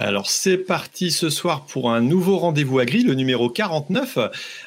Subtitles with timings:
[0.00, 4.18] Alors c'est parti ce soir pour un nouveau rendez-vous agri, le numéro 49.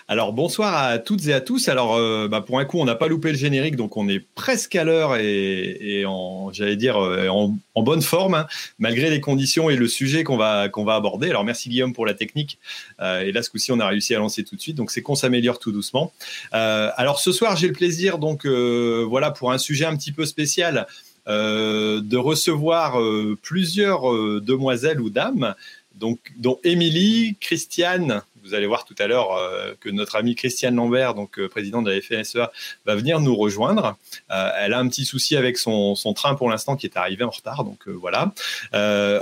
[0.08, 1.70] Alors bonsoir à toutes et à tous.
[1.70, 4.20] Alors euh, bah, pour un coup on n'a pas loupé le générique donc on est
[4.20, 8.46] presque à l'heure et, en j'allais dire euh, en, bonne forme hein,
[8.78, 11.32] malgré les conditions et le sujet qu'on va qu'on va aborder.
[11.32, 12.60] Alors merci Guillaume pour la technique
[13.02, 15.02] euh, et là ce coup-ci on a réussi à lancer tout de suite donc c'est
[15.02, 16.14] qu'on s'améliore tout doucement.
[16.52, 20.86] alors ce soir j'ai le plaisir donc voilà pour un sujet un petit peu spécial.
[21.28, 25.56] Euh, de recevoir euh, plusieurs euh, demoiselles ou dames,
[25.96, 29.40] donc, dont Émilie, Christiane, vous allez voir tout à l'heure
[29.80, 32.52] que notre amie Christiane Lambert, donc présidente de la FNSEA,
[32.86, 33.96] va venir nous rejoindre.
[34.28, 37.64] elle a un petit souci avec son, train pour l'instant qui est arrivé en retard,
[37.64, 38.34] donc voilà.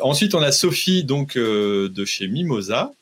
[0.01, 2.93] ensuite, on a Sophie, donc de chez Mimosa.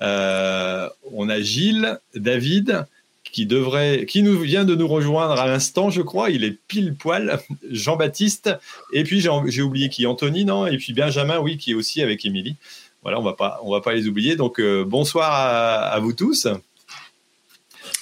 [0.00, 2.86] on a Gilles, David,
[3.32, 6.30] qui devrait, qui nous vient de nous rejoindre à l'instant, je crois.
[6.30, 7.40] Il est pile poil.
[7.70, 8.50] Jean-Baptiste.
[8.92, 10.66] Et puis j'ai oublié qui, Anthony, non?
[10.66, 12.56] Et puis Benjamin, oui, qui est aussi avec Émilie.
[13.02, 14.36] Voilà, on va pas, on va pas les oublier.
[14.36, 16.46] Donc euh, bonsoir à, vous tous.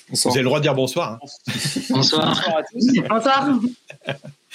[0.09, 1.13] Vous avez le droit de dire bonsoir.
[1.13, 1.19] Hein.
[1.91, 2.29] Bonsoir.
[2.29, 2.93] bonsoir à tous.
[3.09, 3.49] Bonsoir.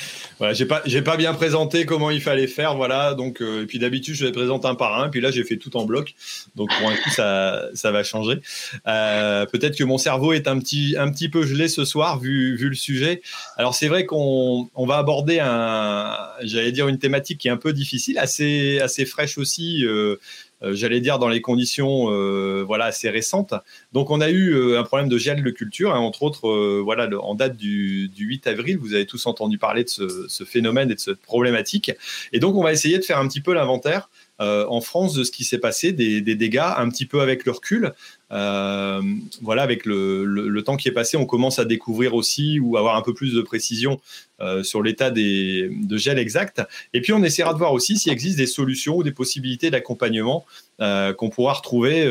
[0.41, 3.13] Voilà, j'ai pas, j'ai pas bien présenté comment il fallait faire, voilà.
[3.13, 5.07] Donc, euh, et puis d'habitude, je les présente un par un.
[5.07, 6.15] Puis là, j'ai fait tout en bloc.
[6.55, 8.39] Donc, pour un coup, ça, ça va changer.
[8.87, 12.55] Euh, peut-être que mon cerveau est un petit, un petit peu gelé ce soir, vu,
[12.55, 13.21] vu le sujet.
[13.55, 17.57] Alors, c'est vrai qu'on, on va aborder un, j'allais dire une thématique qui est un
[17.57, 19.85] peu difficile, assez, assez fraîche aussi.
[19.85, 20.15] Euh,
[20.63, 23.53] j'allais dire dans les conditions euh, voilà assez récentes.
[23.93, 27.09] Donc on a eu euh, un problème de gel de culture, hein, entre autres voilà
[27.19, 28.77] en date du, du, 8 avril.
[28.77, 31.91] Vous avez tous entendu parler de ce, ce, phénomène et de cette problématique.
[32.33, 35.29] Et donc on va essayer de faire un petit peu l'inventaire en France de ce
[35.29, 37.93] qui s'est passé, des, des, dégâts un petit peu avec le recul.
[38.31, 39.01] Euh,
[39.41, 43.01] voilà, avec le, temps qui est passé, on commence à découvrir aussi ou avoir un
[43.01, 43.99] peu plus de précision
[44.39, 46.61] euh, sur l'état de gel exact.
[46.93, 50.45] Et puis, on essaiera de voir aussi s'il existe des solutions ou des possibilités d'accompagnement
[50.81, 52.03] euh, qu'on pourra retrouver,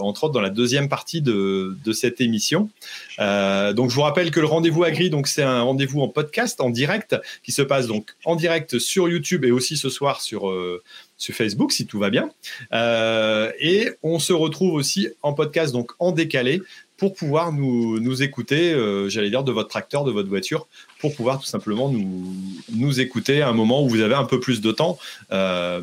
[0.00, 2.68] entre autres, dans la deuxième partie de, de cette émission.
[3.18, 6.70] donc, je vous rappelle que le rendez-vous agri, donc c'est un rendez-vous en podcast, en
[6.70, 10.52] direct, qui se passe donc en direct sur YouTube et aussi ce soir sur
[11.20, 12.30] sur Facebook si tout va bien.
[12.72, 16.62] Euh, et on se retrouve aussi en podcast, donc en décalé,
[16.96, 20.66] pour pouvoir nous, écouter, euh, j'allais dire, de votre tracteur, de votre voiture,
[20.98, 24.60] pour pouvoir tout simplement nous, écouter à un moment où vous avez un peu plus
[24.60, 24.98] de temps.
[25.30, 25.82] Euh,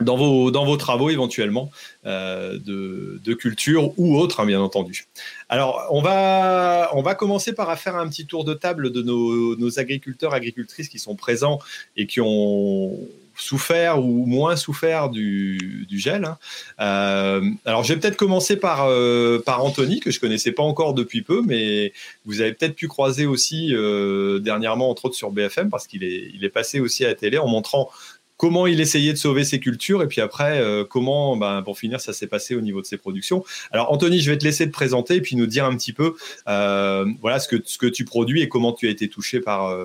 [0.00, 1.72] dans vos, travaux éventuellement
[2.04, 5.08] de, culture ou autre, hein, bien entendu.
[5.48, 10.88] Alors, on va, commencer par faire un petit tour de table de nos agriculteurs, agricultrices
[10.88, 11.58] qui sont présents
[11.96, 12.96] et qui ont
[13.38, 16.24] souffert ou moins souffert du, gel.
[16.24, 16.38] Hein.
[16.80, 20.94] Euh, alors, je vais peut-être commencer par, euh, par Anthony, que je connaissais pas encore
[20.94, 21.92] depuis peu, mais
[22.26, 26.30] vous avez peut-être pu croiser aussi euh, dernièrement, entre autres sur BFM, parce qu'il est,
[26.34, 27.90] il est passé aussi à la télé en montrant
[28.36, 32.12] comment il essayait de sauver ses cultures et puis après comment, ben, pour finir, ça
[32.12, 33.44] s'est passé au niveau de ses productions.
[33.72, 36.14] Alors Anthony, je vais te laisser te présenter et puis nous dire un petit peu,
[36.46, 39.76] voilà ce que ce que tu produis et comment tu as été touché par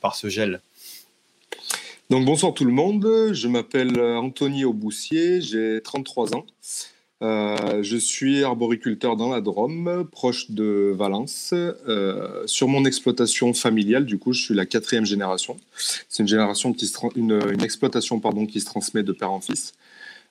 [0.00, 0.60] par ce gel.
[2.10, 6.44] Donc bonsoir tout le monde, je m'appelle Anthony Auboussier, j'ai 33 ans.
[7.22, 11.50] Euh, je suis arboriculteur dans la Drôme, proche de Valence.
[11.52, 15.56] Euh, sur mon exploitation familiale, du coup, je suis la quatrième génération.
[16.08, 19.72] C'est une génération qui une, une, exploitation pardon, qui se transmet de père en fils.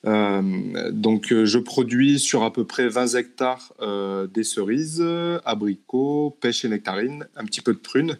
[0.05, 5.03] Euh, donc, euh, je produis sur à peu près 20 hectares euh, des cerises,
[5.45, 8.17] abricots, pêche et nectarines, un petit peu de prunes,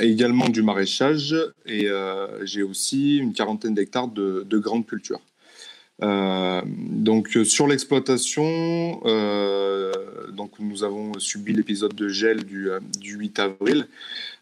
[0.00, 1.36] également du maraîchage.
[1.66, 1.88] Et
[2.42, 5.20] j'ai aussi une quarantaine d'hectares de, de grandes cultures.
[6.00, 9.00] Donc sur l'exploitation,
[10.32, 12.70] donc nous avons subi l'épisode de gel du
[13.00, 13.86] 8 avril.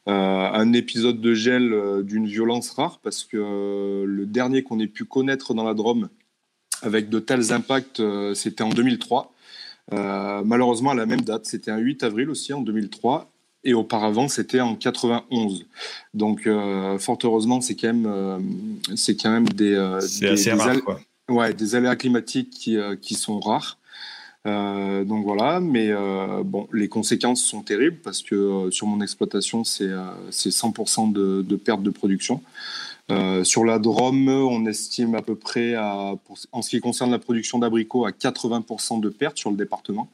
[0.09, 0.13] Euh,
[0.53, 4.89] un épisode de gel euh, d'une violence rare parce que euh, le dernier qu'on ait
[4.89, 6.09] pu connaître dans la Drôme
[6.83, 8.03] avec de tels impacts,
[8.35, 9.33] c'était en 2003.
[9.93, 13.31] malheureusement, à la même date, c'était un 8 avril aussi en 2003
[13.63, 15.67] et auparavant c'était en 91.
[16.13, 16.49] Donc
[16.99, 19.77] fort heureusement c'est quand même c'est quand même des
[20.21, 20.37] des,
[21.29, 23.79] Ouais, des aléas climatiques qui, qui sont rares.
[24.47, 29.01] Euh, donc voilà, mais euh, bon, les conséquences sont terribles parce que euh, sur mon
[29.01, 29.91] exploitation, c'est
[30.31, 32.43] 100% de, perte de production.
[33.45, 38.07] sur la Drôme, on estime à peu près, en ce qui concerne la production d'abricots,
[38.07, 40.09] à 80% de perte sur le département.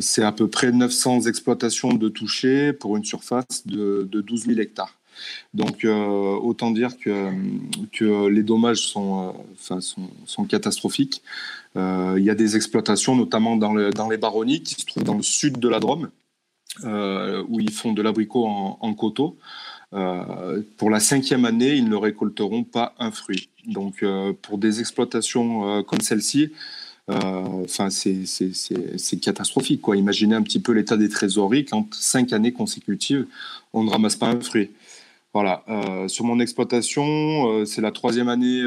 [0.00, 4.60] c'est à peu près 900 exploitations de touchés pour une surface de, de 12 000
[4.60, 4.94] hectares.
[5.54, 7.30] Donc autant dire que,
[7.92, 11.22] que les dommages sont, enfin, sont catastrophiques.
[11.76, 15.22] Euh, il y a des exploitations, notamment dans, les baronnies, qui se trouvent dans le
[15.22, 16.10] sud de la Drôme,
[16.84, 19.36] euh, où ils font de l'abricot en, coteaux.
[19.90, 23.48] pour la cinquième année, ils ne récolteront pas un fruit.
[23.66, 24.04] Donc,
[24.42, 26.52] pour des exploitations comme celle-ci,
[27.36, 29.80] c'est catastrophique.
[29.80, 29.96] Quoi.
[29.96, 33.26] Imaginez un petit peu l'état des trésoreries quand cinq années consécutives,
[33.72, 34.70] on ne ramasse pas un fruit.
[35.32, 35.64] Voilà.
[36.06, 38.64] sur mon exploitation, c'est la troisième année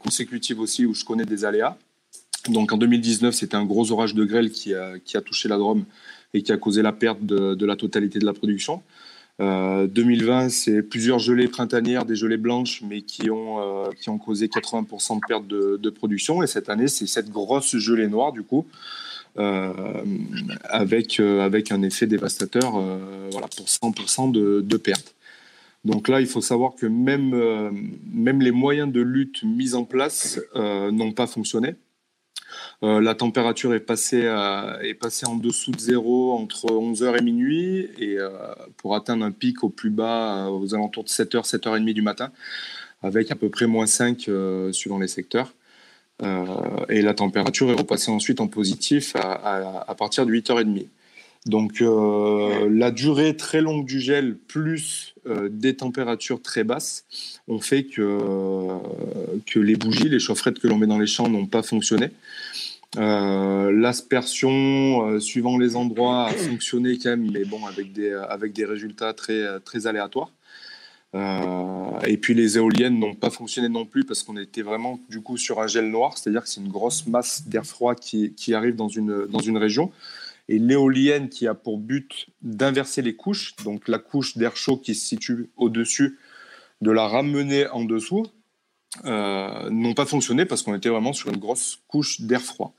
[0.00, 1.76] consécutive aussi où je connais des aléas.
[2.48, 5.58] Donc en 2019, c'était un gros orage de grêle qui a, qui a, touché la
[5.58, 5.84] Drôme
[6.34, 8.82] et qui a causé la perte de, la totalité de la production.
[9.40, 14.18] Euh, 2020, c'est plusieurs gelées printanières, des gelées blanches, mais qui ont, euh, qui ont
[14.18, 16.42] causé 80% de perte de, production.
[16.42, 18.66] Et cette année, c'est cette grosse gelée noire, du coup,
[19.38, 19.72] euh,
[20.64, 25.14] avec, euh, avec un effet dévastateur euh, voilà, pour 100% de, de perte.
[25.86, 27.30] Donc là, il faut savoir que même,
[28.12, 31.74] même les moyens de lutte mis en place n'ont pas fonctionné.
[32.82, 38.30] Euh, la température est passée, en dessous de zéro entre 11h et minuit, et euh,
[38.76, 42.32] pour atteindre un pic au plus bas euh, aux alentours de 7h, 7h30 du matin,
[43.02, 44.28] avec à peu près moins 5
[44.72, 45.54] suivant les secteurs.
[46.88, 50.86] et la température est repassée ensuite en positif à, partir de 8h30.
[51.46, 55.16] Donc la durée très longue du gel plus
[55.50, 57.04] des températures très basses
[57.48, 58.78] ont fait que,
[59.46, 62.10] que les bougies, les chaufferettes que l'on met dans les champs n'ont pas fonctionné.
[62.98, 68.52] Euh, l'aspersion, euh, suivant les endroits, a fonctionné quand même, mais bon, avec des, avec
[68.52, 70.32] des résultats très, très aléatoires.
[71.14, 75.20] Euh, et puis les éoliennes n'ont pas fonctionné non plus parce qu'on était vraiment du
[75.20, 78.54] coup sur un gel noir, c'est-à-dire que c'est une grosse masse d'air froid qui, qui,
[78.54, 79.92] arrive dans une, dans une région.
[80.48, 84.94] Et l'éolienne qui a pour but d'inverser les couches, donc la couche d'air chaud qui
[84.94, 86.18] se situe au-dessus,
[86.80, 88.26] de la ramener en dessous,
[89.04, 92.74] euh, n'ont pas fonctionné parce qu'on était vraiment sur une grosse couche d'air froid.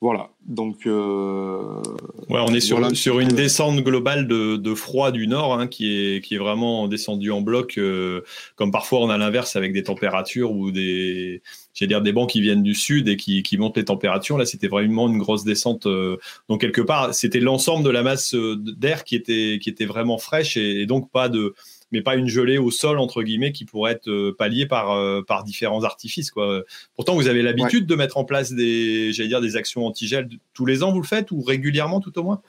[0.00, 0.86] Voilà, donc.
[0.86, 1.82] Euh,
[2.30, 5.92] ouais, on est sur, sur une descente globale de, de froid du nord hein, qui,
[5.92, 8.20] est, qui est vraiment descendue en bloc, euh,
[8.54, 11.42] comme parfois on a l'inverse avec des températures ou des,
[11.80, 14.38] dire des bancs qui viennent du sud et qui, qui montent les températures.
[14.38, 15.86] Là, c'était vraiment une grosse descente.
[15.86, 16.16] Euh,
[16.48, 20.18] donc quelque part, c'était l'ensemble de la masse euh, d'air qui était, qui était vraiment
[20.18, 21.54] fraîche et donc pas de
[21.92, 25.22] mais pas une gelée au sol entre guillemets qui pourrait être euh, palliée par euh,
[25.22, 26.62] par différents artifices quoi.
[26.94, 30.66] Pourtant vous avez l'habitude de mettre en place des j'allais dire des actions anti-gel tous
[30.66, 32.42] les ans vous le faites ou régulièrement tout au moins?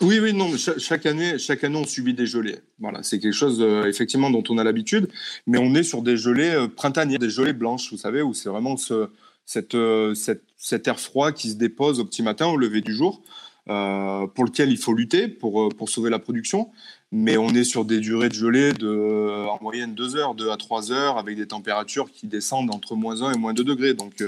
[0.00, 2.58] Oui, oui, non, chaque, année, chaque année, on subit des gelées.
[2.80, 5.08] Voilà, c'est quelque chose euh, effectivement dont on a l'habitude,
[5.46, 8.76] mais on est sur des gelées printanières, des gelées blanches, vous savez, où c'est vraiment
[8.76, 9.06] ce,
[9.46, 9.76] cette,
[10.16, 13.22] cette, cet air froid qui se dépose au petit matin, au lever du jour,
[13.70, 16.70] euh, pour lequel il faut lutter pour, pour sauver la production
[17.14, 20.56] mais on est sur des durées de gelée de, en moyenne 2 heures, 2 à
[20.56, 23.94] 3 heures, avec des températures qui descendent entre moins 1 et moins 2 degrés.
[23.94, 24.20] Donc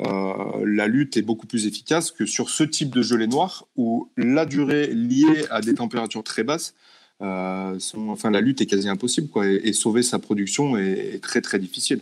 [0.00, 4.08] euh, la lutte est beaucoup plus efficace que sur ce type de gelée noire, où
[4.16, 6.74] la durée liée à des températures très basses,
[7.22, 7.78] euh,
[8.08, 12.00] enfin, la lutte est quasi impossible, quoi, et, sauver sa production est, très très difficile.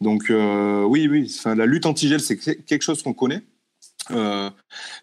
[0.00, 3.42] Donc euh, oui, oui, enfin, la lutte anti-gel, c'est quelque chose qu'on connaît.
[4.10, 4.50] Euh,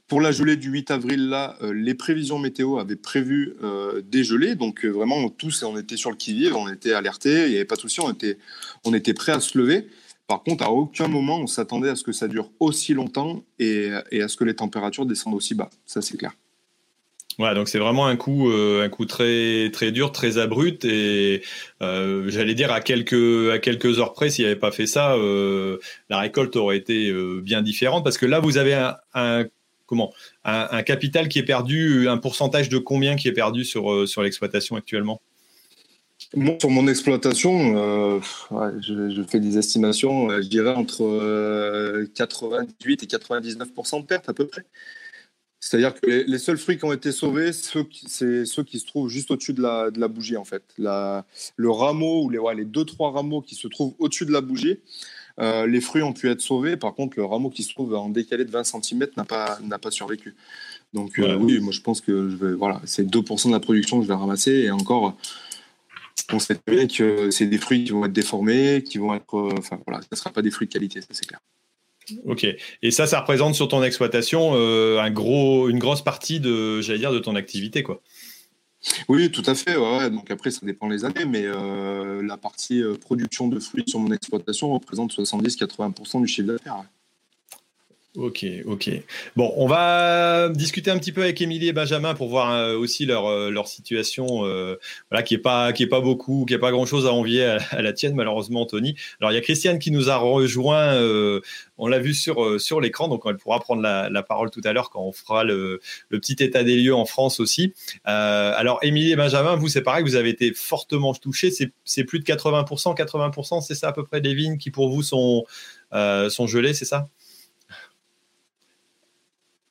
[0.08, 4.24] pour la gelée du 8 avril, là, euh, les prévisions météo avaient prévu euh, des
[4.24, 4.56] gelées.
[4.56, 7.76] Donc, vraiment, tous, on était sur le qui-vive, on était alertés, il n'y avait pas
[7.76, 8.38] de souci, on était,
[8.84, 9.88] on prêts à se lever.
[10.28, 13.92] Par contre, à aucun moment, on s'attendait à ce que ça dure aussi longtemps et
[13.92, 15.70] à ce que les températures descendent aussi bas.
[15.86, 16.34] Ça, c'est clair.
[17.40, 21.42] Ouais, donc c'est vraiment un coup, euh, un coup très très dur, très abrupt et
[21.82, 25.14] euh, j'allais dire à quelques à quelques heures près, s'il n'y avait pas fait ça,
[25.14, 25.78] euh,
[26.10, 27.12] la récolte aurait été
[27.42, 28.74] bien différente parce que là vous avez
[29.14, 29.46] un,
[29.86, 34.24] comment un, capital qui est perdu, un pourcentage de combien qui est perdu sur sur
[34.24, 35.22] l'exploitation actuellement?
[36.36, 44.02] Moi, sur mon exploitation, je, je, fais des estimations, je dirais entre 98 et 99%
[44.02, 44.66] de perte à peu près.
[45.64, 49.30] C'est-à-dire que les, seuls fruits qui ont été sauvés, c'est ceux qui se trouvent juste
[49.30, 50.64] au-dessus de la, de la, bougie, en fait.
[50.80, 51.24] La,
[51.56, 54.42] le rameau, ou les, ouais, les deux, trois rameaux qui se trouvent au-dessus de la
[54.42, 54.80] bougie,
[55.40, 56.78] euh, les fruits ont pu être sauvés.
[56.78, 59.92] Par contre, le rameau qui se trouve en décalé de 20 cm n'a pas, pas
[59.92, 60.36] survécu.
[60.94, 63.98] Donc, euh, oui, moi, je pense que je vais, voilà, c'est 2% de la production
[64.00, 64.52] que je vais ramasser.
[64.52, 65.16] Et encore,
[66.34, 69.36] on sait bien que c'est des fruits qui vont être déformés, qui vont être.
[69.36, 71.40] Euh, enfin, voilà, ça ne sera pas des fruits de qualité, ça, c'est clair.
[72.26, 72.46] Ok.
[72.82, 77.00] Et ça, ça représente sur ton exploitation euh, un gros, une grosse partie de, j'allais
[77.00, 78.02] dire, de ton activité, quoi.
[79.08, 79.76] Oui, tout à fait.
[80.10, 84.00] Donc après, ça dépend les années, mais euh, la partie euh, production de fruits sur
[84.00, 86.84] mon exploitation représente 70-80% du chiffre d'affaires.
[88.18, 88.90] Ok, ok.
[89.38, 93.06] Bon, on va discuter un petit peu avec Émilie et Benjamin pour voir euh, aussi
[93.06, 94.76] leur, euh, situation, euh,
[95.10, 97.46] voilà, qui est pas qui est pas beaucoup, qui est pas grand chose à envier
[97.46, 98.98] à, la tienne malheureusement, Tony.
[99.22, 100.94] Alors il y a Christiane qui nous a rejoint,
[101.78, 105.04] on l'a vu sur l'écran, donc elle pourra prendre la, parole tout à l'heure quand
[105.04, 107.74] on fera le, le, petit état des lieux en France aussi.
[108.04, 112.26] alors Émilie et Benjamin, vous c'est pareil, vous avez été fortement touchés, c'est plus de
[112.26, 115.46] 80%, 80%, c'est ça à peu près des vignes qui pour vous sont
[115.94, 117.08] sont gelées, c'est ça?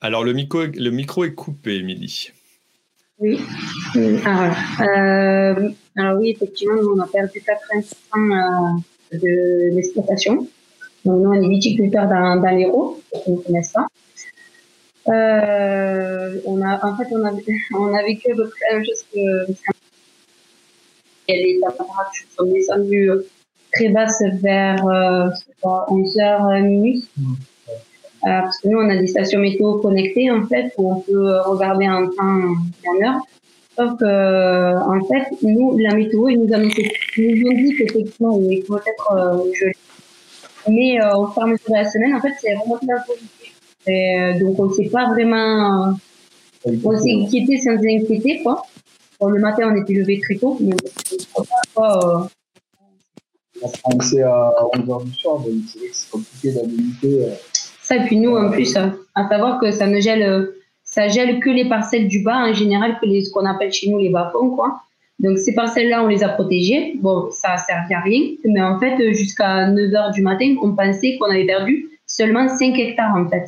[0.02, 2.30] Alors, le micro, le micro est coupé, Émilie.
[3.19, 3.38] Oui.
[4.25, 7.42] Alors, euh, alors, oui, effectivement, nous, on a perdu
[7.75, 10.49] 80% euh, de l'exploitation.
[11.04, 13.87] Donc, nous, on est viticulteurs dans, dans l'Hérault, on ne connaît pas.
[15.09, 17.33] Euh, on a, en fait, on a,
[17.78, 19.52] on a vécu à peu près la même chose que
[21.28, 23.11] les températures sont descendues
[23.73, 25.28] très basses vers euh,
[25.62, 27.07] 11h minuit.
[27.19, 27.35] Mmh.
[28.27, 31.41] Euh, parce que nous, on a des stations météo connectées, en fait, où on peut
[31.47, 33.21] regarder en temps et en heure.
[33.81, 37.77] Sauf que, euh, en fait, nous, la météo, ils nous, a, ils nous ont dit
[37.79, 39.77] qu'effectivement, il faut être euh, gelé.
[40.69, 43.05] Mais euh, au fur et à mesure de la semaine, en fait, c'est vraiment la.
[43.87, 45.95] Et, donc, on ne s'est pas vraiment...
[46.67, 48.62] On s'est inquiété sans inquiéter, quoi.
[49.19, 50.75] Bon, le matin, on était levé très tôt, mais
[51.35, 51.99] on ne pas...
[52.05, 53.69] Euh...
[54.03, 57.29] C'est à 11h du soir, donc c'est compliqué d'habiliter...
[57.90, 60.50] Et puis nous, en plus, à savoir que ça ne gèle,
[60.85, 63.90] ça gèle que les parcelles du bas, en général, que les, ce qu'on appelle chez
[63.90, 64.80] nous les bas-fonds, quoi.
[65.20, 66.94] Donc ces parcelles-là, on les a protégées.
[66.97, 70.75] Bon, ça a servi à rien, mais en fait, jusqu'à 9 h du matin, on
[70.75, 73.47] pensait qu'on avait perdu seulement 5 hectares, en fait.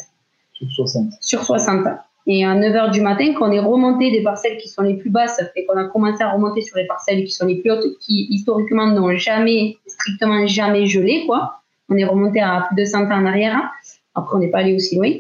[0.53, 1.13] Sur 60.
[1.21, 1.87] Sur 60.
[2.27, 4.95] Et à 9 h du matin, quand on est remonté des parcelles qui sont les
[4.95, 7.71] plus basses et qu'on a commencé à remonter sur les parcelles qui sont les plus
[7.71, 11.55] hautes, qui historiquement n'ont jamais, strictement jamais gelé, quoi.
[11.89, 13.71] On est remonté à plus de 100 ans en arrière.
[14.15, 14.21] Hein.
[14.21, 15.11] Après, on n'est pas allé aussi loin.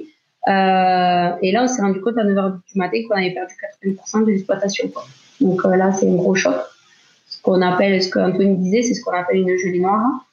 [0.48, 4.24] Euh, et là, on s'est rendu compte à 9h du matin qu'on avait perdu 80%
[4.24, 4.90] de l'exploitation.
[5.40, 6.54] Donc euh, là, c'est un gros choc.
[7.28, 10.26] Ce qu'on appelle, ce qu'Anthony disait, c'est ce qu'on appelle une gelée noire.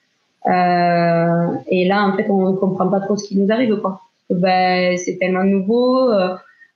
[0.47, 3.75] Euh, et là, en fait, on ne comprend pas trop ce qui nous arrive.
[3.77, 4.01] Quoi.
[4.29, 6.11] Ben, c'est tellement nouveau.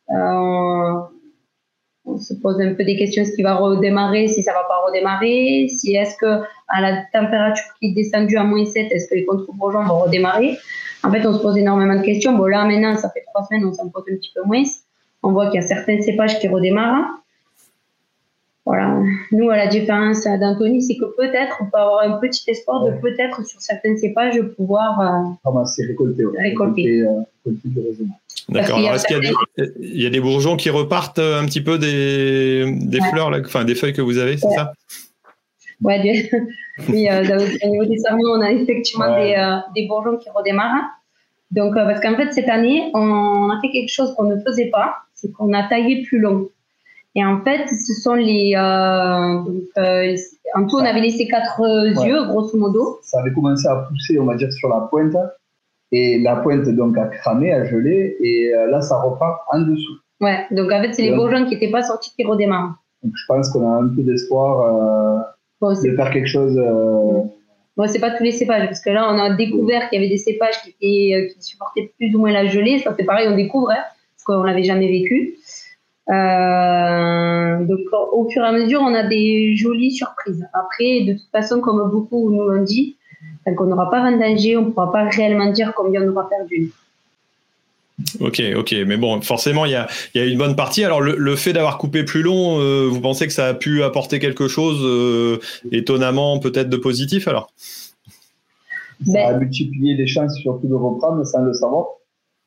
[0.10, 1.08] On,
[2.20, 5.68] se pose un peu des questions, ce qui va redémarrer, si ça va pas redémarrer,
[5.70, 9.26] si est-ce que à la température qui est descendue à moins 7, est-ce que les
[9.26, 10.58] contre-bourgeons vont redémarrer?
[11.04, 12.36] En fait, on se pose énormément de questions.
[12.38, 14.64] Bon, là, maintenant, ça fait trois semaines, on s'en pose un petit peu moins.
[15.22, 17.20] On voit qu'il y a certains cépages qui redémarrent.
[18.66, 19.02] Voilà.
[19.34, 22.92] Nous, à la différence d'Anthony, c'est que peut-être on peut avoir un petit espoir de
[22.92, 25.52] peut-être sur certains cépages pouvoir euh,
[25.90, 26.24] récolter.
[26.38, 27.02] récolter.
[27.02, 27.52] Euh,
[28.48, 28.78] D'accord.
[28.78, 33.30] Alors, est-ce qu'il y, a des bourgeons qui repartent un petit peu des, des fleurs,
[33.30, 34.74] là, enfin des feuilles que vous avez, c'est ça?
[35.82, 36.00] Ouais,
[36.90, 40.84] oui, euh, au niveau des serments, on a effectivement des, euh, des, bourgeons qui redémarrent.
[41.52, 44.70] Donc, euh, parce qu'en fait, cette année, on a fait quelque chose qu'on ne faisait
[44.70, 46.48] pas, c'est qu'on a taillé plus long.
[47.16, 48.54] Et en fait, ce sont les.
[48.54, 49.62] Donc,
[50.56, 51.62] en tout, on avait laissé quatre
[52.06, 53.00] yeux, grosso modo.
[53.04, 55.16] Ça avait commencé à pousser, on va dire, sur la pointe.
[55.92, 58.18] Et la pointe, donc, a cramé, a gelé.
[58.20, 60.00] Et là, ça repart en dessous.
[60.22, 62.76] Ouais, donc en fait, c'est les bourgeons qui n'étaient pas sortis qui redémarrent.
[63.04, 65.28] Donc, je pense qu'on a un peu d'espoir
[65.72, 66.58] de faire quelque chose.
[66.58, 67.22] Euh...
[67.76, 70.12] Bon, c'est pas tous les cépages, parce que là, on a découvert qu'il y avait
[70.12, 72.80] des cépages qui, étaient, euh, qui supportaient plus ou moins la gelée.
[72.80, 73.84] Ça, c'est pareil, on découvre, hein,
[74.16, 75.38] parce qu'on l'avait jamais vécu.
[76.10, 77.80] Euh, donc,
[78.12, 80.46] au fur et à mesure, on a des jolies surprises.
[80.54, 82.98] Après, de toute façon, comme beaucoup nous l'ont dit,
[83.46, 86.72] tant qu'on n'aura pas vendangé, on ne pourra pas réellement dire combien on aura perdu.
[88.20, 90.84] Ok, ok, mais bon, forcément, il y a, y a, une bonne partie.
[90.84, 94.20] Alors, le, fait d'avoir coupé plus long, euh, vous pensez que ça a pu apporter
[94.20, 95.40] quelque chose euh,
[95.72, 97.52] étonnamment peut-être de positif alors?
[99.06, 101.88] Ça a multiplié les chances surtout de reprendre sans le savoir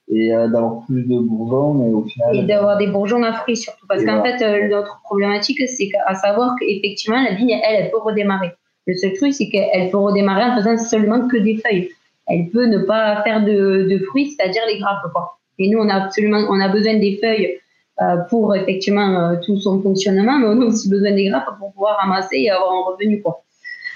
[0.08, 2.36] et euh, d'avoir plus de bourgeons, mais au final.
[2.36, 6.54] Et d'avoir des bourgeons à fruits surtout, parce qu'en fait, l'autre problématique, c'est à savoir
[6.58, 8.52] qu'effectivement, la vigne, elle, elle peut redémarrer.
[8.86, 11.90] Le seul truc, c'est qu'elle peut redémarrer en faisant seulement que des feuilles.
[12.28, 15.36] Elle peut ne pas faire de, de fruits, c'est-à-dire les grappes, quoi.
[15.58, 17.60] Et nous, on a absolument, on a besoin des feuilles
[18.02, 21.72] euh, pour effectivement euh, tout son fonctionnement, mais on a aussi besoin des grappes pour
[21.72, 23.22] pouvoir ramasser et avoir un revenu.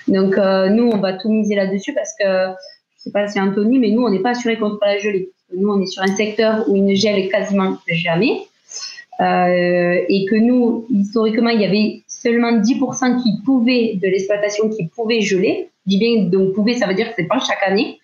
[0.09, 2.25] Donc euh, nous, on va tout miser là-dessus parce que
[2.97, 5.29] je sais pas si Anthony, mais nous, on n'est pas assuré contre la gelée.
[5.55, 8.47] Nous, on est sur un secteur où il ne gèle quasiment jamais.
[9.21, 15.21] Et que nous, historiquement, il y avait seulement 10% qui pouvaient, de l'exploitation qui pouvaient
[15.21, 15.69] geler.
[15.87, 17.99] Je dis bien, donc pouvaient, ça veut dire que c'est pas chaque année.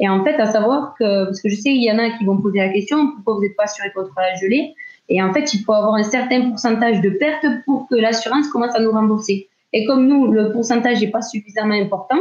[0.00, 2.24] Et en fait, à savoir que, parce que je sais qu'il y en a qui
[2.24, 4.74] vont poser la question, pourquoi vous n'êtes pas assuré contre la gelée?
[5.10, 8.74] Et en fait, il faut avoir un certain pourcentage de pertes pour que l'assurance commence
[8.74, 9.48] à nous rembourser.
[9.72, 12.20] Et comme nous, le pourcentage n'est pas suffisamment important,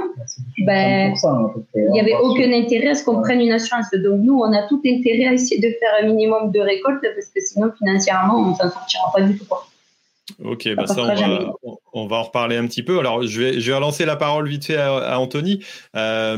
[0.59, 1.13] ben,
[1.75, 3.89] il n'y avait aucun intérêt à ce qu'on prenne une assurance.
[3.91, 7.27] Donc nous, on a tout intérêt à essayer de faire un minimum de récolte parce
[7.27, 9.45] que sinon, financièrement, on ne s'en sortira pas du tout.
[10.43, 11.01] Ok, bah ça,
[11.93, 12.99] on va, en reparler un petit peu.
[12.99, 15.63] Alors, je vais, je vais relancer la parole vite fait à, Anthony.
[15.95, 16.37] Euh,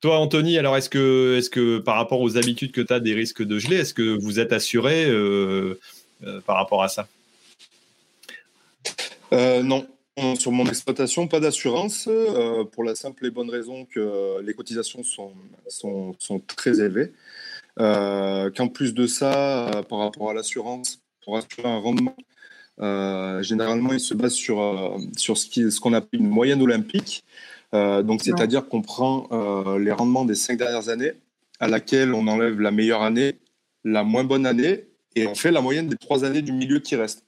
[0.00, 3.58] toi, Anthony, alors est-ce que, par rapport aux habitudes que tu as des risques de
[3.58, 5.78] gelée, est-ce que vous êtes assuré euh,
[6.24, 7.08] euh, par rapport à ça?
[9.32, 9.86] Non.
[10.36, 12.08] Sur mon exploitation, pas d'assurance,
[12.72, 17.12] pour la simple et bonne raison que les cotisations sont, très élevées.
[17.76, 22.16] Qu'en plus de ça, par rapport à l'assurance, pour assurer un rendement
[22.80, 27.24] euh, généralement, il se base sur, euh, ce qu'on appelle une moyenne olympique.
[27.74, 29.28] Euh, donc, c'est-à-dire qu'on prend
[29.78, 31.12] les rendements des cinq dernières années,
[31.60, 33.38] à laquelle on enlève la meilleure année,
[33.84, 36.96] la moins bonne année, et on fait la moyenne des trois années du milieu qui
[36.96, 37.24] reste.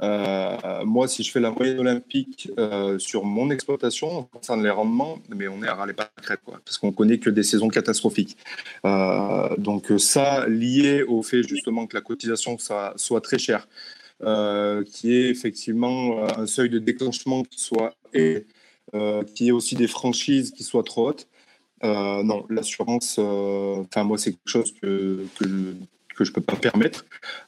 [0.00, 2.50] moi, si je fais la moyenne olympique
[2.98, 6.60] sur mon exploitation, on concerne les rendements, mais on est à râler pas crête, quoi,
[6.64, 8.36] parce qu'on connaît que des saisons catastrophiques.
[9.58, 13.66] donc ça, lié au fait justement que la cotisation ça, soit très chère,
[14.24, 18.46] euh, qui est effectivement euh, un seuil de déclenchement qui soit et
[18.94, 21.28] euh, qui est aussi des franchises qui soient trop hautes.
[21.82, 27.04] non, l'assurance, enfin moi c'est quelque chose que, que je ne peux pas permettre.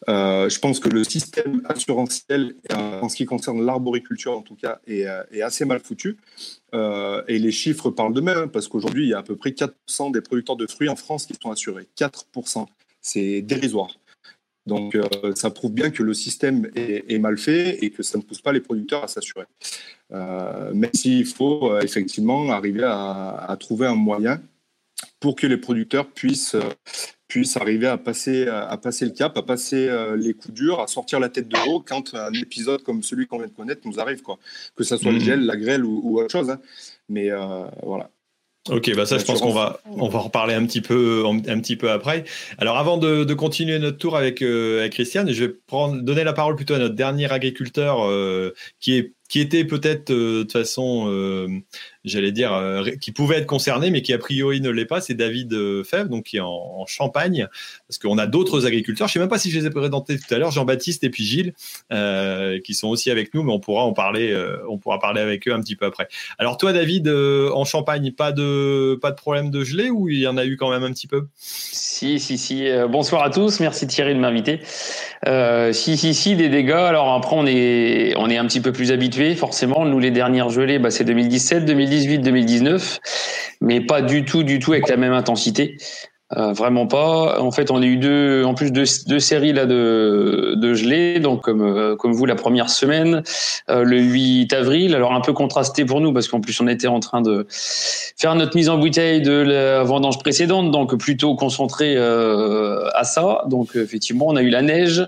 [0.08, 5.06] je pense que le système assurantiel, en ce qui concerne l'arboriculture en tout cas, est,
[5.30, 6.16] est assez mal foutu.
[6.72, 10.10] et les chiffres parlent d'eux-mêmes, hein, parce qu'aujourd'hui, il y a à peu près 4%
[10.12, 11.86] des producteurs de fruits en France qui sont assurés.
[11.96, 12.66] 4%.
[13.00, 13.90] C'est dérisoire.
[14.66, 18.22] Donc, euh, ça prouve bien que le système est, mal fait et que ça ne
[18.22, 19.44] pousse pas les producteurs à s'assurer.
[20.12, 24.40] Euh, même s'il faut euh, effectivement arriver à, trouver un moyen
[25.20, 26.56] pour que les producteurs puissent,
[27.28, 31.20] puissent arriver à passer, à passer le cap, à passer les coups durs, à sortir
[31.20, 34.22] la tête de l'eau quand un épisode comme celui qu'on vient de connaître nous arrive,
[34.22, 34.38] quoi.
[34.76, 35.20] que ce soit le mmh.
[35.20, 36.50] gel, la grêle ou, autre chose.
[36.50, 36.60] Hein.
[37.08, 37.30] Mais
[37.82, 38.10] voilà.
[38.70, 41.60] Ok, bah ça, je pense qu'on va on va en reparler un petit peu un,
[41.60, 42.24] petit peu après.
[42.56, 46.32] Alors, avant de, continuer notre tour avec, euh, avec Christiane, je vais prendre donner la
[46.32, 50.52] parole plutôt à notre dernier agriculteur euh, qui est qui était peut-être euh, de toute
[50.52, 51.48] façon, euh,
[52.04, 55.14] j'allais dire, euh, qui pouvait être concerné, mais qui a priori ne l'est pas, c'est
[55.14, 57.48] David Fèvre, donc qui est en, Champagne,
[57.88, 59.08] parce qu'on a d'autres agriculteurs.
[59.08, 61.24] Je sais même pas si je les ai présentés tout à l'heure, Jean-Baptiste et puis
[61.24, 61.54] Gilles,
[62.62, 65.52] qui sont aussi avec nous, mais on pourra en parler, on pourra parler avec eux
[65.54, 66.06] un petit peu après.
[66.38, 70.26] Alors toi, David, en Champagne, pas de pas de problème de gelée ou il y
[70.26, 71.26] en a eu quand même un petit peu?
[71.36, 72.68] Si, si, si.
[72.90, 73.60] bonsoir à tous.
[73.60, 74.60] Merci Thierry de m'inviter.
[75.72, 76.72] si, si, si, des dégâts.
[76.72, 79.84] Alors après, on est on est un petit peu plus habitué forcément.
[79.84, 83.00] Nous, les dernières gelées, bah, c'est 2017, 2018, 2019,
[83.60, 85.76] mais pas du tout, du tout avec la même intensité.
[86.36, 87.40] Euh, vraiment pas.
[87.40, 91.20] En fait, on a eu deux, en plus deux, séries là de, de gelées.
[91.20, 93.22] Donc, comme, euh, comme vous, la première semaine,
[93.68, 94.94] euh, le 8 avril.
[94.94, 98.34] Alors un peu contrasté pour nous parce qu'en plus on était en train de faire
[98.34, 103.42] notre mise en bouteille de la vendange précédente, donc plutôt concentré à ça.
[103.48, 105.06] Donc effectivement, on a eu la neige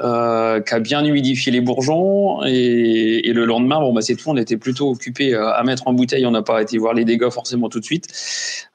[0.00, 4.30] euh, qui a bien humidifié les bourgeons et, et le lendemain, bon bah c'est tout.
[4.30, 6.26] On était plutôt occupé à mettre en bouteille.
[6.26, 8.06] On n'a pas été voir les dégâts forcément tout de suite.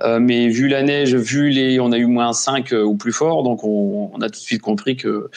[0.02, 3.44] mais vu la neige, vu les on a eu moins 5 euh, ou plus fort,
[3.44, 5.30] donc on, a tout de suite compris que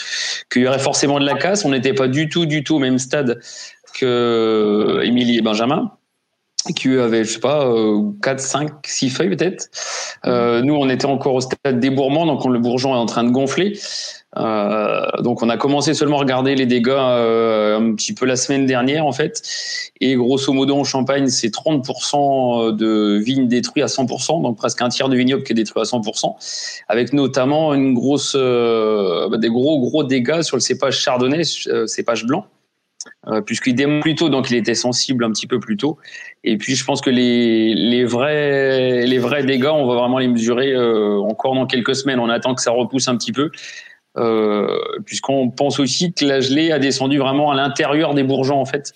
[0.51, 1.65] qu'il y aurait forcément de la casse.
[1.65, 3.41] On n'était pas du tout, du tout au même stade
[3.95, 5.93] que Émilie et Benjamin
[6.75, 7.73] qui avait, je sais pas,
[8.23, 9.69] 4, 5, 6 feuilles peut-être.
[10.27, 13.31] Euh, nous, on était encore au stade débourrement, donc le bourgeon est en train de
[13.31, 13.79] gonfler.
[14.37, 18.37] Euh, donc on a commencé seulement à regarder les dégâts euh, un petit peu la
[18.37, 19.43] semaine dernière en fait.
[20.01, 24.91] Et grosso modo en Champagne, c'est 30% de vignes détruites à 100%, donc presque un
[24.91, 26.35] tiers de vignoble qui est détruit à 100%,
[26.89, 31.43] avec notamment une grosse, des gros gros dégâts sur le cépage chardonnay,
[31.87, 32.47] cépage blanc.
[33.27, 35.99] Euh, puisqu'il plus tôt, donc il était sensible un petit peu plus tôt.
[36.45, 40.29] Et puis je pense que les, les, vrais, les vrais dégâts, on va vraiment les
[40.29, 42.21] mesurer euh, encore dans quelques semaines.
[42.21, 43.51] On attend que ça repousse un petit peu,
[44.17, 48.67] euh, puisqu'on pense aussi que la gelée a descendu vraiment à l'intérieur des bourgeons en
[48.67, 48.93] fait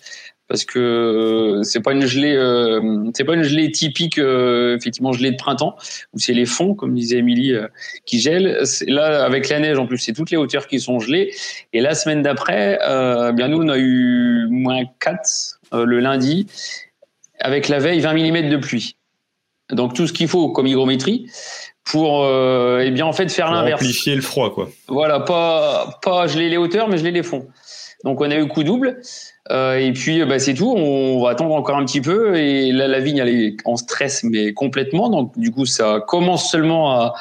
[0.53, 5.13] parce que euh, c'est pas une gelée, euh, c'est pas une gelée typique, euh, effectivement
[5.13, 5.77] gelée de printemps
[6.13, 7.55] où c'est les fonds, comme disait Émilie,
[8.05, 8.63] qui gèlent.
[8.87, 11.31] Là, avec la neige en plus, c'est toutes les hauteurs qui sont gelées.
[11.73, 12.79] Et la semaine d'après,
[13.33, 16.47] bien nous, on a eu moins 4 le lundi,
[17.43, 18.97] avec la veille 20 mm de pluie.
[19.71, 21.31] Donc tout ce qu'il faut comme hygrométrie
[21.85, 23.81] pour eh bien en fait faire l'inverse.
[23.81, 24.69] Amplifier le froid quoi.
[24.89, 27.49] Voilà, pas pas geler les hauteurs mais geler les fonds.
[28.05, 29.01] Donc on a eu coup double.
[29.51, 30.73] Euh, et puis bah, c'est tout.
[30.77, 32.37] On va attendre encore un petit peu.
[32.37, 35.09] Et là, la vigne elle est en stress, mais complètement.
[35.09, 37.15] Donc du coup, ça commence seulement à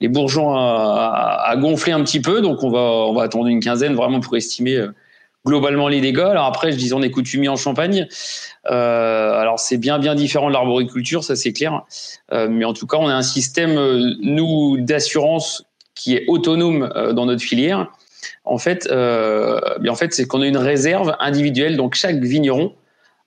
[0.00, 2.40] les bourgeons à, gonfler un petit peu.
[2.40, 4.94] Donc on va on va attendre une quinzaine vraiment pour estimer euh,
[5.46, 6.20] globalement les dégâts.
[6.20, 8.06] Alors après, je disais, on est coutumier en Champagne.
[8.70, 11.82] Euh, alors c'est bien bien différent de l'arboriculture, ça c'est clair.
[12.32, 16.90] Euh, mais en tout cas, on a un système euh, nous d'assurance qui est autonome
[16.94, 17.88] euh, dans notre filière.
[18.44, 21.76] En fait, euh, en fait, c'est qu'on a une réserve individuelle.
[21.76, 22.74] Donc chaque vigneron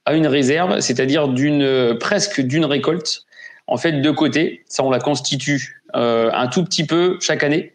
[0.05, 3.25] a une réserve, c'est-à-dire d'une presque d'une récolte.
[3.67, 7.73] En fait, de côté, ça on la constitue un tout petit peu chaque année.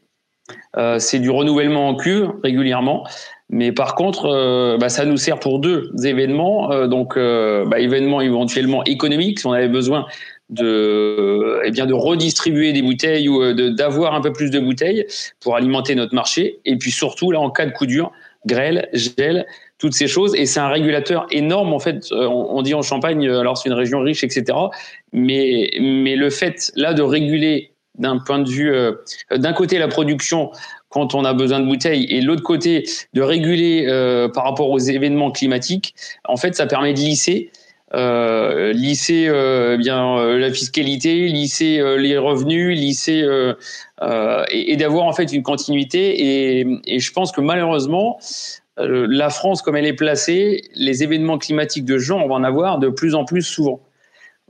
[0.99, 3.07] c'est du renouvellement en cuve régulièrement.
[3.49, 6.73] Mais par contre, euh, bah, ça nous sert pour deux événements.
[6.73, 10.07] Euh, donc, euh, bah, événements éventuellement économiques, si on avait besoin
[10.51, 15.07] de, eh bien, de redistribuer des bouteilles ou d'avoir un peu plus de bouteilles
[15.41, 16.61] pour alimenter notre marché.
[16.65, 18.11] Et puis surtout, là, en cas de coup dur,
[18.47, 19.47] grêle, gel,
[19.79, 20.35] toutes ces choses.
[20.35, 22.07] Et c'est un régulateur énorme, en fait.
[22.13, 24.57] On, on dit en Champagne, alors c'est une région riche, etc.
[25.13, 28.73] Mais, mais le fait, là, de réguler d'un point de vue,
[29.31, 30.51] d'un côté la production
[30.89, 34.79] quand on a besoin de bouteilles et l'autre côté de réguler euh, par rapport aux
[34.79, 35.95] événements climatiques,
[36.25, 37.51] en fait, ça permet de lisser.
[37.95, 43.25] Euh, lisser euh, eh bien euh, la fiscalité, lisser euh, les revenus, lisser
[44.51, 46.61] et, et d'avoir en fait une continuité.
[46.89, 48.19] Et, je pense que malheureusement,
[48.79, 52.79] la France, comme elle est placée, les événements climatiques de juin, on va en avoir
[52.79, 53.81] de plus en plus souvent.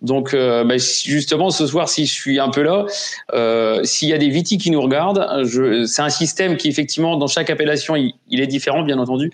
[0.03, 2.85] Donc, euh, bah, justement, ce soir, si je suis un peu là,
[3.33, 5.27] euh, s'il y a des vitis qui nous regardent,
[5.87, 9.33] c'est un système qui, effectivement, dans chaque appellation, il, est différent, bien entendu,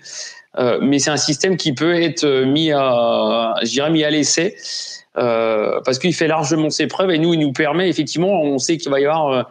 [0.57, 4.55] euh, mais c'est un système qui peut être mis à, je dirais, mis à l'essai,
[5.17, 8.77] euh, parce qu'il fait largement ses preuves et nous, il nous permet, effectivement, on sait
[8.77, 9.43] qu'il va y avoir, euh,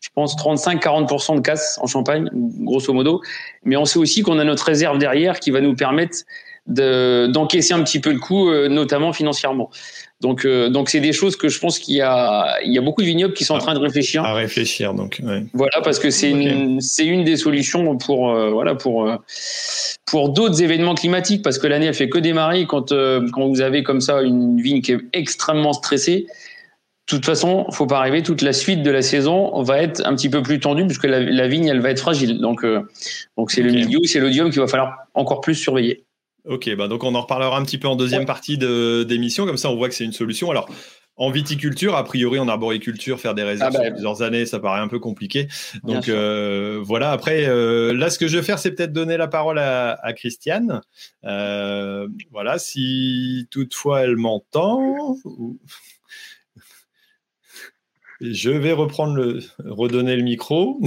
[0.00, 3.20] je pense, 35-40% de casse en Champagne, grosso modo,
[3.64, 6.18] mais on sait aussi qu'on a notre réserve derrière qui va nous permettre
[6.66, 9.70] d'encaisser un petit peu le coup, euh, notamment financièrement.
[10.20, 12.82] Donc, euh, donc c'est des choses que je pense qu'il y a, il y a
[12.82, 14.22] beaucoup de vignobles qui sont en train de réfléchir.
[14.22, 15.20] À réfléchir, donc.
[15.22, 15.44] Ouais.
[15.54, 16.50] Voilà, parce que c'est okay.
[16.50, 19.16] une, c'est une des solutions pour, euh, voilà, pour, euh,
[20.06, 23.62] pour d'autres événements climatiques, parce que l'année elle fait que démarrer quand, euh, quand vous
[23.62, 26.26] avez comme ça une vigne qui est extrêmement stressée.
[27.10, 28.22] De toute façon, faut pas rêver.
[28.22, 31.18] Toute la suite de la saison va être un petit peu plus tendue puisque la,
[31.18, 32.40] la vigne, elle va être fragile.
[32.40, 32.82] Donc, euh,
[33.36, 33.70] donc c'est okay.
[33.70, 36.04] le milieu, c'est l'odium qu'il va falloir encore plus surveiller.
[36.46, 39.70] Ok, bah donc on en reparlera un petit peu en deuxième partie d'émission, comme ça
[39.70, 40.50] on voit que c'est une solution.
[40.50, 40.68] Alors,
[41.16, 44.58] en viticulture, a priori en arboriculture, faire des réserves ah bah, sur plusieurs années, ça
[44.58, 45.48] paraît un peu compliqué.
[45.84, 49.28] Donc euh, voilà, après, euh, là ce que je vais faire, c'est peut-être donner la
[49.28, 50.80] parole à, à Christiane.
[51.24, 54.80] Euh, voilà, si toutefois elle m'entend.
[55.24, 55.58] Ou...
[58.20, 60.80] Je vais reprendre le, redonner le micro.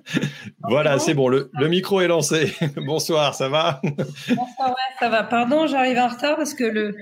[0.62, 2.54] voilà, c'est bon, le, le, micro est lancé.
[2.76, 3.80] Bonsoir, ça va?
[3.82, 5.22] Bonsoir, ouais, ça va.
[5.24, 6.96] Pardon, j'arrive en retard parce que le,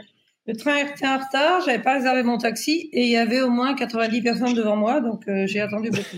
[0.47, 3.51] le train était en retard, j'avais pas réservé mon taxi et il y avait au
[3.51, 6.17] moins 90 personnes devant moi, donc euh, j'ai attendu beaucoup.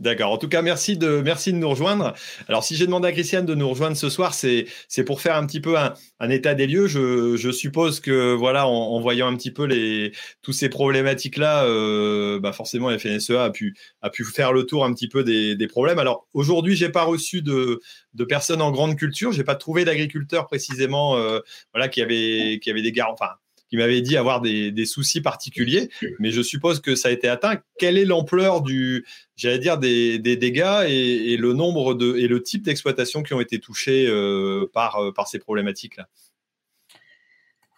[0.00, 0.32] D'accord.
[0.32, 2.14] En tout cas, merci de, nous rejoindre.
[2.48, 4.66] Alors, si j'ai demandé à Christiane de nous rejoindre ce soir, c'est,
[5.04, 6.86] pour faire un petit peu un, état des lieux.
[6.86, 12.52] Je, suppose que, voilà, en, voyant un petit peu les, tous ces problématiques-là, euh, bah
[12.52, 15.98] forcément, FNSEA a pu, a pu faire le tour un petit peu des, problèmes.
[15.98, 17.82] Alors, aujourd'hui, j'ai pas reçu de,
[18.14, 19.32] de personnes en grande culture.
[19.32, 21.40] J'ai pas trouvé d'agriculteurs précisément, euh,
[21.74, 23.34] voilà, qui avaient, qui avaient des garanties, enfin,
[23.70, 27.28] qui m'avait dit avoir des, des, soucis particuliers, mais je suppose que ça a été
[27.28, 27.62] atteint.
[27.78, 29.06] Quelle est l'ampleur du,
[29.36, 33.40] j'allais dire, des, des dégâts et, le nombre de et le type d'exploitation qui ont
[33.40, 36.08] été touchés euh, par euh, par ces problématiques-là?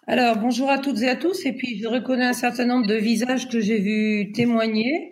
[0.06, 2.94] Alors bonjour à toutes et à tous, et puis je reconnais un certain nombre de
[2.94, 5.10] visages que j'ai vu témoigner,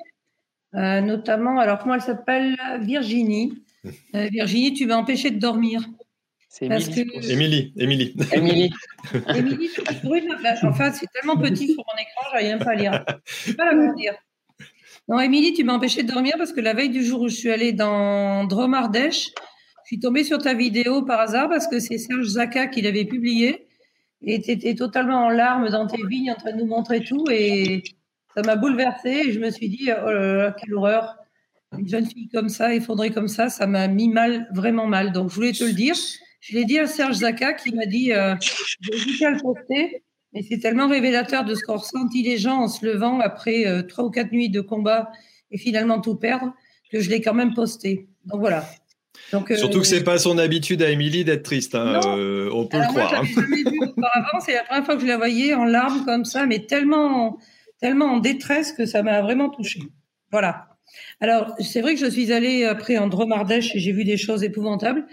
[0.74, 1.60] euh, notamment.
[1.60, 2.56] Alors comment elle s'appelle?
[2.80, 3.62] Virginie.
[4.12, 5.82] Virginie, tu m'as empêché de dormir.
[6.52, 7.22] C'est Émilie.
[7.30, 7.72] Émilie.
[7.76, 8.14] Émilie.
[8.34, 8.72] Émilie.
[9.28, 9.70] Émilie,
[10.64, 13.04] enfin, c'est tellement petit sur mon écran, j'arrive même pas à lire.
[13.46, 14.14] Je pas la dire.
[15.06, 17.36] Non, Émilie, tu m'as empêché de dormir parce que la veille du jour où je
[17.36, 21.98] suis allée dans Dromardèche, je suis tombée sur ta vidéo par hasard parce que c'est
[21.98, 23.68] Serge Zaka qui l'avait publié
[24.20, 27.26] et tu étais totalement en larmes dans tes vignes en train de nous montrer tout
[27.30, 27.84] et
[28.34, 31.16] ça m'a bouleversée et je me suis dit, oh là là, quelle horreur.
[31.78, 35.12] Une jeune fille comme ça, effondrée comme ça, ça m'a mis mal, vraiment mal.
[35.12, 35.94] Donc, je voulais te le dire.
[36.40, 38.34] Je l'ai dit à Serge Zaka qui m'a dit euh,
[38.80, 42.62] j'ai hésité à le poster, mais c'est tellement révélateur de ce qu'ont ressenti les gens
[42.62, 45.10] en se levant après euh, trois ou quatre nuits de combat
[45.50, 46.54] et finalement tout perdre
[46.90, 48.08] que je l'ai quand même posté.
[48.24, 48.64] Donc voilà.
[49.32, 52.78] Donc, euh, Surtout que c'est pas son habitude à Émilie d'être triste, hein, on peut
[52.78, 53.12] Alors le croire.
[53.12, 53.24] Moi, hein.
[53.34, 56.46] jamais vu auparavant, c'est la première fois que je la voyais en larmes comme ça,
[56.46, 57.38] mais tellement,
[57.80, 59.82] tellement en détresse que ça m'a vraiment touchée.
[60.32, 60.68] Voilà.
[61.20, 64.42] Alors, c'est vrai que je suis allée après en Dromardèche et j'ai vu des choses
[64.42, 65.06] épouvantables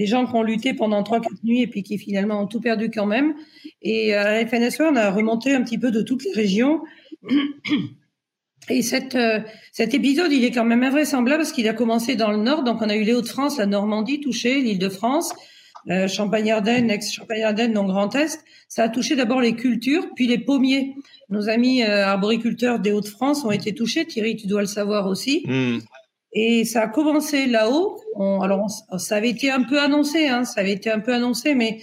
[0.00, 2.62] des gens qui ont lutté pendant trois quatre nuits et puis qui finalement ont tout
[2.62, 3.34] perdu quand même.
[3.82, 6.80] Et à la FNSE, on a remonté un petit peu de toutes les régions.
[8.70, 8.80] Et
[9.14, 9.40] euh,
[9.72, 12.62] cet épisode, il est quand même invraisemblable parce qu'il a commencé dans le nord.
[12.62, 15.34] Donc, on a eu les Hauts-de-France, la Normandie touchée, l'Île-de-France.
[15.90, 20.94] euh, Champagne-Ardenne, ex-Champagne-Ardenne, donc Grand Est, ça a touché d'abord les cultures, puis les pommiers.
[21.28, 24.06] Nos amis euh, arboriculteurs des Hauts-de-France ont été touchés.
[24.06, 25.44] Thierry, tu dois le savoir aussi.
[25.46, 25.80] Hmm.
[26.32, 28.00] Et ça a commencé là-haut.
[28.40, 31.80] alors, ça avait été un peu annoncé, hein, ça avait été un peu annoncé, mais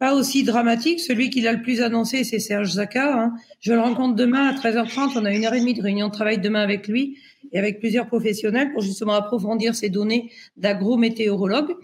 [0.00, 0.98] pas aussi dramatique.
[0.98, 3.20] Celui qui l'a le plus annoncé, c'est Serge Zaka.
[3.20, 3.34] Hein.
[3.60, 5.12] Je le rencontre demain à 13h30.
[5.16, 7.18] On a une heure et demie de réunion de travail demain avec lui
[7.52, 11.74] et avec plusieurs professionnels pour justement approfondir ces données d'agrométéorologue.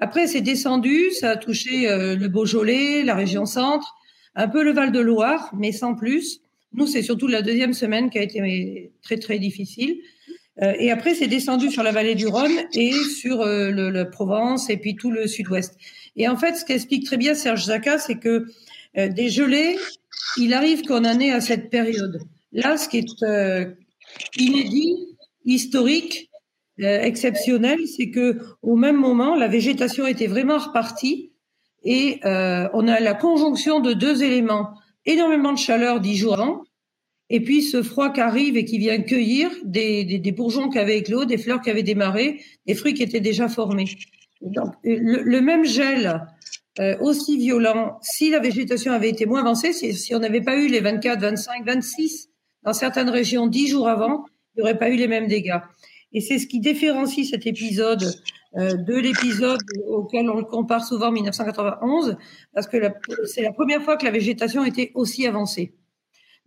[0.00, 3.94] Après, c'est descendu, ça a touché euh, le Beaujolais, la région centre,
[4.34, 6.40] un peu le Val-de-Loire, mais sans plus.
[6.72, 9.98] Nous, c'est surtout la deuxième semaine qui a été très, très difficile.
[10.62, 14.70] Euh, et après, c'est descendu sur la vallée du Rhône et sur euh, le, Provence
[14.70, 15.76] et puis tout le sud-ouest.
[16.16, 18.46] Et en fait, ce qu'explique très bien Serge Zaka, c'est que
[18.96, 19.76] des gelées,
[20.36, 22.20] il arrive qu'on en ait à cette période.
[22.52, 23.76] Là, ce qui est
[24.36, 24.96] inédit,
[25.44, 26.30] historique,
[26.80, 31.32] euh, exceptionnel, c'est que au même moment, la végétation était vraiment repartie
[31.82, 34.70] et euh, on a la conjonction de deux éléments
[35.04, 36.62] énormément de chaleur dix jours avant,
[37.30, 40.78] et puis ce froid qui arrive et qui vient cueillir des, des, des bourgeons qui
[40.78, 43.86] avaient éclos, des fleurs qui avaient démarré, des fruits qui étaient déjà formés.
[44.42, 46.26] Donc, le, même gel
[46.80, 50.56] euh, aussi violent, si la végétation avait été moins avancée, si, si on n'avait pas
[50.56, 52.30] eu les 24, 25, 26
[52.64, 55.60] dans certaines régions dix jours avant, il n'y aurait pas eu les mêmes dégâts.
[56.12, 58.12] Et c'est ce qui différencie cet épisode
[58.56, 62.16] euh, de l'épisode auquel on le compare souvent en 1991,
[62.52, 62.76] parce que
[63.26, 65.74] c'est la première fois que la végétation était aussi avancée.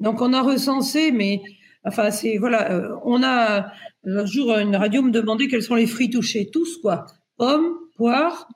[0.04, 1.42] Donc on a recensé, mais
[1.86, 3.72] enfin c'est voilà, euh, on a
[4.06, 7.06] un jour une radio me demandait quels sont les fruits touchés, tous quoi,
[7.38, 8.50] pommes, poires,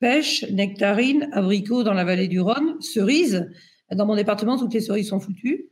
[0.00, 3.46] pêches, nectarines, abricots dans la vallée du Rhône, cerises.
[3.94, 5.68] Dans mon département, toutes les cerises sont foutues.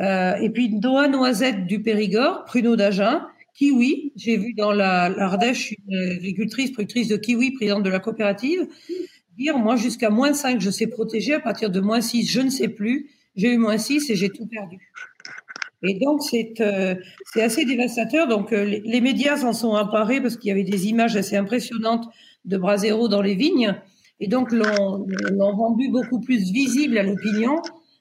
[0.00, 3.22] Euh, et puis noix, noisettes du Périgord, pruneaux d'Agen,
[3.56, 4.12] kiwi.
[4.16, 8.66] J'ai vu dans la l'Ardèche une agricultrice, productrice de kiwi, présidente de la coopérative,
[9.38, 12.50] dire moi jusqu'à moins 5, je sais protéger, à partir de moins 6, je ne
[12.50, 13.08] sais plus.
[13.36, 14.78] J'ai eu moins 6 et j'ai tout perdu.
[15.82, 16.94] Et donc c'est euh,
[17.36, 18.26] assez dévastateur.
[18.26, 22.08] Donc euh, les, médias s'en sont emparés parce qu'il y avait des images assez impressionnantes
[22.44, 23.74] de brasero dans les vignes
[24.20, 25.06] et donc l'ont
[25.56, 27.60] rendu beaucoup plus visible à l'opinion.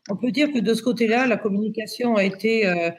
[0.10, 2.92] On peut dire que de ce côté-là, la communication a été euh,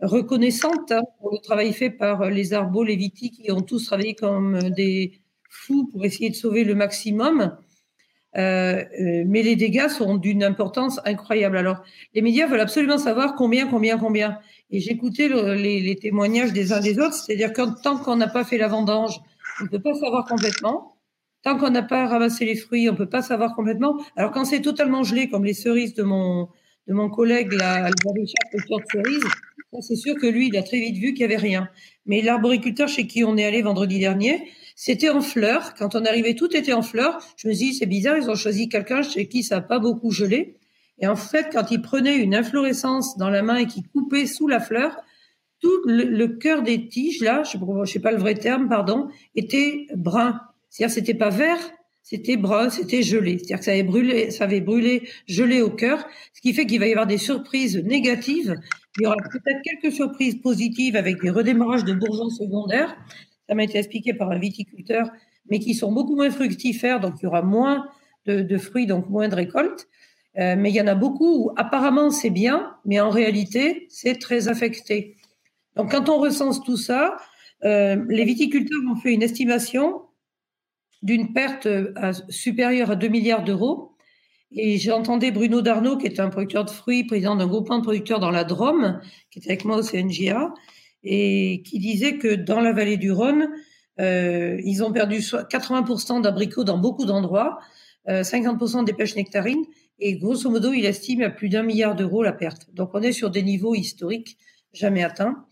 [0.00, 4.14] reconnaissante hein, pour le travail fait par les arbos, les vitis, qui ont tous travaillé
[4.14, 5.20] comme des
[5.50, 7.56] fous pour essayer de sauver le maximum.
[8.36, 11.56] Euh, euh, mais les dégâts sont d'une importance incroyable.
[11.56, 11.82] Alors,
[12.14, 14.38] les médias veulent absolument savoir combien, combien, combien.
[14.70, 18.58] Et j'écoutais les, témoignages des uns des autres, c'est-à-dire que tant qu'on n'a pas fait
[18.58, 19.20] la vendange,
[19.60, 20.96] on ne peut pas savoir complètement.
[21.42, 24.00] Tant qu'on n'a pas ramassé les fruits, on ne peut pas savoir complètement.
[24.16, 26.48] Alors, quand c'est totalement gelé, comme les cerises de mon,
[26.88, 27.94] de mon collègue, là, de
[28.90, 29.24] cerises,
[29.80, 31.68] c'est sûr que lui, il a très vite vu qu'il n'y avait rien.
[32.06, 35.74] Mais l'arboriculteur chez qui on est allé vendredi dernier, c'était en fleurs.
[35.74, 37.18] Quand on arrivait, tout était en fleurs.
[37.36, 40.10] Je me dit, c'est bizarre, ils ont choisi quelqu'un chez qui ça n'a pas beaucoup
[40.10, 40.56] gelé.
[40.98, 44.48] Et en fait, quand il prenait une inflorescence dans la main et qu'il coupait sous
[44.48, 44.96] la fleur,
[45.60, 49.86] tout le, cœur des tiges, là, je ne sais pas le vrai terme, pardon, était
[49.96, 50.40] brun.
[50.68, 51.58] C'est-à-dire, c'était pas vert,
[52.02, 53.38] c'était brun, c'était gelé.
[53.38, 56.86] C'est-à-dire que ça brûlé, ça avait brûlé, gelé au cœur, ce qui fait qu'il va
[56.86, 58.54] y avoir des surprises négatives.
[58.98, 62.94] Il y aura peut-être quelques surprises positives avec des redémarrages de bourgeons secondaires.
[63.48, 65.10] Ça m'a été expliqué par un viticulteur,
[65.50, 67.86] mais qui sont beaucoup moins fructifères, donc il y aura moins
[68.26, 69.88] de, fruits, donc moins de récoltes.
[70.38, 74.18] Euh, mais il y en a beaucoup où apparemment c'est bien, mais en réalité c'est
[74.18, 75.16] très affecté.
[75.76, 77.16] Donc quand on recense tout ça,
[77.64, 80.02] euh, les viticulteurs ont fait une estimation
[81.02, 83.92] d'une perte euh, supérieure à 2 milliards d'euros.
[84.50, 88.20] Et j'entendais Bruno Darnaud, qui est un producteur de fruits, président d'un groupement de producteurs
[88.20, 90.52] dans la Drôme, qui est avec moi au CNGA,
[91.04, 93.48] et qui disait que dans la vallée du Rhône,
[94.00, 97.58] euh, ils ont perdu 80% d'abricots dans beaucoup d'endroits,
[98.08, 99.64] 50% euh, des pêches nectarines,
[100.00, 102.66] et grosso modo, il estime à plus d'un milliard d'euros la perte.
[102.74, 104.36] Donc on est sur des niveaux historiques
[104.72, 105.46] jamais atteints.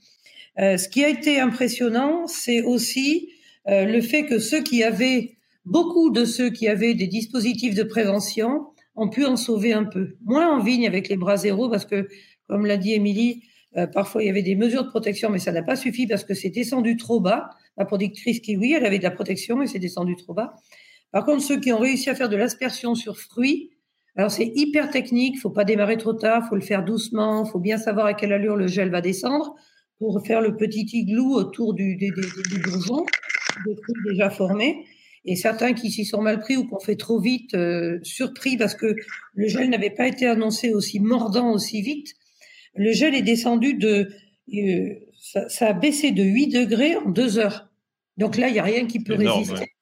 [0.58, 3.28] ce qui a été impressionnant, c'est aussi
[3.66, 8.66] le fait que ceux qui avaient Beaucoup de ceux qui avaient des dispositifs de prévention
[8.96, 10.16] ont pu en sauver un peu.
[10.24, 12.08] Moins en vigne avec les bras zéro parce que,
[12.48, 13.44] comme l'a dit Émilie,
[13.76, 16.24] euh, parfois il y avait des mesures de protection, mais ça n'a pas suffi parce
[16.24, 17.50] que c'est descendu trop bas.
[17.76, 20.54] La productrice kiwi, elle avait de la protection et c'est descendu trop bas.
[21.10, 23.70] Par contre, ceux qui ont réussi à faire de l'aspersion sur fruits,
[24.16, 27.78] alors c'est hyper technique, faut pas démarrer trop tard, faut le faire doucement, faut bien
[27.78, 29.54] savoir à quelle allure le gel va descendre
[29.98, 33.04] pour faire le petit igloo autour du, du, du, bourgeon,
[33.66, 34.84] des fruits déjà formés
[35.24, 38.74] et certains qui s'y sont mal pris ou qu'on fait trop vite, euh, surpris parce
[38.74, 38.94] que
[39.34, 42.14] le gel n'avait pas été annoncé aussi mordant aussi vite.
[42.74, 44.08] Le gel est descendu de,
[44.54, 44.94] euh,
[45.48, 47.68] ça, a baissé de 8 degrés en deux heures.
[48.16, 49.72] Donc là, il n'y a rien qui peut résister.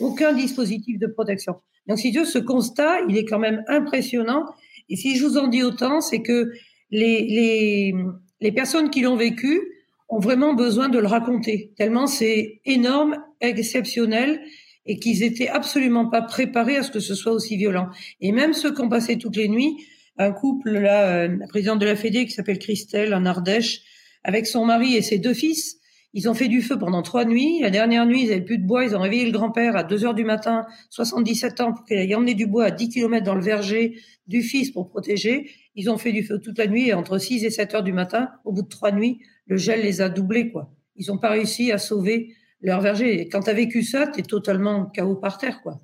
[0.00, 1.56] Aucun dispositif de protection.
[1.86, 4.44] Donc, si tu veux, ce constat, il est quand même impressionnant.
[4.88, 6.52] Et si je vous en dis autant, c'est que
[6.90, 7.94] les, les,
[8.40, 9.60] les personnes qui l'ont vécu
[10.08, 14.40] ont vraiment besoin de le raconter, tellement c'est énorme, exceptionnel,
[14.86, 17.88] et qu'ils étaient absolument pas préparés à ce que ce soit aussi violent.
[18.20, 19.76] Et même ceux qui ont passé toutes les nuits,
[20.18, 23.82] un couple, là, euh, la présidente de la Fédé qui s'appelle Christelle en Ardèche,
[24.24, 25.78] avec son mari et ses deux fils,
[26.14, 27.60] ils ont fait du feu pendant trois nuits.
[27.60, 28.84] La dernière nuit, ils avaient plus de bois.
[28.84, 32.14] Ils ont réveillé le grand-père à 2 heures du matin, 77 ans, pour qu'il aille
[32.14, 35.50] emmener du bois à 10 km dans le verger du fils pour protéger.
[35.74, 37.92] Ils ont fait du feu toute la nuit et entre 6 et 7 heures du
[37.92, 40.74] matin, au bout de trois nuits, le gel les a doublés, quoi.
[40.96, 43.28] Ils n'ont pas réussi à sauver leur verger.
[43.28, 45.78] Quand tu as vécu ça, tu es totalement chaos par terre, quoi.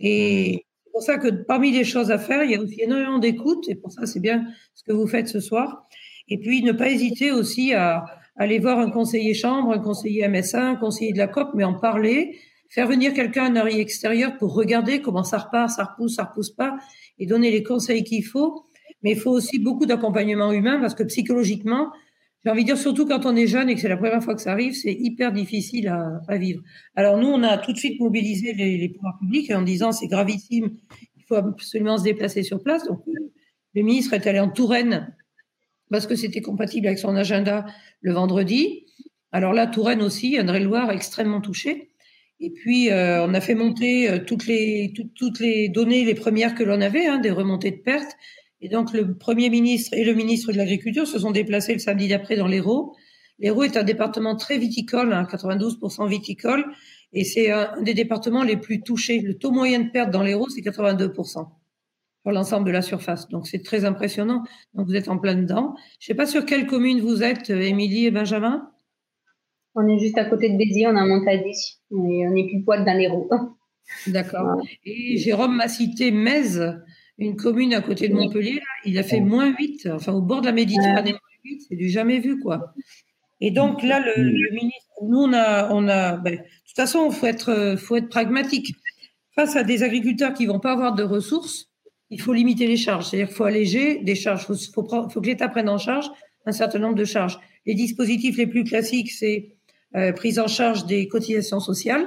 [0.00, 3.18] Et c'est pour ça que parmi les choses à faire, il y a aussi énormément
[3.18, 3.68] d'écoute.
[3.68, 5.86] Et pour ça, c'est bien ce que vous faites ce soir.
[6.28, 10.64] Et puis, ne pas hésiter aussi à, aller voir un conseiller chambre, un conseiller MSA,
[10.64, 12.38] un conseiller de la COP, mais en parler,
[12.70, 16.50] faire venir quelqu'un un oreille extérieur pour regarder comment ça repart, ça repousse, ça repousse
[16.50, 16.78] pas,
[17.18, 18.64] et donner les conseils qu'il faut.
[19.02, 21.90] Mais il faut aussi beaucoup d'accompagnement humain parce que psychologiquement,
[22.48, 24.34] j'ai envie de dire surtout quand on est jeune et que c'est la première fois
[24.34, 26.62] que ça arrive, c'est hyper difficile à, vivre.
[26.96, 30.70] Alors nous, on a tout de suite mobilisé les, pouvoirs publics en disant c'est gravissime,
[31.18, 32.86] il faut absolument se déplacer sur place.
[32.86, 33.02] Donc
[33.74, 35.14] le ministre est allé en Touraine
[35.90, 37.66] parce que c'était compatible avec son agenda
[38.00, 38.86] le vendredi.
[39.30, 41.90] Alors là, Touraine aussi, André-Loire extrêmement touché.
[42.40, 46.54] Et puis, euh, on a fait monter euh, toutes, les, toutes les données, les premières
[46.54, 48.16] que l'on avait, hein, des remontées de pertes.
[48.60, 52.08] Et donc, le Premier ministre et le ministre de l'Agriculture se sont déplacés le samedi
[52.08, 52.96] d'après dans l'Hérault.
[53.38, 56.64] L'Hérault est un département très viticole, hein, 92% viticole,
[57.12, 59.20] et c'est un des départements les plus touchés.
[59.20, 61.46] Le taux moyen de perte dans l'Hérault, c'est 82%
[62.32, 63.28] l'ensemble de la surface.
[63.28, 64.44] Donc c'est très impressionnant.
[64.74, 65.74] Donc vous êtes en plein dedans.
[66.00, 68.70] Je ne sais pas sur quelle commune vous êtes, euh, Émilie et Benjamin
[69.74, 71.78] On est juste à côté de Béziers, on a Montadi.
[71.90, 73.28] On est, on est plus poil dans les roues.
[74.06, 74.60] D'accord.
[74.84, 76.60] Et Jérôme m'a cité Metz,
[77.18, 78.60] une commune à côté de Montpellier.
[78.84, 81.14] il a fait moins 8, enfin au bord de la Méditerranée,
[81.68, 82.72] c'est du jamais vu, quoi.
[83.40, 87.14] Et donc là, le, ministre, nous, on a, on a ben, de toute façon, il
[87.14, 88.74] faut être, faut être pragmatique.
[89.34, 91.68] Face à des agriculteurs qui vont pas avoir de ressources,
[92.10, 93.06] il faut limiter les charges.
[93.06, 94.46] C'est-à-dire qu'il faut alléger des charges.
[94.48, 96.10] Il faut, faut, que l'État prenne en charge
[96.46, 97.38] un certain nombre de charges.
[97.66, 99.54] Les dispositifs les plus classiques, c'est
[99.94, 102.04] euh, prise en charge des cotisations sociales.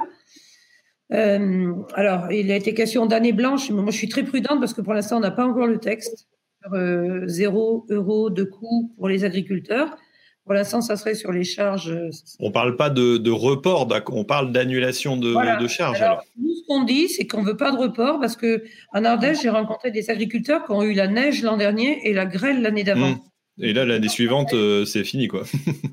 [1.12, 3.70] Euh, alors, il a été question d'année blanche.
[3.70, 6.28] Moi, je suis très prudente parce que pour l'instant, on n'a pas encore le texte
[6.62, 9.96] sur euh, zéro euro de coût pour les agriculteurs.
[10.44, 11.90] Pour l'instant, ça serait sur les charges.
[11.90, 16.00] Euh, on ne parle pas de, report, on parle d'annulation de, charges.
[16.00, 19.04] Alors, Nous, ce qu'on dit, c'est qu'on ne veut pas de report parce que en
[19.04, 22.62] Ardèche, j'ai rencontré des agriculteurs qui ont eu la neige l'an dernier et la grêle
[22.62, 23.10] l'année d'avant.
[23.10, 23.20] Mmh.
[23.60, 25.42] Et là, l'année suivante, euh, c'est fini, quoi.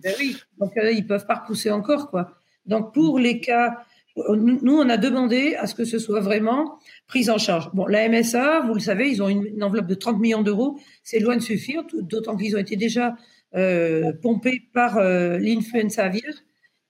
[0.03, 2.31] ben oui, donc ils ne peuvent pas repousser encore, quoi.
[2.65, 3.83] Donc pour les cas,
[4.15, 7.69] nous, on a demandé à ce que ce soit vraiment pris en charge.
[7.73, 10.79] Bon, la MSA, vous le savez, ils ont une, enveloppe de 30 millions d'euros.
[11.03, 13.15] C'est loin de suffire, d'autant qu'ils ont été déjà
[13.55, 16.33] euh, pompé par euh, l'influenza aviaire,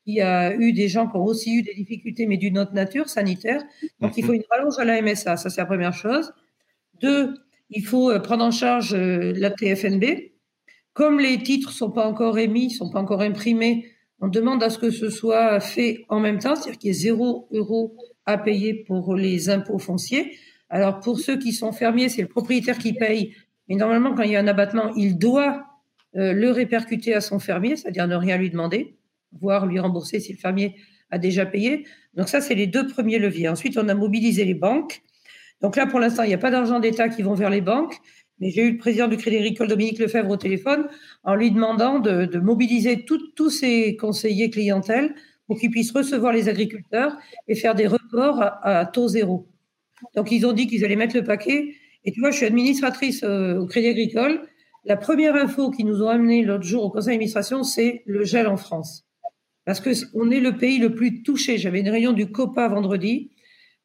[0.05, 3.09] qui a eu des gens qui ont aussi eu des difficultés, mais d'une autre nature
[3.09, 3.63] sanitaire.
[3.99, 6.33] Donc, il faut une rallonge à la MSA, ça c'est la première chose.
[7.01, 7.33] Deux,
[7.69, 10.05] il faut euh, prendre en charge la TFNB.
[10.93, 13.85] Comme les titres sont pas encore émis, sont pas encore imprimés,
[14.21, 16.93] on demande à ce que ce soit fait en même temps, c'est-à-dire qu'il y ait
[16.93, 20.37] zéro euro à payer pour les impôts fonciers.
[20.69, 23.33] Alors pour ceux qui sont fermiers, c'est le propriétaire qui paye,
[23.67, 25.65] mais normalement quand il y a un abattement, il doit
[26.15, 28.97] euh, le répercuter à son fermier, c'est-à-dire ne rien lui demander,
[29.39, 30.75] voire lui rembourser si le fermier
[31.11, 31.85] a déjà payé.
[32.13, 33.49] Donc ça, c'est les deux premiers leviers.
[33.49, 35.01] Ensuite, on a mobilisé les banques.
[35.61, 37.97] Donc là, pour l'instant, il n'y a pas d'argent d'État qui vont vers les banques,
[38.39, 40.87] mais j'ai eu le président du Crédit Agricole, Dominique Lefebvre, au téléphone
[41.23, 45.13] en lui demandant de, mobiliser tous ses conseillers clientèle
[45.47, 49.47] pour qu'ils puissent recevoir les agriculteurs et faire des reports à, taux zéro.
[50.15, 51.73] Donc ils ont dit qu'ils allaient mettre le paquet.
[52.05, 54.41] Et tu vois, je suis administratrice euh, au Crédit Agricole.
[54.85, 58.47] La première info qui nous ont amené l'autre jour au conseil d'administration, c'est le gel
[58.47, 59.05] en France.
[59.65, 61.57] Parce qu'on est le pays le plus touché.
[61.57, 63.31] J'avais une réunion du COPA vendredi.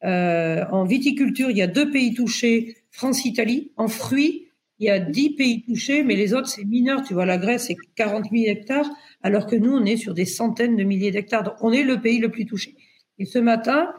[0.03, 3.71] Euh, en viticulture, il y a deux pays touchés, France-Italie.
[3.75, 4.44] En fruits,
[4.79, 7.01] il y a dix pays touchés, mais les autres, c'est mineur.
[7.03, 8.89] Tu vois, la Grèce, c'est 40 000 hectares,
[9.23, 11.43] alors que nous, on est sur des centaines de milliers d'hectares.
[11.43, 12.75] Donc, on est le pays le plus touché.
[13.17, 13.93] Et ce matin,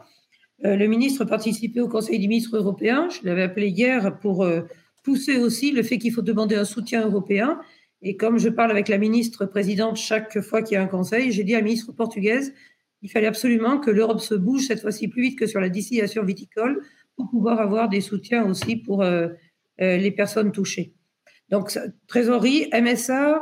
[0.65, 3.09] euh, le ministre participait au Conseil des ministres européens.
[3.09, 4.61] Je l'avais appelé hier pour euh,
[5.03, 7.59] pousser aussi le fait qu'il faut demander un soutien européen.
[8.01, 11.31] Et comme je parle avec la ministre présidente chaque fois qu'il y a un conseil,
[11.31, 12.53] j'ai dit à la ministre portugaise
[12.99, 16.23] qu'il fallait absolument que l'Europe se bouge cette fois-ci plus vite que sur la distillation
[16.23, 16.81] viticole
[17.15, 19.29] pour pouvoir avoir des soutiens aussi pour euh,
[19.79, 20.93] les personnes touchées.
[21.49, 23.41] Donc, trésorerie, MSA,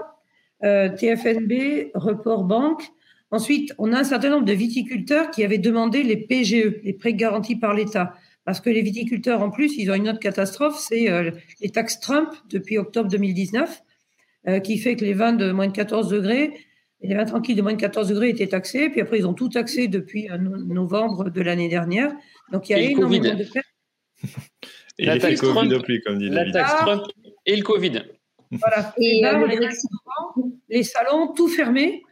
[0.64, 2.84] euh, TFNB, report banque.
[3.32, 7.14] Ensuite, on a un certain nombre de viticulteurs qui avaient demandé les PGE, les prêts
[7.14, 8.14] garantis par l'État
[8.46, 11.32] parce que les viticulteurs, en plus, ils ont une autre catastrophe, c'est euh,
[11.62, 13.82] les taxes Trump depuis octobre 2019,
[14.48, 16.54] euh, qui fait que les vins de moins de 14 degrés,
[17.02, 19.50] les vins tranquilles de moins de 14 degrés étaient taxés, puis après, ils ont tout
[19.50, 22.14] taxé depuis euh, novembre de l'année dernière.
[22.52, 23.66] Donc, il y a énormément de pertes.
[24.98, 26.76] Et la taxe Covid Trump, plus, comme dit La taxe.
[26.78, 27.04] Trump
[27.46, 28.04] et le Covid.
[28.52, 28.94] Voilà.
[28.98, 29.22] Et,
[30.70, 32.04] les, salons, tout fermé.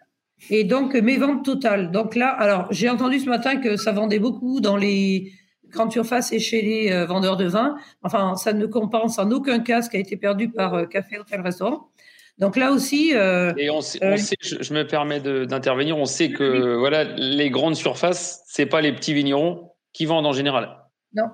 [0.50, 1.92] Et donc, mes ventes totales.
[1.92, 5.32] Donc là, alors, j'ai entendu ce matin que ça vendait beaucoup dans les
[5.74, 7.76] grande surface et chez les euh, vendeurs de vin.
[8.04, 11.20] Enfin, ça ne compense en aucun cas ce qui a été perdu par euh, café,
[11.20, 11.90] hôtel, restaurant.
[12.38, 13.14] Donc là aussi.
[13.14, 14.00] Euh, et on sait,
[14.42, 19.14] je, me permets d'intervenir, on sait que voilà, les grandes surfaces, c'est pas les petits
[19.14, 20.78] vignerons qui vendent en général.
[21.14, 21.26] Non.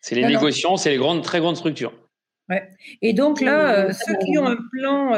[0.00, 1.92] C'est les négociants, c'est les grandes, très grandes structures.
[2.48, 2.68] Ouais.
[3.02, 5.12] Et donc là, ceux qui ont un plan,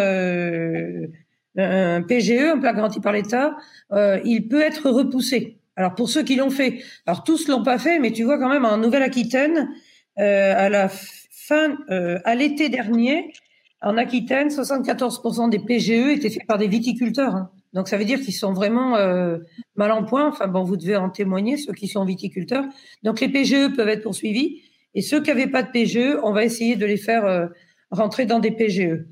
[1.56, 3.56] un PGE, un plan garanti par l'État,
[3.92, 5.60] il peut être repoussé.
[5.80, 8.50] Alors pour ceux qui l'ont fait, alors tous l'ont pas fait, mais tu vois quand
[8.50, 9.70] même en Nouvelle-Aquitaine,
[10.18, 13.32] euh, à la fin, euh, à l'été dernier,
[13.80, 17.34] en Aquitaine, 74% des PGE étaient faits par des viticulteurs.
[17.34, 17.50] Hein.
[17.72, 19.38] Donc ça veut dire qu'ils sont vraiment euh,
[19.76, 20.28] mal en point.
[20.28, 22.64] Enfin bon, vous devez en témoigner, ceux qui sont viticulteurs.
[23.02, 24.60] Donc les PGE peuvent être poursuivis.
[24.94, 27.48] Et ceux qui n'avaient pas de PGE, on va essayer de les faire
[27.90, 29.04] rentrer dans des PGE.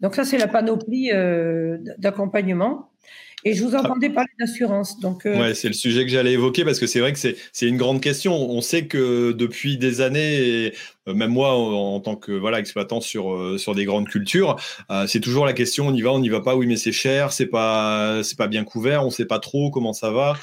[0.00, 1.10] Donc ça, c'est la panoplie
[1.98, 2.90] d'accompagnement.
[3.44, 5.00] Et je vous entendais parler d'assurance.
[5.00, 7.66] Donc, euh, ouais, c'est le sujet que j'allais évoquer parce que c'est vrai que c'est
[7.66, 8.34] une grande question.
[8.34, 10.72] On sait que depuis des années,
[11.08, 14.56] euh, même moi en, tant que voilà exploitant sur euh, sur des grandes cultures,
[15.06, 16.54] c'est toujours la question on y va, on n'y va pas.
[16.54, 20.10] Oui, mais c'est cher, c'est pas pas bien couvert, on sait pas trop comment ça
[20.10, 20.34] va.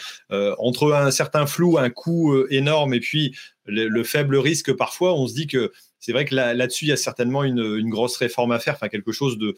[0.58, 3.36] entre un certain flou, un coût énorme et puis
[3.68, 6.98] le, faible risque parfois, on se dit que c'est vrai que là-dessus, il y a
[6.98, 9.56] certainement une, grosse réforme à faire, enfin quelque chose de,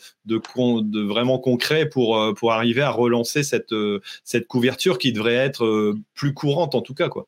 [1.08, 4.02] vraiment concret pour, euh, pour arriver à relancer cette, euh,
[4.48, 7.10] couverture qui devrait être euh, plus courante en tout cas.
[7.10, 7.28] Quoi.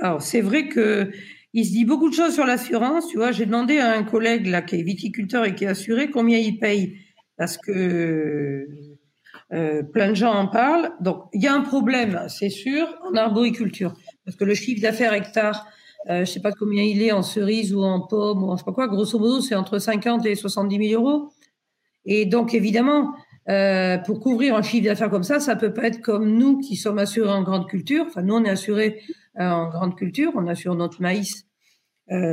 [0.00, 1.10] Alors, c'est vrai que
[1.52, 3.06] il se dit beaucoup de choses sur l'assurance.
[3.06, 6.10] Tu vois, j'ai demandé à un collègue là qui est viticulteur et qui est assuré
[6.10, 6.96] combien il paye
[7.36, 8.66] parce que
[9.92, 10.90] plein de gens en parlent.
[11.00, 13.94] Donc, il y a un problème, c'est sûr, en arboriculture
[14.24, 15.66] parce que le chiffre d'affaires hectare
[16.10, 18.56] euh, je ne sais pas combien il est en cerise ou en pomme ou en
[18.56, 18.88] je sais pas quoi.
[18.88, 21.30] Grosso modo, c'est entre 50 et 70 000 euros.
[22.04, 23.14] Et donc, évidemment,
[23.48, 26.76] euh, pour couvrir un chiffre d'affaires comme ça, ça peut pas être comme nous qui
[26.76, 28.04] sommes assurés en grande culture.
[28.06, 29.00] Enfin, nous, on est assurés
[29.38, 30.32] euh, en grande culture.
[30.34, 31.46] On assure notre maïs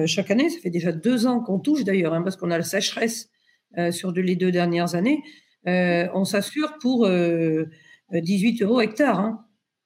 [0.06, 0.50] chaque année.
[0.50, 3.30] Ça fait déjà deux ans qu'on touche d'ailleurs, hein, parce qu'on a la sécheresse
[3.92, 5.24] sur les deux dernières années.
[5.66, 7.10] On s'assure pour
[8.12, 9.20] 18 euros hectare.
[9.20, 9.46] Hein.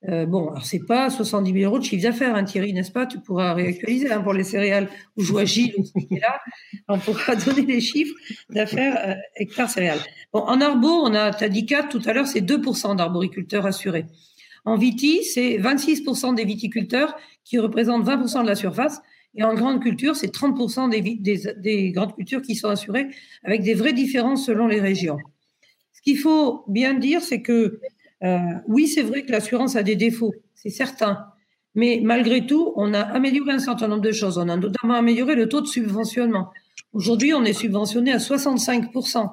[0.09, 3.07] Euh, bon, alors c'est pas 70 000 euros de chiffre d'affaires, hein, Thierry, n'est-ce pas?
[3.07, 6.39] Tu pourras réactualiser hein, pour les céréales ou je vois Gilles qui est là.
[6.87, 8.13] On pourra donner les chiffres
[8.49, 9.99] d'affaires euh, hectares céréales.
[10.31, 13.65] Bon, en arbo, on a, tu as dit 4 tout à l'heure, c'est 2% d'arboriculteurs
[13.65, 14.05] assurés.
[14.63, 19.01] En viti, c'est 26% des viticulteurs qui représentent 20% de la surface.
[19.37, 23.07] Et en grande culture, c'est 30% des, des, des grandes cultures qui sont assurées
[23.43, 25.17] avec des vraies différences selon les régions.
[26.05, 27.79] Qu'il faut bien dire, c'est que
[28.23, 28.37] euh,
[28.67, 31.25] oui, c'est vrai que l'assurance a des défauts, c'est certain.
[31.73, 34.37] Mais malgré tout, on a amélioré un certain nombre de choses.
[34.37, 36.51] On a notamment amélioré le taux de subventionnement.
[36.93, 39.29] Aujourd'hui, on est subventionné à 65%.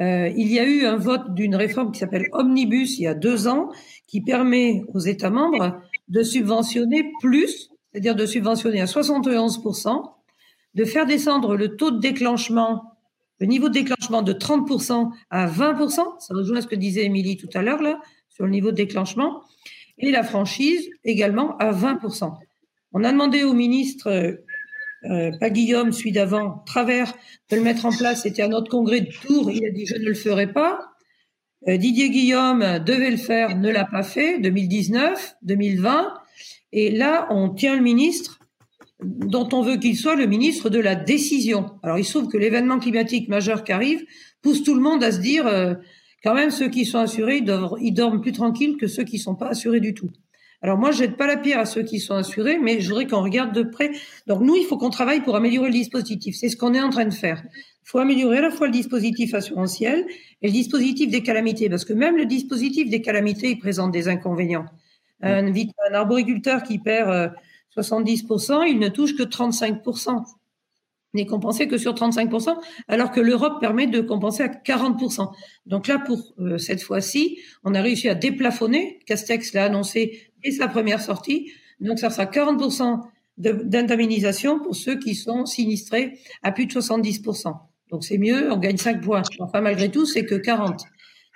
[0.00, 3.14] Euh, il y a eu un vote d'une réforme qui s'appelle Omnibus il y a
[3.14, 3.70] deux ans,
[4.06, 10.02] qui permet aux États membres de subventionner plus, c'est-à-dire de subventionner à 71%,
[10.74, 12.91] de faire descendre le taux de déclenchement
[13.42, 17.48] le niveau de déclenchement de 30% à 20%, ça rejoint ce que disait Émilie tout
[17.54, 19.42] à l'heure là, sur le niveau de déclenchement,
[19.98, 22.34] et la franchise également à 20%.
[22.92, 24.36] On a demandé au ministre,
[25.10, 27.12] euh, pas Guillaume, celui d'avant, Travers,
[27.50, 28.22] de le mettre en place.
[28.22, 29.50] C'était à notre congrès de Tours.
[29.50, 30.78] Il a dit je ne le ferai pas.
[31.66, 34.38] Euh, Didier Guillaume devait le faire, ne l'a pas fait.
[34.38, 36.14] 2019, 2020.
[36.70, 38.38] Et là, on tient le ministre
[39.04, 41.70] dont on veut qu'il soit le ministre de la décision.
[41.82, 44.04] Alors il se trouve que l'événement climatique majeur qui arrive
[44.42, 45.74] pousse tout le monde à se dire euh,
[46.24, 47.42] quand même ceux qui sont assurés,
[47.80, 50.10] ils, dorment plus tranquilles que ceux qui sont pas assurés du tout.
[50.64, 53.08] Alors moi, je jette pas la pierre à ceux qui sont assurés, mais je voudrais
[53.08, 53.90] qu'on regarde de près.
[54.28, 56.36] Donc nous, il faut qu'on travaille pour améliorer le dispositif.
[56.38, 57.42] C'est ce qu'on est en train de faire.
[57.84, 60.06] Il faut améliorer à la fois le dispositif assurantiel
[60.40, 64.06] et le dispositif des calamités, parce que même le dispositif des calamités, il présente des
[64.06, 64.66] inconvénients.
[65.20, 67.28] Un, un arboriculteur qui perd euh,
[67.76, 70.24] 70%, il ne touche que 35%.
[71.14, 72.56] Il n'est compensé que sur 35%,
[72.88, 75.30] alors que l'Europe permet de compenser à 40%.
[75.66, 78.98] Donc là, pour euh, cette fois-ci, on a réussi à déplafonner.
[79.06, 81.52] Castex l'a annoncé dès sa première sortie.
[81.80, 83.00] Donc ça sera 40%
[83.38, 87.54] d'indemnisation pour ceux qui sont sinistrés à plus de 70%.
[87.90, 89.22] Donc c'est mieux, on gagne 5 points.
[89.40, 90.82] Enfin, malgré tout, c'est que 40.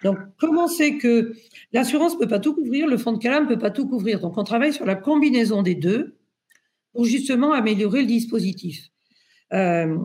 [0.04, 1.34] Donc, comment c'est que
[1.72, 4.20] l'assurance peut pas tout couvrir, le fonds de Calam peut pas tout couvrir?
[4.20, 6.15] Donc, on travaille sur la combinaison des deux
[6.96, 8.88] pour justement améliorer le dispositif.
[9.52, 9.96] Euh,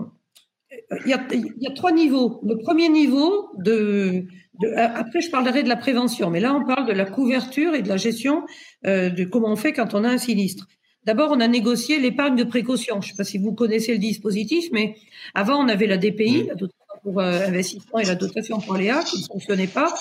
[1.06, 2.42] il y, a, il y, a, trois niveaux.
[2.44, 4.26] Le premier niveau, de,
[4.62, 7.82] de, après je parlerai de la prévention, mais là on parle de la couverture et
[7.82, 8.44] de la gestion
[8.86, 10.68] euh, de comment on fait quand on a un sinistre.
[11.04, 13.02] D'abord, on a négocié l'épargne de précaution.
[13.02, 14.96] Je ne sais pas si vous connaissez le dispositif, mais
[15.34, 19.02] avant on avait la DPI, la dotation pour euh, investissement et la dotation pour Léa,
[19.04, 19.92] qui ne fonctionnait pas.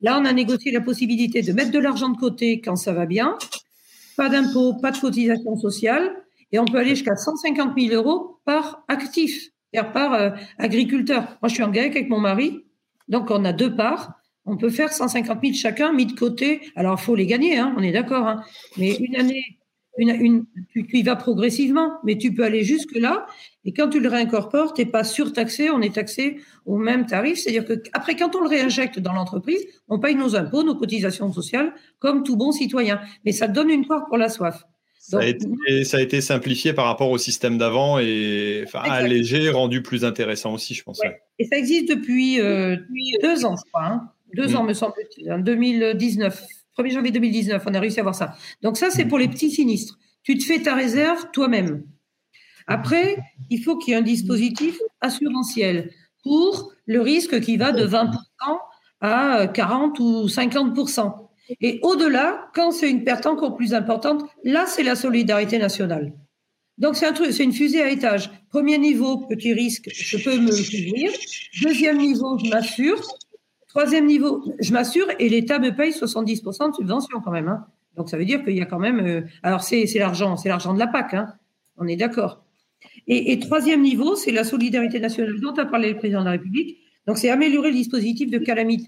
[0.00, 3.06] Là, on a négocié la possibilité de mettre de l'argent de côté quand ça va
[3.06, 3.36] bien,
[4.16, 6.10] pas d'impôt, pas de cotisation sociale,
[6.52, 9.50] et on peut aller jusqu'à 150 000 euros par actif
[9.92, 11.22] par euh, agriculteur.
[11.42, 12.64] Moi, je suis en GAEC avec mon mari,
[13.08, 14.14] donc on a deux parts.
[14.44, 16.60] On peut faire 150 000 chacun mis de côté.
[16.74, 18.26] Alors, il faut les gagner, hein, on est d'accord.
[18.26, 18.42] Hein.
[18.78, 19.58] Mais une année,
[19.98, 23.26] une, tu, y vas progressivement, mais tu peux aller jusque-là.
[23.66, 27.38] Et quand tu le réincorpores, tu n'es pas surtaxé, on est taxé au même tarif.
[27.38, 31.30] C'est-à-dire que après, quand on le réinjecte dans l'entreprise, on paye nos impôts, nos cotisations
[31.30, 33.00] sociales, comme tout bon citoyen.
[33.26, 34.64] Mais ça donne une part pour la soif.
[35.08, 39.48] Ça, a été, ça a été simplifié par rapport au système d'avant et enfin, allégé,
[39.48, 40.98] rendu plus intéressant aussi, je pense.
[40.98, 41.18] Ouais.
[41.38, 42.76] Et ça existe depuis, euh,
[43.22, 43.86] deux ans, je crois.
[43.86, 44.10] Hein.
[44.34, 44.56] Deux mmh.
[44.56, 45.32] ans, me semble-t-il.
[45.32, 46.44] En 2019,
[46.78, 48.34] 1er janvier 2019, on a réussi à avoir ça.
[48.60, 49.98] Donc ça, c'est pour les petits sinistres.
[50.24, 51.84] Tu te fais ta réserve toi-même.
[52.66, 53.16] Après,
[53.48, 55.90] il faut qu'il y ait un dispositif assurantiel
[56.22, 58.12] pour le risque qui va de 20%
[59.00, 61.27] à 40 ou 50%.
[61.60, 66.12] Et au-delà, quand c'est une perte encore plus importante, là, c'est la solidarité nationale.
[66.76, 68.30] Donc, c'est un truc, c'est une fusée à étage.
[68.50, 71.10] Premier niveau, petit risque, je peux me couvrir.
[71.62, 73.00] Deuxième niveau, je m'assure.
[73.68, 77.48] Troisième niveau, je m'assure et l'État me paye 70% de subvention quand même.
[77.48, 77.66] Hein.
[77.96, 79.00] Donc, ça veut dire qu'il y a quand même.
[79.00, 81.14] Euh, alors, c'est, l'argent, c'est l'argent de la PAC.
[81.14, 81.34] Hein.
[81.76, 82.44] On est d'accord.
[83.10, 86.76] Et troisième niveau, c'est la solidarité nationale dont a parlé le président de la République.
[87.06, 88.86] Donc, c'est améliorer le dispositif de calamité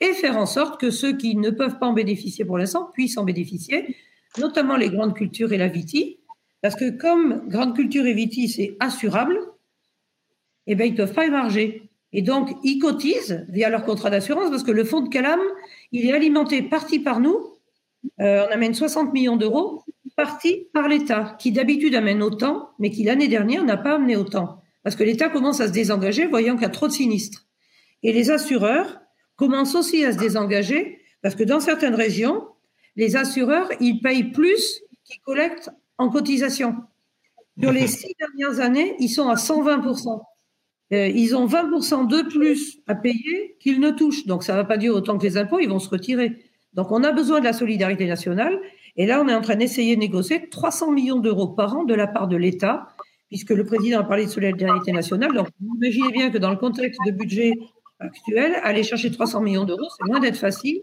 [0.00, 3.16] et faire en sorte que ceux qui ne peuvent pas en bénéficier pour l'instant puissent
[3.18, 3.96] en bénéficier,
[4.38, 6.18] notamment les grandes cultures et la viti,
[6.62, 9.38] parce que comme grande culture et viti, c'est assurable,
[10.66, 11.90] eh bien, ils ne peuvent pas émarger.
[12.12, 15.40] Et donc, ils cotisent via leur contrat d'assurance, parce que le fonds de Calam,
[15.92, 17.56] il est alimenté partie par nous,
[18.20, 19.82] euh, on amène 60 millions d'euros,
[20.16, 24.62] partie par l'État, qui d'habitude amène autant, mais qui l'année dernière n'a pas amené autant.
[24.82, 27.46] Parce que l'État commence à se désengager, voyant qu'il y a trop de sinistres.
[28.02, 29.00] Et les assureurs,
[29.36, 32.46] commence aussi à se désengager parce que dans certaines régions,
[32.96, 36.76] les assureurs, ils payent plus qu'ils collectent en cotisation.
[37.60, 40.20] Sur les six dernières années, ils sont à 120%.
[40.92, 44.26] Euh, ils ont 20% de plus à payer qu'ils ne touchent.
[44.26, 46.44] Donc, ça ne va pas dire autant que les impôts, ils vont se retirer.
[46.74, 48.58] Donc, on a besoin de la solidarité nationale.
[48.96, 51.94] Et là, on est en train d'essayer de négocier 300 millions d'euros par an de
[51.94, 52.88] la part de l'État,
[53.28, 55.32] puisque le président a parlé de solidarité nationale.
[55.34, 57.52] Donc, vous imaginez bien que dans le contexte de budget
[57.98, 58.56] actuelle.
[58.62, 60.82] Aller chercher 300 millions d'euros, c'est loin d'être facile.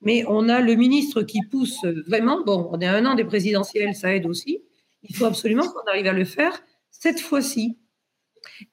[0.00, 2.42] Mais on a le ministre qui pousse vraiment.
[2.44, 4.62] Bon, on est à un an des présidentielles, ça aide aussi.
[5.04, 7.78] Il faut absolument qu'on arrive à le faire cette fois-ci.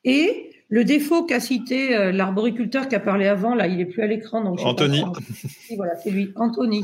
[0.04, 4.04] Et le défaut qu'a cité euh, l'arboriculteur qui a parlé avant, là, il est plus
[4.04, 4.44] à l'écran.
[4.44, 5.04] Donc Anthony.
[5.76, 6.84] voilà, c'est lui, Anthony.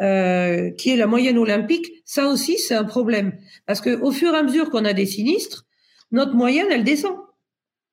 [0.00, 3.34] Euh, qui est la moyenne olympique, ça aussi c'est un problème
[3.66, 5.66] parce que au fur et à mesure qu'on a des sinistres,
[6.10, 7.18] notre moyenne elle descend,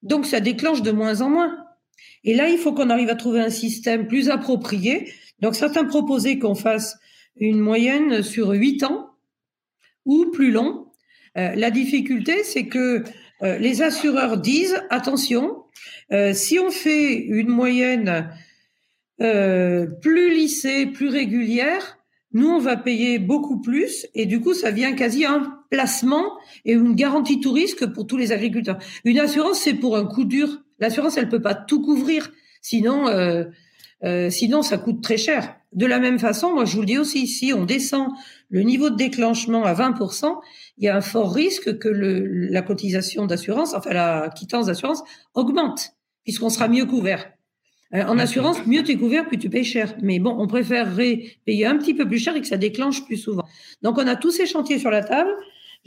[0.04, 1.67] donc ça déclenche de moins en moins.
[2.24, 5.12] Et là, il faut qu'on arrive à trouver un système plus approprié.
[5.40, 6.98] Donc, certains proposaient qu'on fasse
[7.40, 9.12] une moyenne sur huit ans
[10.06, 10.88] ou plus long.
[11.38, 13.04] Euh, la difficulté, c'est que
[13.44, 15.64] euh, les assureurs disent attention,
[16.12, 18.30] euh, si on fait une moyenne
[19.20, 21.98] plus lissée, plus régulière,
[22.34, 26.74] nous on va payer beaucoup plus et du coup ça vient quasi un placement et
[26.74, 28.78] une garantie tout risque pour tous les agriculteurs.
[29.06, 33.46] Une assurance c'est pour un coup dur L'assurance, elle peut pas tout couvrir, sinon, euh,
[34.04, 35.56] euh, sinon ça coûte très cher.
[35.74, 38.10] De la même façon, moi je vous le dis aussi, si on descend
[38.50, 40.40] le niveau de déclenchement à 20%,
[40.78, 45.04] il y a un fort risque que le, la cotisation d'assurance, enfin la quittance d'assurance,
[45.34, 45.92] augmente,
[46.24, 47.32] puisqu'on sera mieux couvert.
[47.94, 49.96] Euh, en assurance, mieux tu es couvert, plus tu payes cher.
[50.02, 53.18] Mais bon, on préférerait payer un petit peu plus cher et que ça déclenche plus
[53.18, 53.46] souvent.
[53.82, 55.32] Donc on a tous ces chantiers sur la table.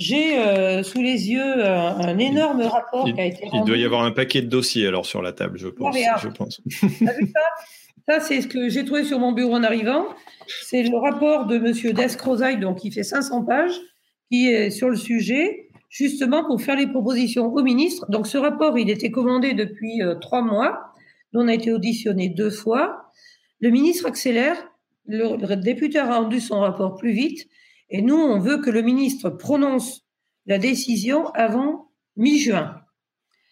[0.01, 3.77] J'ai euh, sous les yeux euh, un, énorme rapport il, qui a été Il doit
[3.77, 5.95] y avoir un paquet de dossiers alors sur la table, je pense.
[6.23, 6.63] je pense.
[6.83, 7.41] As vu ça?
[8.09, 10.07] Ça, c'est ce que j'ai trouvé sur mon bureau en arrivant.
[10.63, 13.79] C'est le rapport de Monsieur Descrozaille, donc qui fait 500 pages,
[14.31, 18.11] qui est sur le sujet, justement pour faire les propositions au ministre.
[18.11, 20.81] Donc ce rapport, il était commandé depuis euh, trois mois.
[21.35, 23.13] On a été auditionné deux fois.
[23.61, 24.57] Le ministre accélère.
[25.07, 27.47] Le, le député a rendu son rapport plus vite.
[27.91, 30.07] Et nous, on veut que le ministre prononce
[30.47, 32.77] la décision avant mi-juin.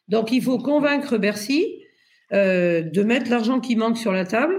[0.09, 1.83] Donc, il faut convaincre Bercy
[2.33, 4.59] euh, de mettre l'argent qui manque sur la table.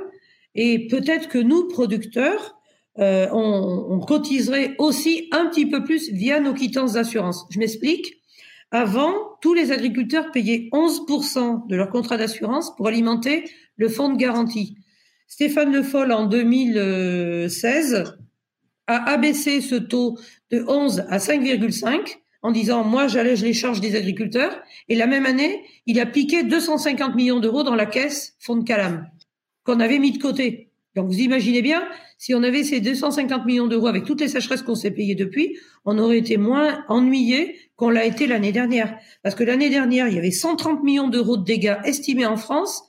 [0.55, 2.59] Et peut-être que nous, producteurs,
[2.99, 7.45] euh, on, on, cotiserait aussi un petit peu plus via nos quittances d'assurance.
[7.49, 8.15] Je m'explique.
[8.71, 13.45] Avant, tous les agriculteurs payaient 11% de leur contrat d'assurance pour alimenter
[13.77, 14.75] le fonds de garantie.
[15.27, 18.18] Stéphane Le Foll, en 2016,
[18.89, 20.17] a abaissé ce taux
[20.51, 25.27] de 11 à 5,5 en disant moi j'allège les charges des agriculteurs et la même
[25.27, 29.07] année il a piqué 250 millions d'euros dans la caisse fonds de Calam
[29.63, 30.71] qu'on avait mis de côté.
[30.95, 31.87] Donc vous imaginez bien
[32.17, 35.55] si on avait ces 250 millions d'euros avec toutes les sécheresses qu'on s'est payées depuis,
[35.85, 38.97] on aurait été moins ennuyé qu'on l'a été l'année dernière.
[39.23, 42.83] Parce que l'année dernière, il y avait 130 millions d'euros de dégâts estimés en France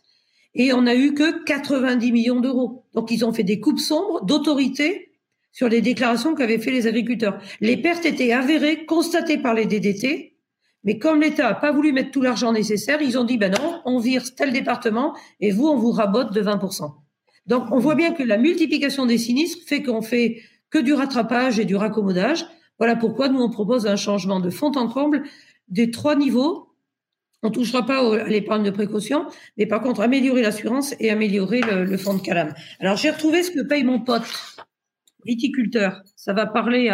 [0.54, 2.86] et on n'a eu que 90 millions d'euros.
[2.94, 5.09] Donc ils ont fait des coupes sombres d'autorité
[5.52, 7.38] sur les déclarations qu'avaient fait les agriculteurs.
[7.60, 10.36] Les pertes étaient avérées, constatées par les DDT,
[10.84, 13.80] mais comme l'État n'a pas voulu mettre tout l'argent nécessaire, ils ont dit, ben non,
[13.84, 16.92] on vire tel département et vous, on vous rabote de 20%.
[17.46, 21.58] Donc on voit bien que la multiplication des sinistres fait qu'on fait que du rattrapage
[21.58, 22.46] et du raccommodage.
[22.78, 25.24] Voilà pourquoi nous, on propose un changement de fond en comble
[25.68, 26.68] des trois niveaux.
[27.42, 29.26] On touchera pas à l'épargne de précaution,
[29.56, 32.54] mais par contre améliorer l'assurance et améliorer le, le fonds de calame.
[32.80, 34.24] Alors j'ai retrouvé ce que paye mon pote
[35.24, 36.02] viticulteur.
[36.16, 36.90] Ça va parler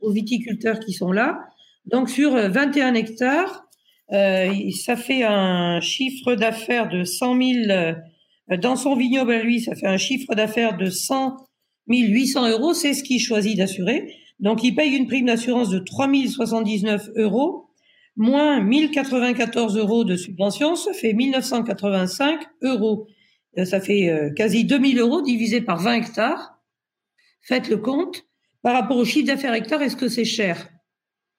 [0.00, 1.38] aux viticulteurs qui sont là.
[1.86, 3.66] Donc sur 21 hectares,
[4.12, 7.70] euh, ça fait un chiffre d'affaires de 100 000.
[7.70, 7.94] Euh,
[8.60, 11.36] dans son vignoble à lui, ça fait un chiffre d'affaires de 100
[11.88, 12.74] 800 euros.
[12.74, 14.14] C'est ce qu'il choisit d'assurer.
[14.40, 17.68] Donc il paye une prime d'assurance de 3 079 euros,
[18.16, 23.06] moins 1094 euros de subvention, ça fait 1985 euros.
[23.58, 26.58] Euh, ça fait quasi 2000 euros divisé par 20 hectares.
[27.42, 28.24] Faites le compte.
[28.62, 30.68] Par rapport au chiffre d'affaires hectare, est-ce que c'est cher?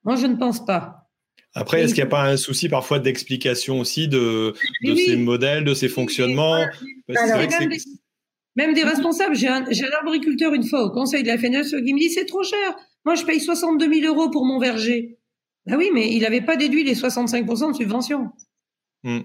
[0.04, 1.10] Moi, je ne pense pas.
[1.56, 5.64] Après, est-ce qu'il n'y a pas un souci parfois d'explication aussi de, de ces modèles,
[5.64, 6.66] de ces fonctionnements?
[8.56, 11.94] même, des, responsables, j'ai un, un, arboriculteur une fois au conseil de la FNS qui
[11.94, 12.76] me dit c'est trop cher.
[13.06, 15.20] Moi, je paye 62 000 euros pour mon verger.
[15.66, 18.32] Ben oui, mais il n'avait pas déduit les 65% de subvention.
[19.04, 19.22] Hmm.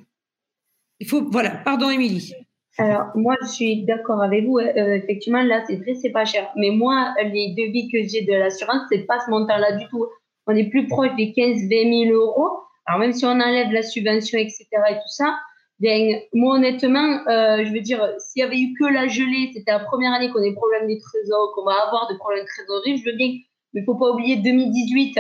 [1.01, 1.51] Il faut, voilà.
[1.51, 2.35] Pardon, Émilie.
[2.77, 4.59] Alors, moi, je suis d'accord avec vous.
[4.59, 6.49] Euh, effectivement, là, c'est très, c'est pas cher.
[6.57, 10.07] Mais moi, les devis que j'ai de l'assurance, c'est pas ce montant-là du tout.
[10.47, 11.69] On est plus proche des 15, 20
[12.09, 12.61] 000 euros.
[12.87, 14.67] Alors, même si on enlève la subvention, etc.
[14.91, 15.39] et tout ça,
[15.81, 19.73] bien, moi, honnêtement, euh, je veux dire, s'il y avait eu que la gelée, c'était
[19.73, 22.49] la première année qu'on a des problèmes des trésors, qu'on va avoir des problèmes de
[22.49, 23.29] trésorerie, je veux bien.
[23.75, 25.19] Mais il faut pas oublier 2018,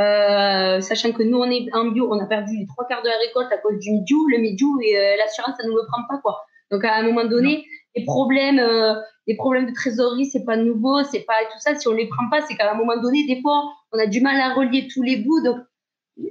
[0.00, 3.08] euh, sachant que nous, on est en bio, on a perdu les trois quarts de
[3.08, 4.28] la récolte à cause du midjou.
[4.28, 6.40] Le midjou et euh, l'assurance, ça ne nous le prend pas, quoi.
[6.70, 7.64] Donc à un moment donné,
[7.96, 8.94] les problèmes, euh,
[9.26, 11.74] les problèmes de trésorerie, c'est pas nouveau, c'est pas tout ça.
[11.74, 14.20] Si on les prend pas, c'est qu'à un moment donné, des fois, on a du
[14.20, 15.42] mal à relier tous les bouts.
[15.42, 15.58] Donc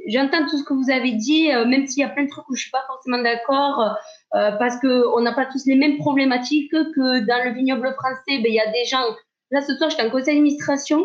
[0.08, 2.48] j'entends tout ce que vous avez dit, euh, même s'il y a plein de trucs
[2.50, 3.96] où je suis pas forcément d'accord,
[4.36, 8.40] euh, parce que on n'a pas tous les mêmes problématiques que dans le vignoble français.
[8.42, 9.04] Ben il y a des gens.
[9.52, 11.04] Là ce soir, j'étais en conseil d'administration.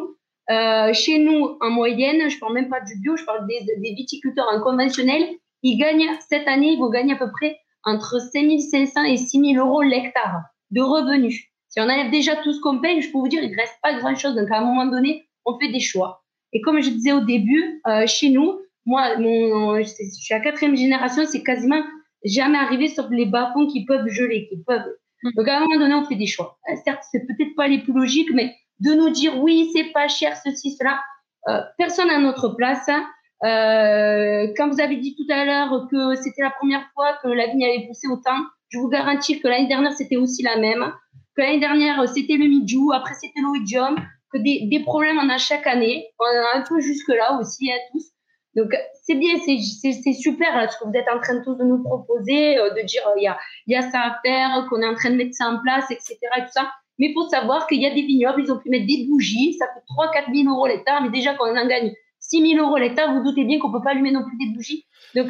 [0.93, 4.47] chez nous, en moyenne, je parle même pas du bio, je parle des, des viticulteurs
[4.53, 5.23] en conventionnel.
[5.63, 9.83] Ils gagnent cette année, ils vont gagner à peu près entre 5500 et 6000 euros
[9.83, 11.45] l'hectare de revenus.
[11.69, 13.79] Si on enlève déjà tout ce qu'on paye, je peux vous dire, il ne reste
[13.83, 14.35] pas grand-chose.
[14.35, 16.23] Donc, à un moment donné, on fait des choix.
[16.53, 20.77] Et comme je disais au début, euh, chez nous, moi, mon, je suis à quatrième
[20.77, 21.83] génération, c'est quasiment
[22.25, 24.87] jamais arrivé sur les bas-fonds qui peuvent geler, qui peuvent.
[25.23, 25.31] Mmh.
[25.37, 26.59] Donc, à un moment donné, on fait des choix.
[26.71, 30.09] Euh, certes, c'est peut-être pas les plus logiques, mais de nous dire oui, c'est pas
[30.09, 31.01] cher, ceci, cela,
[31.49, 32.89] euh, personne à notre place.
[32.89, 33.05] Hein.
[33.45, 37.47] Euh, quand vous avez dit tout à l'heure que c'était la première fois que la
[37.49, 38.39] vigne allait pousser autant,
[38.71, 40.93] je vous garantis que l'année dernière, c'était aussi la même.
[41.37, 43.97] Que l'année dernière, c'était le midjou, après c'était l'oïdium,
[44.33, 46.07] que des, problèmes, on a chaque année.
[46.19, 48.11] On en a un peu jusque-là aussi, à hein, tous.
[48.57, 48.73] Donc,
[49.03, 52.57] c'est bien, c'est super ce que vous êtes en train de tous de nous proposer,
[52.57, 53.35] euh, de dire il
[53.67, 56.17] y, a, ça à faire, qu'on est en train de mettre ça en place, etc.
[56.37, 56.71] Et tout ça.
[56.99, 59.55] Mais il faut savoir qu'il y a des vignobles, ils ont pu mettre des bougies,
[59.59, 61.93] ça coûte 3-4 000 euros l'hectare, mais déjà qu'on en gagne
[62.35, 64.53] 6 000 euros l'hectare, vous doutez bien qu'on ne peut pas allumer non plus des
[64.53, 64.87] bougies.
[65.15, 65.29] Donc,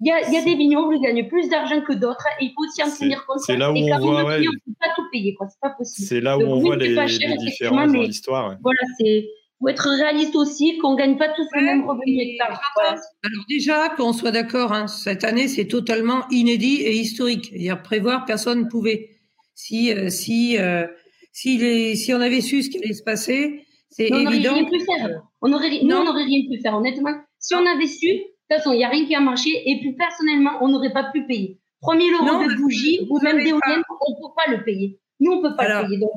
[0.00, 2.52] il y a, y a, des vignobles qui gagnent plus d'argent que d'autres et il
[2.54, 3.40] faut aussi en tenir compte.
[3.40, 4.24] C'est là où on voit.
[4.24, 6.08] Ouais, on ne peut pas tout payer, c'est pas possible.
[6.08, 8.56] C'est là où on voit les, les différences dans l'histoire.
[8.62, 9.26] Voilà, c'est
[9.60, 12.60] faut être réaliste aussi, qu'on ne gagne pas tous le même revenu hectare.
[12.76, 17.52] Alors déjà, qu'on soit d'accord, hein, cette année, c'est totalement inédit et historique.
[17.52, 19.10] -dire prévoir, personne ne pouvait.
[19.54, 20.86] Si, euh, si, euh,
[21.32, 23.64] si, les, si on avait su ce qui allait se passer,
[23.96, 24.18] c'est évident.
[24.18, 25.22] On n'aurait rien pu faire.
[25.40, 27.14] On aurait, nous, on n'aurait rien pu faire, honnêtement.
[27.38, 29.50] Si on avait su, de toute façon, il n'y a rien qui a marché.
[29.50, 31.60] Et puis, personnellement, on n'aurait pas pu payer.
[31.82, 33.60] 3000 euros de bougies ou même d'éoliennes,
[34.00, 34.98] on ne peut pas le payer.
[35.20, 35.98] Nous, on ne peut pas le payer.
[35.98, 36.10] Donc,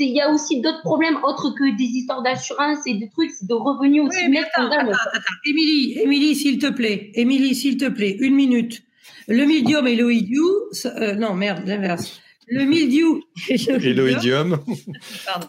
[0.00, 3.54] il y a aussi d'autres problèmes autres que des histoires d'assurance et des trucs, de
[3.54, 4.26] revenus aussi.
[4.28, 7.12] Oui, attends, attends, attends, Émilie, Émilie, s'il te plaît.
[7.14, 8.82] Émilie, s'il te plaît, une minute.
[9.28, 10.44] Le mildium et l'oïdium,
[10.86, 12.20] euh, non, merde, l'inverse.
[12.48, 14.58] Le mildiou et l'oïdium.
[15.24, 15.46] Pardon.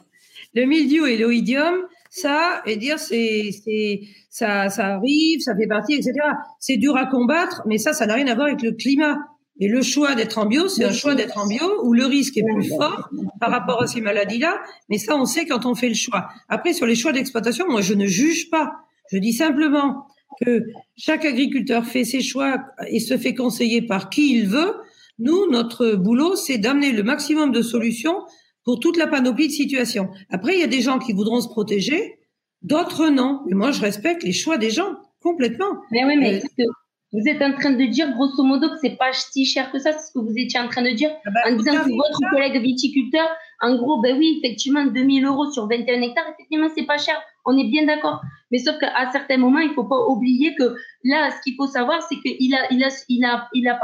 [0.56, 1.76] Le mildiou et l'oïdium,
[2.10, 6.14] ça, et dire c'est, c'est, ça, ça arrive, ça fait partie, etc.
[6.60, 9.18] C'est dur à combattre, mais ça, ça n'a rien à voir avec le climat.
[9.60, 12.38] Et le choix d'être en bio, c'est un choix d'être en bio où le risque
[12.38, 14.60] est plus fort par rapport à ces maladies-là.
[14.90, 16.28] Mais ça, on sait quand on fait le choix.
[16.50, 18.72] Après, sur les choix d'exploitation, moi, je ne juge pas.
[19.12, 20.08] Je dis simplement
[20.44, 20.64] que
[20.98, 24.74] chaque agriculteur fait ses choix et se fait conseiller par qui il veut.
[25.20, 28.18] Nous, notre boulot, c'est d'amener le maximum de solutions
[28.64, 30.10] pour toute la panoplie de situations.
[30.30, 32.20] Après, il y a des gens qui voudront se protéger,
[32.62, 33.42] d'autres non.
[33.48, 35.82] Mais moi, je respecte les choix des gens complètement.
[35.92, 36.66] Mais oui, mais euh,
[37.14, 39.92] vous êtes en train de dire, grosso modo, que c'est pas si cher que ça,
[39.94, 42.20] c'est ce que vous étiez en train de dire, ah bah, en disant que votre
[42.32, 43.28] collègue viticulteur,
[43.62, 47.22] en gros, ben oui, effectivement, 2000 euros sur 21 hectares, effectivement, c'est pas cher.
[47.46, 48.20] On est bien d'accord.
[48.52, 52.02] Mais sauf qu'à certains moments, il faut pas oublier que là, ce qu'il faut savoir,
[52.02, 53.80] c'est qu'il a, il a, il a, il a,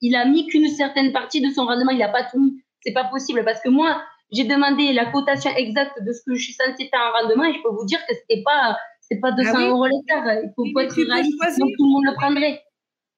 [0.00, 1.90] il a mis qu'une certaine partie de son rendement.
[1.90, 2.62] Il a pas tout mis.
[2.84, 4.00] C'est pas possible parce que moi,
[4.30, 7.54] j'ai demandé la cotation exacte de ce que je suis censé faire en rendement et
[7.54, 10.24] je peux vous dire que c'était pas, c'est pas 200 ah euros l'hectare.
[10.42, 12.62] Il faut, pas être réaliste, sinon tout le monde le prendrait.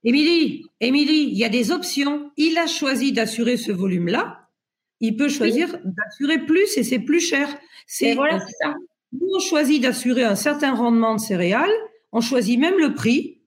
[0.05, 2.31] Émilie, Émilie, il y a des options.
[2.37, 4.49] Il a choisi d'assurer ce volume-là.
[5.01, 7.49] Il peut choisir d'assurer plus et c'est plus cher.
[7.87, 8.75] C'est voilà, ça.
[9.13, 11.71] Nous, on choisit d'assurer un certain rendement de céréales.
[12.13, 13.41] On choisit même le prix.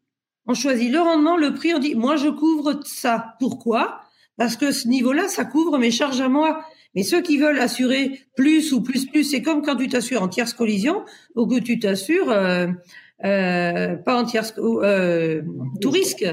[0.46, 1.74] On choisit le rendement, le prix.
[1.74, 3.36] On dit, moi, je couvre ça.
[3.40, 4.02] Pourquoi?
[4.38, 6.66] Parce que ce niveau-là, ça couvre mes charges à moi.
[6.96, 10.28] Mais ceux qui veulent assurer plus ou plus plus, c'est comme quand tu t'assures en
[10.28, 11.04] tierce collision
[11.36, 12.68] ou que tu t'assures euh,
[13.26, 15.42] euh, pas en tierce euh,
[15.82, 16.26] tout risque.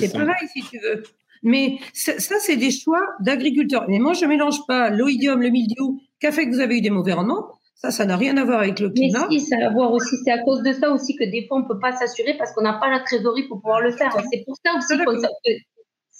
[0.00, 1.02] C'est pareil si tu veux.
[1.42, 3.86] Mais ça, c'est des choix d'agriculteurs.
[3.88, 6.80] Mais moi, je mélange pas l'oïdium, le mildiou, qui a fait que vous avez eu
[6.82, 7.46] des mauvais rendements.
[7.76, 9.26] Ça, ça n'a rien à voir avec le climat.
[9.30, 10.14] Mais si, ça a à voir aussi.
[10.22, 12.60] C'est à cause de ça aussi que des fois, on peut pas s'assurer parce qu'on
[12.60, 14.14] n'a pas la trésorerie pour pouvoir le faire.
[14.30, 15.64] C'est pour ça aussi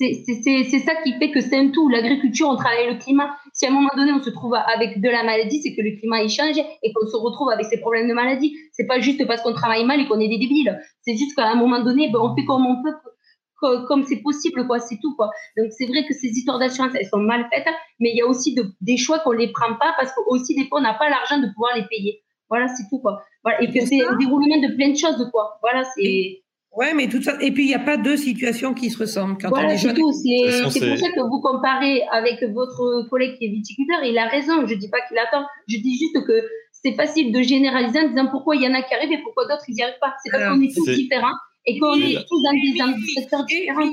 [0.01, 1.89] c'est ça qui fait que c'est un tout.
[1.89, 3.37] L'agriculture, on travaille le climat.
[3.61, 5.95] Si à un moment donné, on se trouve avec de la maladie, c'est que le
[5.99, 8.57] climat, il change et qu'on se retrouve avec ces problèmes de maladie.
[8.73, 10.81] C'est pas juste parce qu'on travaille mal et qu'on est des débiles.
[11.03, 14.67] C'est juste qu'à un moment donné, ben, on fait comme on peut, comme c'est possible,
[14.67, 14.79] quoi.
[14.79, 15.29] C'est tout, quoi.
[15.59, 17.67] Donc, c'est vrai que ces histoires d'assurance, elles sont mal faites,
[17.99, 20.67] mais il y a aussi des choix qu'on les prend pas parce que aussi, des
[20.67, 22.23] fois, on n'a pas l'argent de pouvoir les payer.
[22.49, 23.23] Voilà, c'est tout, quoi.
[23.45, 23.63] Voilà.
[23.63, 25.59] Et que c'est un déroulement de plein de choses, quoi.
[25.61, 26.41] Voilà, c'est.
[26.73, 27.37] Ouais, mais tout ça.
[27.41, 29.37] Et puis, il n'y a pas deux situations qui se ressemblent.
[29.41, 30.13] Quand voilà, c'est tout.
[30.13, 34.05] C'est pour ça que vous comparez avec votre collègue qui est viticulteur.
[34.05, 34.67] Il a raison.
[34.67, 35.47] Je ne dis pas qu'il a tort.
[35.67, 38.83] Je dis juste que c'est facile de généraliser en disant pourquoi il y en a
[38.83, 40.15] qui arrivent et pourquoi d'autres, ils n'y arrivent pas.
[40.25, 41.35] C'est parce qu'on est tous différents
[41.67, 43.91] et qu'on est tous dans des secteurs différents.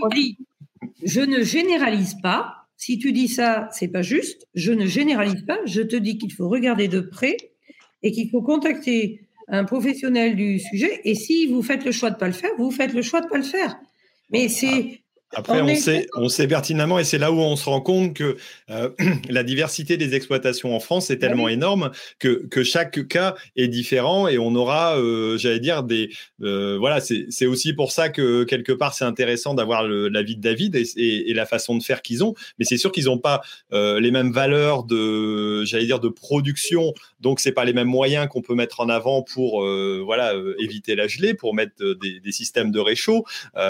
[1.04, 2.54] Je ne généralise pas.
[2.78, 4.48] Si tu dis ça, c'est pas juste.
[4.54, 5.58] Je ne généralise pas.
[5.66, 7.36] Je te dis qu'il faut regarder de près
[8.04, 11.02] et qu'il faut contacter un professionnel du sujet.
[11.04, 13.28] Et si vous faites le choix de pas le faire, vous faites le choix de
[13.28, 13.78] pas le faire.
[14.32, 15.02] Mais c'est
[15.36, 18.38] après, on, sait, on sait pertinemment, et c'est là où on se rend compte que
[18.70, 18.90] euh,
[19.30, 24.30] la diversité des exploitations en France est tellement énorme que, que chaque cas est différent
[24.30, 26.10] et on aura, euh, j'allais dire, des.
[26.42, 30.78] Euh, voilà, c'est aussi pour ça que quelque part c'est intéressant d'avoir l'avis de David
[30.78, 32.34] et, et, la façon de faire qu'ils ont.
[32.58, 33.42] Mais c'est sûr qu'ils n'ont pas
[33.72, 36.94] les mêmes valeurs de, j'allais dire, de production.
[37.20, 41.08] Donc c'est pas les mêmes moyens qu'on peut mettre en avant pour, voilà, éviter la
[41.08, 43.26] gelée, pour mettre des, des systèmes de réchaud,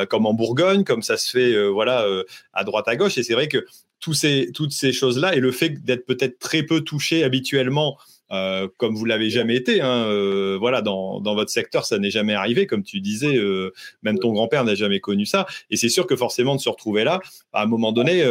[0.09, 2.23] comme en Bourgogne, comme ça se fait euh, voilà, euh,
[2.53, 3.17] à droite à gauche.
[3.17, 3.65] Et c'est vrai que
[3.99, 7.97] tous ces, toutes ces choses-là et le fait d'être peut-être très peu touché habituellement
[8.31, 9.81] euh, comme vous l'avez jamais été.
[9.81, 13.35] Hein, euh, voilà, dans, dans votre secteur, ça n'est jamais arrivé, comme tu disais.
[13.37, 13.73] Euh,
[14.03, 15.45] même ton grand-père n'a jamais connu ça.
[15.69, 17.19] Et c'est sûr que forcément de se retrouver là,
[17.53, 18.23] à un moment donné,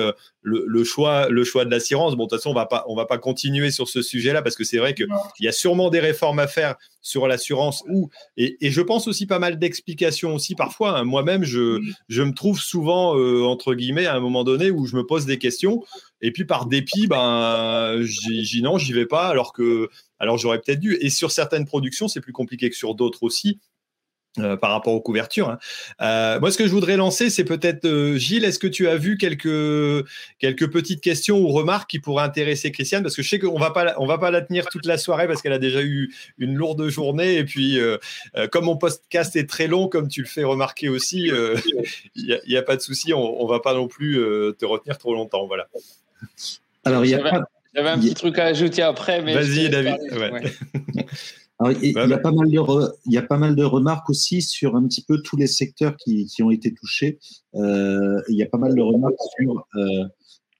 [0.43, 2.15] le, le, choix, le choix de l'assurance.
[2.17, 4.57] Bon, de toute façon, on va pas, on va pas continuer sur ce sujet-là parce
[4.57, 5.09] que c'est vrai qu'il
[5.41, 6.77] y a sûrement des réformes à faire
[7.07, 10.99] sur l'assurance ou et, et, je pense aussi pas mal d'explications aussi parfois.
[10.99, 11.05] Hein.
[11.05, 15.07] Moi-même, je, je me trouve souvent entre guillemets à un moment donné où je me
[15.07, 15.83] pose des questions
[16.21, 20.81] et puis par dépit, ben, j'y non, j'y vais pas, alors que, alors j'aurais peut-être
[20.81, 20.97] dû.
[21.01, 23.59] Et sur certaines productions, c'est plus compliqué que sur d'autres aussi.
[24.39, 25.49] Euh, par rapport aux couvertures.
[25.49, 25.59] Hein.
[26.03, 28.45] Euh, moi, ce que je voudrais lancer, c'est peut-être euh, Gilles.
[28.45, 30.07] Est-ce que tu as vu quelques
[30.39, 33.03] quelques petites questions ou remarques qui pourraient intéresser Christiane?
[33.03, 35.27] Parce que je sais qu'on va pas on va pas la tenir toute la soirée
[35.27, 37.37] parce qu'elle a déjà eu une lourde journée.
[37.37, 37.79] Et puis,
[38.53, 41.31] comme mon podcast est très long, comme tu le fais remarquer aussi,
[42.15, 43.15] il n'y a, a, pas de souci.
[43.15, 44.17] On, on va pas non plus
[44.59, 45.47] te retenir trop longtemps.
[45.47, 45.67] Voilà.
[46.85, 49.35] Alors, il y a J'avais un petit truc à ajouter après, mais.
[49.35, 49.97] Vas-y, David.
[51.81, 52.61] Il, y a pas mal de
[53.07, 55.97] il y a pas mal de remarques aussi sur un petit peu tous les secteurs
[55.97, 57.19] qui, qui ont été touchés.
[57.55, 60.05] Euh, il y a pas mal de remarques sur euh,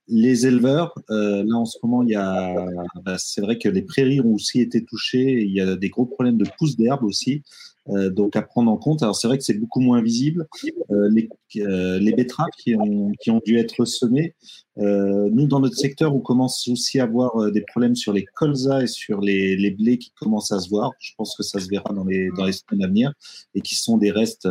[0.07, 0.95] les éleveurs.
[1.11, 2.55] Euh, là, en ce moment, il y a,
[3.03, 5.43] bah, c'est vrai que les prairies ont aussi été touchées.
[5.43, 7.43] Il y a des gros problèmes de pousse d'herbe aussi.
[7.87, 9.03] Donc à prendre en compte.
[9.03, 10.47] Alors c'est vrai que c'est beaucoup moins visible.
[10.89, 14.35] les, les betteraves qui ont, qui ont dû être semées,
[14.77, 18.87] nous dans notre secteur, on commence aussi à avoir des problèmes sur les colzas et
[18.87, 20.91] sur les, les blés qui commencent à se voir.
[20.99, 23.13] Je pense que ça se verra dans les, dans les semaines à venir
[23.55, 24.47] et qui sont des restes.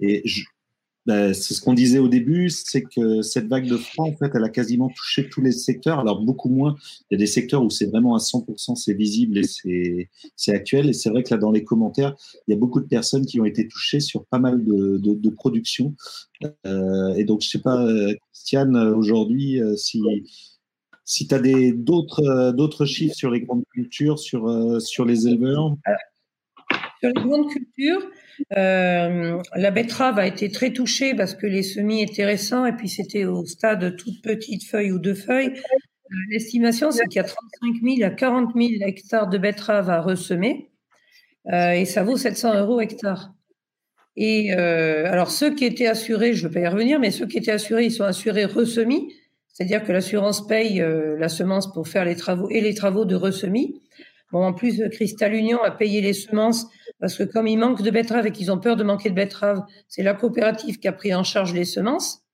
[0.00, 0.42] et je,
[1.08, 4.44] c'est ce qu'on disait au début, c'est que cette vague de froid, en fait, elle
[4.44, 5.98] a quasiment touché tous les secteurs.
[5.98, 6.76] Alors beaucoup moins.
[7.10, 10.90] Il y a des secteurs où c'est vraiment à 100%, c'est visible et c'est, actuel.
[10.90, 12.14] Et c'est vrai que là, dans les commentaires,
[12.46, 15.94] il y a beaucoup de personnes qui ont été touchées sur pas mal de, productions.
[16.66, 17.86] Euh, et donc, je sais pas,
[18.32, 20.02] Christiane, aujourd'hui, euh, si
[21.08, 21.40] si tu as
[21.72, 25.74] d'autres, euh, d'autres chiffres sur les grandes cultures, sur, euh, sur les éleveurs.
[27.00, 28.02] Sur les grandes cultures,
[28.56, 32.88] euh, la betterave a été très touchée parce que les semis étaient récents et puis
[32.88, 35.48] c'était au stade de toute petite feuille ou deux feuilles.
[35.48, 40.00] Euh, l'estimation, c'est qu'il y a 35 000 à 40 000 hectares de betteraves à
[40.00, 40.70] ressemer
[41.52, 43.32] euh, et ça vaut 700 euros hectare.
[44.20, 47.38] Et alors ceux qui étaient assurés, je ne vais pas y revenir, mais ceux qui
[47.38, 49.14] étaient assurés, ils sont assurés ressemis,
[49.46, 50.84] c'est-à-dire que l'assurance paye
[51.16, 53.80] la semence pour faire les travaux et les travaux de ressemis.
[54.30, 56.66] Bon, en plus, Cristal Union a payé les semences
[57.00, 59.62] parce que comme il manque de betteraves et qu'ils ont peur de manquer de betteraves,
[59.88, 62.24] c'est la coopérative qui a pris en charge les semences.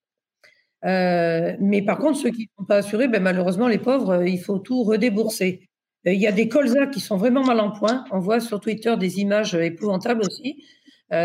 [0.85, 4.29] Euh, mais par contre, ceux qui ne sont pas assurés, ben, malheureusement, les pauvres, euh,
[4.29, 5.69] il faut tout redébourser.
[6.07, 8.05] Euh, il y a des colzas qui sont vraiment mal en point.
[8.11, 10.63] On voit sur Twitter des images épouvantables aussi.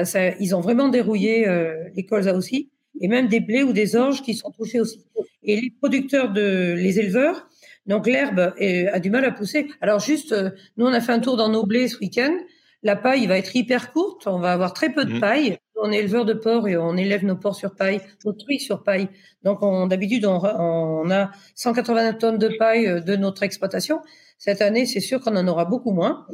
[0.03, 1.47] Ça, ils ont vraiment dérouillé
[1.95, 2.69] les colzas aussi.
[3.01, 5.03] Et même des blés ou des orges qui sont touchés aussi.
[5.41, 7.48] Et les producteurs, de, les éleveurs,
[7.89, 9.67] donc l'herbe a du mal à pousser.
[9.81, 10.33] Alors juste,
[10.77, 12.33] nous, on a fait un tour dans nos blés ce week-end.
[12.81, 14.25] La paille va être hyper courte.
[14.27, 15.19] On va avoir très peu de mmh.
[15.19, 15.57] paille.
[15.81, 18.83] On est éleveur de porc et on élève nos porcs sur paille, nos truies sur
[18.83, 19.07] paille.
[19.43, 19.59] Donc,
[19.89, 24.01] d'habitude, on, on, a 180 tonnes de paille euh, de notre exploitation.
[24.37, 26.25] Cette année, c'est sûr qu'on en aura beaucoup moins.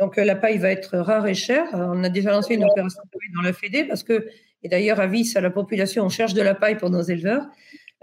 [0.00, 1.68] Donc, euh, la paille va être rare et chère.
[1.72, 3.00] On a déjà lancé une opération
[3.36, 4.28] dans la Fédé parce que,
[4.62, 7.46] et d'ailleurs, avis à la population, on cherche de la paille pour nos éleveurs.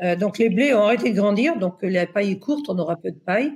[0.01, 1.57] Euh, donc, les blés ont arrêté de grandir.
[1.57, 3.53] Donc, la paille est courte, on aura peu de paille.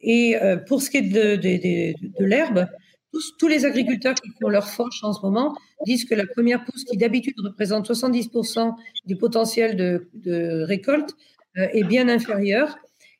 [0.00, 2.66] Et pour ce qui est de, l'herbe,
[3.38, 5.54] tous, les agriculteurs qui font leur foche en ce moment
[5.84, 8.74] disent que la première pousse, qui d'habitude représente 70%
[9.06, 11.14] du potentiel de, récolte,
[11.58, 12.76] euh, est bien inférieure.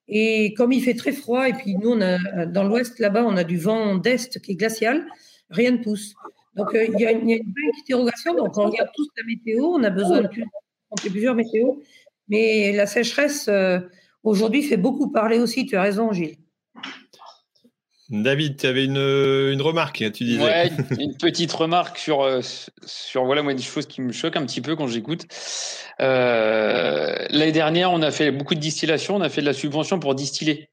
[0.08, 3.36] Et comme il fait très froid, et puis nous, on a, dans l'ouest, là-bas, on
[3.36, 5.06] a du vent d'est qui est glacial,
[5.50, 6.14] rien ne pousse.
[6.54, 7.42] Donc, euh, il, y a une, il,
[7.82, 8.34] interrogation.
[8.34, 10.28] Donc, on regarde tous la météo, on a besoin de
[11.08, 11.82] plusieurs météos.
[12.28, 13.80] Mais la sécheresse, euh,
[14.22, 15.66] aujourd'hui, fait beaucoup parler aussi.
[15.66, 16.36] Tu as raison, Gilles.
[18.12, 20.42] David, tu avais une, une, remarque, tu disais.
[20.42, 20.70] Ouais,
[21.00, 22.40] une petite remarque sur, euh,
[22.84, 25.26] sur voilà, moi, des choses qui me choquent un petit peu quand j'écoute.
[26.00, 29.98] Euh, L'année dernière, on a fait beaucoup de distillation, on a fait de la subvention
[29.98, 30.68] pour distiller.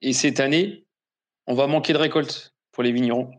[0.00, 0.84] Et cette année,
[1.48, 3.32] on va manquer de récolte pour les vignerons.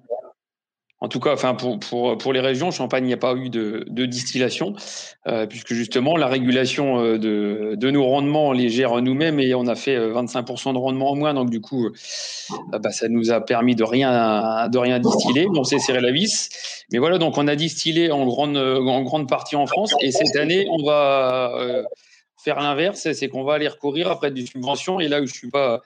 [1.04, 3.50] En tout cas, enfin pour, pour, pour les régions, Champagne, il n'y a pas eu
[3.50, 4.74] de, de distillation,
[5.28, 9.56] euh, puisque justement la régulation euh, de, de nos rendements, on les gère nous-mêmes et
[9.56, 11.34] on a fait 25% euh, de rendement en moins.
[11.34, 11.90] Donc du coup,
[12.72, 15.48] bah, ça nous a permis de rien, de rien distiller.
[15.56, 16.50] On s'est serré la vis.
[16.92, 19.96] Mais voilà, donc on a distillé en grande, en grande partie en France.
[20.02, 21.84] Et cette année, on va
[22.38, 25.00] faire l'inverse, c'est qu'on va aller recourir après des subventions.
[25.00, 25.82] Et là où je suis pas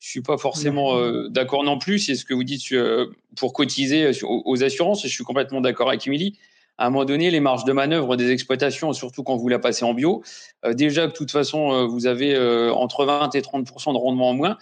[0.00, 1.98] je suis pas forcément euh, d'accord non plus.
[1.98, 5.02] C'est ce que vous dites euh, pour cotiser aux, assurances.
[5.02, 6.38] Je suis complètement d'accord avec Émilie.
[6.76, 9.84] À un moment donné, les marges de manœuvre des exploitations, surtout quand vous la passez
[9.84, 10.22] en bio,
[10.64, 12.38] euh, déjà que de toute façon, vous avez
[12.70, 14.58] entre 20 et 30% de rendement en moins.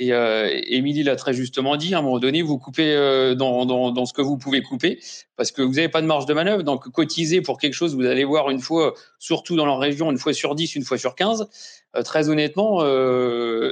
[0.00, 3.66] Et euh, Émilie l'a très justement dit, à un moment donné, vous coupez euh, dans,
[3.66, 5.00] dans, dans, ce que vous pouvez couper,
[5.36, 6.62] parce que vous n'avez pas de marge de manœuvre.
[6.62, 10.18] Donc, cotiser pour quelque chose, vous allez voir une fois, surtout dans leur région, une
[10.18, 11.48] fois sur 10, une fois sur 15.
[11.96, 12.78] Euh, très honnêtement,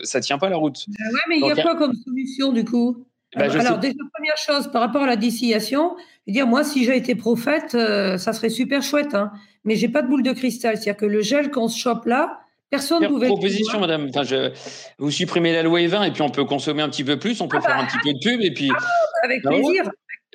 [0.02, 0.84] ça tient pas la route.
[0.88, 3.06] Oui, ouais, mais il y a quoi comme solution du coup?
[3.36, 5.94] Bah, Alors, déjà, première chose, par rapport à la distillation,
[6.26, 9.30] je veux dire, moi, si j'ai été prophète, ça serait super chouette, hein,
[9.64, 10.76] mais j'ai pas de boule de cristal.
[10.76, 12.40] C'est-à-dire que le gel qu'on se chope là,
[12.70, 13.28] Personne ne pouvait.
[13.28, 14.10] Proposition, madame.
[14.24, 14.52] je,
[14.98, 17.48] vous supprimez la loi E20 et puis on peut consommer un petit peu plus, on
[17.48, 17.82] peut ah faire bah.
[17.82, 18.70] un petit peu de pub et puis.
[18.74, 19.84] Ah, avec bah plaisir.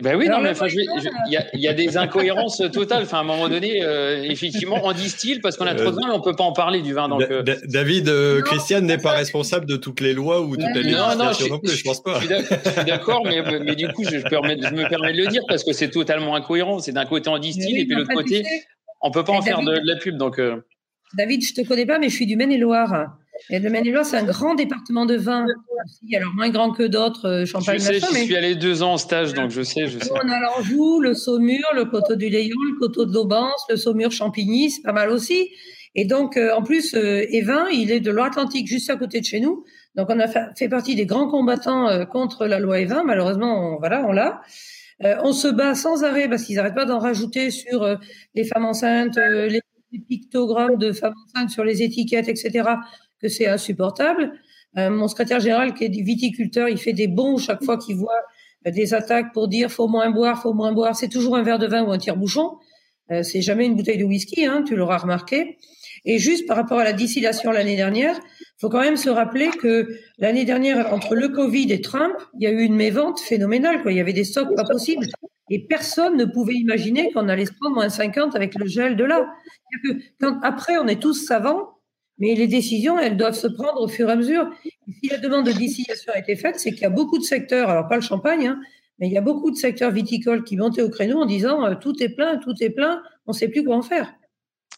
[0.02, 0.54] Ben oui, non, mais
[1.28, 3.04] il y, a des incohérences totales.
[3.04, 6.10] Enfin, à un moment donné, euh, effectivement, on distille parce qu'on a trop de vin,
[6.12, 7.08] on peut pas en parler du vin.
[7.08, 7.44] Donc, euh.
[7.66, 11.54] David, euh, Christiane n'est pas responsable de toutes les lois ou toutes les législations non,
[11.56, 12.20] non, plus, je pense pas.
[12.20, 14.30] Je suis d'accord, mais, mais, du coup, je, je, me
[14.90, 16.80] permets de le dire parce que c'est totalement incohérent.
[16.80, 18.44] C'est d'un côté on distille et puis de l'autre côté,
[19.02, 20.18] on peut pas en faire de, la pub.
[20.18, 20.40] Donc,
[21.16, 23.18] David, je te connais pas, mais je suis du Maine-et-Loire.
[23.50, 25.46] Et le Maine-et-Loire, c'est un grand département de vin.
[26.16, 27.80] alors moins grand que d'autres, euh, Champagne.
[27.80, 30.12] Je sais, je suis allé deux ans en stage, donc je sais, je sais.
[30.12, 34.12] On a l'Anjou, le Saumur, le coteau du Léon, le coteau de l'Aubance, le Saumur
[34.12, 35.50] Champigny, c'est pas mal aussi.
[35.96, 39.26] Et donc, euh, en plus, euh, Evin, il est de Loire-Atlantique, juste à côté de
[39.26, 39.66] chez nous.
[39.96, 43.04] Donc, on a fait, partie des grands combattants contre la loi Evin.
[43.04, 44.42] Malheureusement, voilà, on l'a.
[45.02, 47.98] on se bat sans arrêt parce qu'ils n'arrêtent pas d'en rajouter sur
[48.34, 49.60] les femmes enceintes, les
[50.00, 52.70] pictogrammes de femmes enceintes sur les étiquettes, etc.,
[53.20, 54.34] que c'est insupportable.
[54.76, 58.22] mon secrétaire général, qui est viticulteur, il fait des bons chaque fois qu'il voit
[58.66, 60.96] des attaques pour dire faut moins boire, faut moins boire.
[60.96, 62.58] C'est toujours un verre de vin ou un tire-bouchon.
[63.12, 65.58] Euh, c'est jamais une bouteille de whisky, hein, tu l'auras remarqué.
[66.06, 68.20] Et juste par rapport à la distillation l'année dernière,
[68.62, 69.90] faut quand même se rappeler que
[70.20, 73.82] l'année dernière, entre le Covid et Trump, il y a eu une mévente phénoménale.
[73.82, 73.92] Quoi.
[73.92, 75.08] Il y avait des stocks pas possibles.
[75.50, 79.04] Et personne ne pouvait imaginer qu'on allait se prendre moins 50 avec le gel de
[79.04, 79.28] là.
[80.44, 81.80] Après, on est tous savants,
[82.20, 84.48] mais les décisions, elles doivent se prendre au fur et à mesure.
[85.02, 87.70] si la demande de distillation a été faite, c'est qu'il y a beaucoup de secteurs,
[87.70, 88.62] alors pas le champagne, hein,
[89.00, 91.74] mais il y a beaucoup de secteurs viticoles qui montaient au créneau en disant euh,
[91.74, 94.14] tout est plein, tout est plein, on ne sait plus quoi en faire.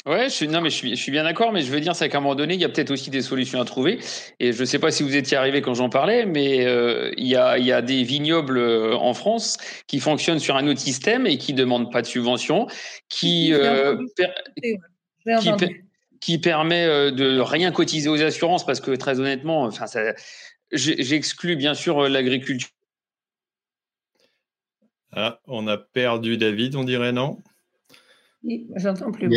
[0.06, 1.96] Ouais, je suis, non, mais je suis, je suis bien d'accord, mais je veux dire,
[1.96, 4.00] c'est qu'à un moment donné, il y a peut-être aussi des solutions à trouver.
[4.42, 7.28] Et je ne sais pas si vous étiez arrivé quand j'en parlais, mais euh, il,
[7.28, 10.82] y a, il y a des vignobles euh, en France qui fonctionnent sur un autre
[10.82, 12.68] système et qui ne demandent pas de subvention,
[13.08, 13.54] qui,
[16.24, 19.86] qui permet euh, de rien cotiser aux assurances parce que très honnêtement, enfin,
[20.72, 22.70] j'exclus bien sûr euh, l'agriculture.
[25.12, 27.44] Ah, on a perdu David, on dirait non?
[28.76, 29.30] J'entends plus.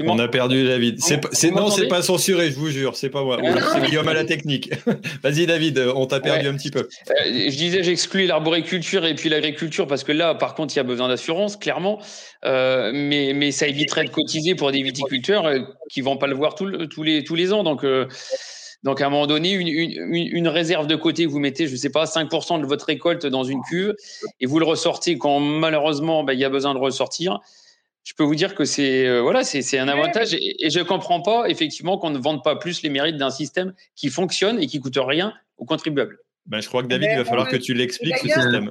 [0.00, 0.98] On a perdu David.
[1.00, 3.38] C'est, non, c'est pas censuré, je vous jure, c'est pas moi.
[3.72, 4.70] C'est Guillaume à la technique.
[5.22, 6.80] Vas-y David, on t'a perdu un petit peu.
[6.80, 10.80] Euh, je disais, j'exclus l'arboriculture et puis l'agriculture parce que là, par contre, il y
[10.80, 12.00] a besoin d'assurance, clairement.
[12.44, 15.58] Euh, mais, mais ça éviterait de cotiser pour des viticulteurs euh,
[15.90, 16.66] qui vont pas le voir tous
[17.02, 17.64] les, tous les ans.
[17.64, 17.84] Donc,
[18.84, 21.90] donc, à un moment donné, une, une, réserve de côté, vous mettez, je ne sais
[21.90, 23.94] pas, 5% de votre récolte dans une cuve
[24.38, 27.40] et vous le ressortez quand malheureusement ben, il y a besoin de ressortir
[28.08, 31.20] je peux vous dire que c'est euh, voilà, c'est un avantage et, je je comprends
[31.20, 34.80] pas effectivement qu'on ne vende pas plus les mérites d'un système qui fonctionne et qui
[34.80, 36.18] coûte rien aux contribuables.
[36.48, 38.70] Ben, je crois que David, il va falloir que tu l'expliques ce système.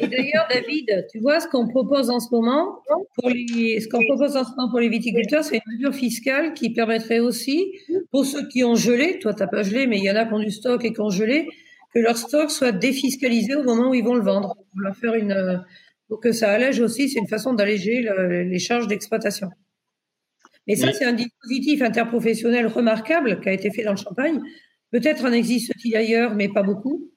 [0.00, 2.80] Et d'ailleurs, David, tu vois ce qu'on propose en ce moment
[3.14, 6.54] pour les, ce qu'on propose en ce moment pour les viticulteurs, c'est une mesure fiscale
[6.54, 7.72] qui permettrait aussi,
[8.10, 10.24] pour ceux qui ont gelé, toi tu n'as pas gelé, mais il y en a
[10.24, 11.46] qui ont du stock et qui ont gelé,
[11.94, 14.56] que leur stock soit défiscalisé au moment où ils vont le vendre.
[14.78, 15.62] On va faire une,
[16.08, 18.02] pour que ça allège aussi, c'est une façon d'alléger
[18.46, 19.48] les charges d'exploitation.
[20.66, 24.40] Mais ça, c'est un dispositif interprofessionnel remarquable qui a été fait dans le Champagne.
[24.90, 27.09] Peut-être en existe-t-il ailleurs, mais pas beaucoup.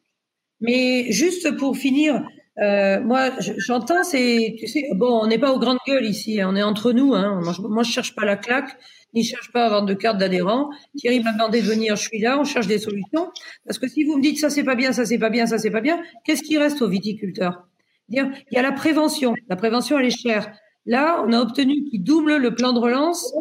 [0.64, 2.26] Mais juste pour finir,
[2.59, 6.49] euh, moi, j'entends, c'est, tu sais, bon, on n'est pas aux grandes gueules ici, hein,
[6.51, 7.14] on est entre nous.
[7.14, 7.41] Hein.
[7.43, 8.78] Moi, je, ne cherche pas la claque,
[9.14, 10.70] ni cherche pas à vendre de carte d'adhérent.
[10.97, 13.30] Thierry m'a demandé de venir, je suis là, on cherche des solutions.
[13.66, 15.57] Parce que si vous me dites ça c'est pas bien, ça c'est pas bien, ça
[15.57, 17.68] c'est pas bien, qu'est-ce qui reste aux viticulteurs?
[18.09, 19.34] Il y a la prévention.
[19.49, 20.53] La prévention, elle est chère.
[20.86, 23.34] Là, on a obtenu qu'il double le plan de relance.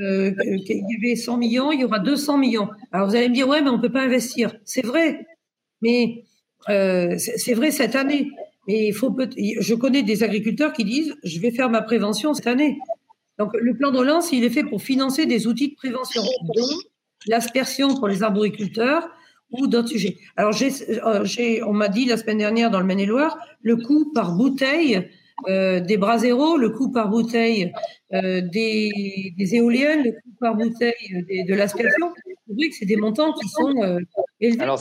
[0.00, 2.68] Euh, il y avait 100 millions, il y aura 200 millions.
[2.92, 4.54] Alors vous allez me dire, ouais, mais on peut pas investir.
[4.64, 5.26] C'est vrai,
[5.80, 6.24] mais
[6.68, 8.30] euh, c'est vrai cette année.
[8.68, 12.46] Mais il faut je connais des agriculteurs qui disent, je vais faire ma prévention cette
[12.46, 12.78] année.
[13.38, 16.22] Donc le plan de relance, il est fait pour financer des outils de prévention,
[16.54, 16.78] dont
[17.26, 19.08] l'aspersion pour les arboriculteurs,
[19.50, 20.16] ou d'autres sujets.
[20.36, 24.32] Alors, euh, j'ai, on m'a dit la semaine dernière dans le Maine-et-Loire, le coût par
[24.32, 25.10] bouteille
[25.48, 27.72] euh, des zéro, le coût par bouteille
[28.12, 32.08] euh, des, des, éoliennes, le coût par bouteille de l'aspersion.
[32.46, 33.98] Vous voyez que c'est des montants qui sont euh,
[34.40, 34.60] élevés.
[34.60, 34.78] Alors,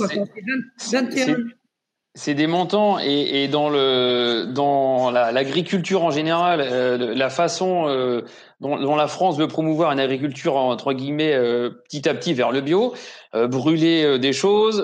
[2.14, 8.24] c'est des montants et, et, dans le dans l'agriculture en général, euh, la façon euh,
[8.60, 12.52] dont, dont, la France veut promouvoir une agriculture entre guillemets euh, petit à petit vers
[12.52, 12.94] le bio,
[13.34, 14.84] brûler des choses,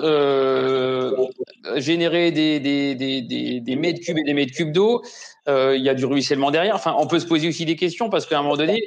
[1.76, 5.02] générer des, des, des, des, mètres cubes et des mètres cubes d'eau.
[5.46, 6.74] Il y a du ruissellement derrière.
[6.76, 8.80] Enfin, on peut se poser aussi des questions parce qu'à un moment donné,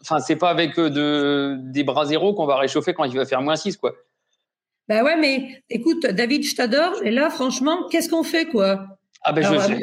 [0.00, 3.42] enfin, c'est pas avec de, des bras zéro qu'on va réchauffer quand il va faire
[3.42, 3.92] moins 6, quoi.
[4.88, 7.02] Ben ouais, mais écoute, David, je t'adore.
[7.02, 8.86] Et là, franchement, qu'est-ce qu'on fait, quoi?
[9.22, 9.78] Ah ben je sais.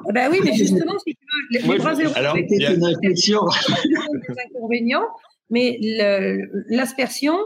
[0.00, 2.72] Ah ben oui, mais justement, si tu veux, les, bras zéro, alors, il y a
[2.72, 3.42] une réflexion.
[4.52, 5.06] inconvénients,
[5.50, 5.78] mais
[6.68, 7.36] l'aspersion,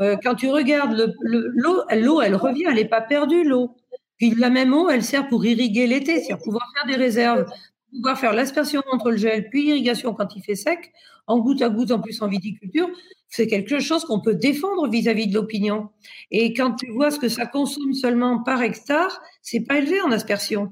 [0.00, 3.74] euh, quand tu regardes l'eau, l'eau, elle revient, elle n'est pas perdue, l'eau.
[4.18, 7.46] Puis la même eau, elle sert pour irriguer l'été, c'est-à-dire pouvoir faire des réserves,
[7.92, 10.92] pouvoir faire l'aspersion contre le gel, puis l'irrigation quand il fait sec,
[11.26, 12.88] en goutte à goutte, en plus en viticulture
[13.28, 15.88] c'est quelque chose qu'on peut défendre vis-à-vis de l'opinion.
[16.30, 20.10] Et quand tu vois ce que ça consomme seulement par hectare, c'est pas élevé en
[20.12, 20.70] aspersion.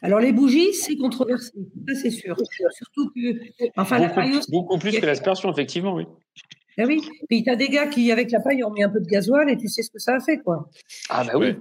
[0.00, 1.52] Alors les bougies, c'est controversé,
[1.86, 2.36] ça c'est sûr.
[2.72, 6.06] Surtout que, enfin beaucoup, la paille beaucoup plus que l'aspersion, effectivement, oui.
[6.78, 7.02] Ah oui.
[7.28, 9.50] Puis tu as des gars qui, avec la paille, ont mis un peu de gasoil
[9.50, 10.70] et tu sais ce que ça a fait, quoi.
[11.10, 11.54] Ah bah oui.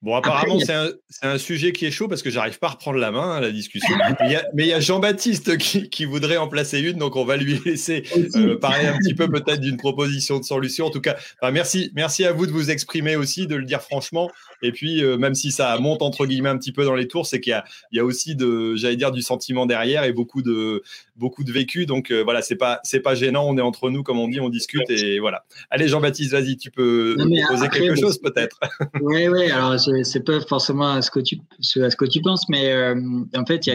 [0.00, 0.90] Bon, apparemment, c'est un,
[1.22, 3.50] un, sujet qui est chaud parce que j'arrive pas à reprendre la main à la
[3.50, 3.94] discussion.
[4.54, 7.60] mais il y a, Jean-Baptiste qui, qui, voudrait en placer une, donc on va lui
[7.64, 8.04] laisser
[8.36, 10.86] euh, parler un petit peu peut-être d'une proposition de solution.
[10.86, 11.16] En tout cas,
[11.52, 14.30] merci, merci à vous de vous exprimer aussi, de le dire franchement.
[14.62, 17.26] Et puis, euh, même si ça monte entre guillemets un petit peu dans les tours,
[17.26, 20.12] c'est qu'il y a, il y a aussi de, j'allais dire, du sentiment derrière et
[20.12, 20.82] beaucoup de,
[21.16, 21.86] beaucoup de vécu.
[21.86, 23.44] Donc euh, voilà, c'est pas, c'est pas gênant.
[23.46, 25.44] On est entre nous, comme on dit, on discute et voilà.
[25.70, 27.16] Allez, Jean-Baptiste, vas-y, tu peux
[27.48, 28.60] poser quelque chose peut-être.
[29.00, 29.50] Oui, oui.
[29.50, 31.36] Alors, c'est pas forcément à ce que tu,
[31.82, 32.94] à ce que tu penses, mais euh,
[33.36, 33.68] en fait,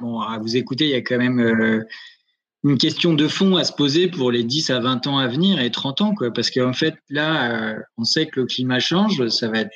[0.00, 1.84] bon, à vous écouter, il y a quand même
[2.64, 5.60] une question de fond à se poser pour les 10 à 20 ans à venir
[5.60, 6.32] et 30 ans, quoi.
[6.32, 9.72] Parce qu'en fait, là, on sait que le climat change, ça va être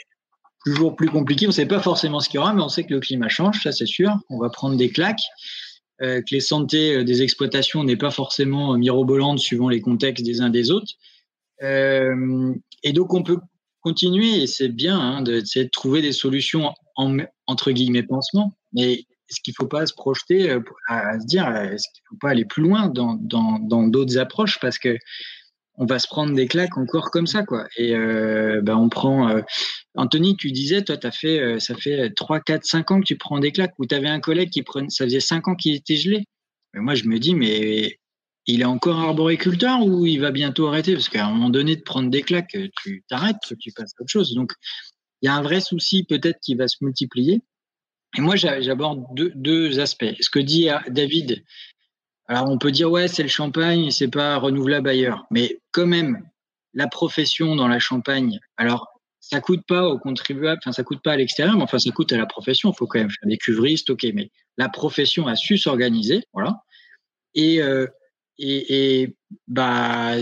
[0.64, 1.46] toujours plus compliqué.
[1.46, 3.28] On ne sait pas forcément ce qu'il y aura, mais on sait que le climat
[3.28, 4.16] change, ça c'est sûr.
[4.30, 5.22] On va prendre des claques,
[6.02, 10.40] euh, que les santé euh, des exploitations n'est pas forcément mirobolante suivant les contextes des
[10.40, 10.92] uns des autres.
[11.62, 12.52] Euh,
[12.82, 13.38] et donc on peut
[13.84, 18.92] continuer, et c'est bien hein, de, trouver des solutions en, entre guillemets pansement, mais
[19.28, 22.18] est-ce qu'il ne faut pas se projeter euh, à, se dire, est-ce qu'il ne faut
[22.20, 23.14] pas aller plus loin dans
[23.88, 24.58] d'autres approches?
[24.60, 24.96] Parce que
[25.76, 27.66] on va se prendre des claques encore comme ça, quoi.
[27.76, 29.28] Et euh, ben on prend.
[29.28, 29.40] Euh,
[29.96, 33.38] Anthony, tu disais, toi, fait, euh, ça fait 3, 4, 5 ans que tu prends
[33.38, 36.24] des claques, ou tu un collègue qui prenait, ça faisait 5 ans qu'il était gelé.
[36.74, 37.98] Mais moi, je me dis, mais
[38.46, 40.94] il est encore arboriculteur ou il va bientôt arrêter?
[40.94, 44.10] Parce qu'à un moment donné, de prendre des claques, tu t'arrêtes, tu passes à autre
[44.10, 44.34] chose.
[44.34, 44.52] Donc,
[45.22, 47.40] il y a un vrai souci peut-être qui va se multiplier.
[48.16, 50.14] Et moi, j'aborde deux, aspects.
[50.20, 51.42] Ce que dit David,
[52.26, 56.26] alors on peut dire ouais c'est le champagne, c'est pas renouvelable ailleurs, mais quand même
[56.72, 58.38] la profession dans la champagne.
[58.56, 58.88] Alors
[59.20, 62.12] ça coûte pas aux contribuables, enfin ça coûte pas à l'extérieur, mais enfin ça coûte
[62.12, 62.70] à la profession.
[62.70, 66.62] Il faut quand même faire des cuvristes, ok, mais la profession a su s'organiser, voilà.
[67.34, 67.86] Et euh,
[68.38, 69.16] et,
[69.48, 70.12] bah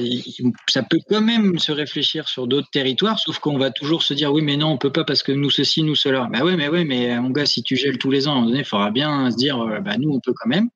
[0.69, 4.33] ça peut quand même se réfléchir sur d'autres territoires, sauf qu'on va toujours se dire
[4.33, 6.29] oui mais non on peut pas parce que nous ceci nous cela.
[6.33, 8.91] Bah ouais mais ouais mais mon gars si tu gèles tous les ans il faudra
[8.91, 10.69] bien se dire euh, bah nous on peut quand même.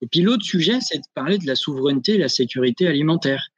[0.00, 3.48] Et puis l'autre sujet, c'est de parler de la souveraineté et la sécurité alimentaire.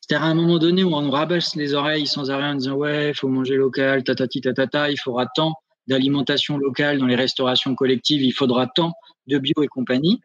[0.00, 3.10] C'est-à-dire à un moment donné où on rabasse les oreilles sans arrêt en disant ouais,
[3.10, 5.54] il faut manger local, tatati il faudra tant
[5.86, 8.92] d'alimentation locale dans les restaurations collectives, il faudra tant
[9.26, 10.20] de bio et compagnie.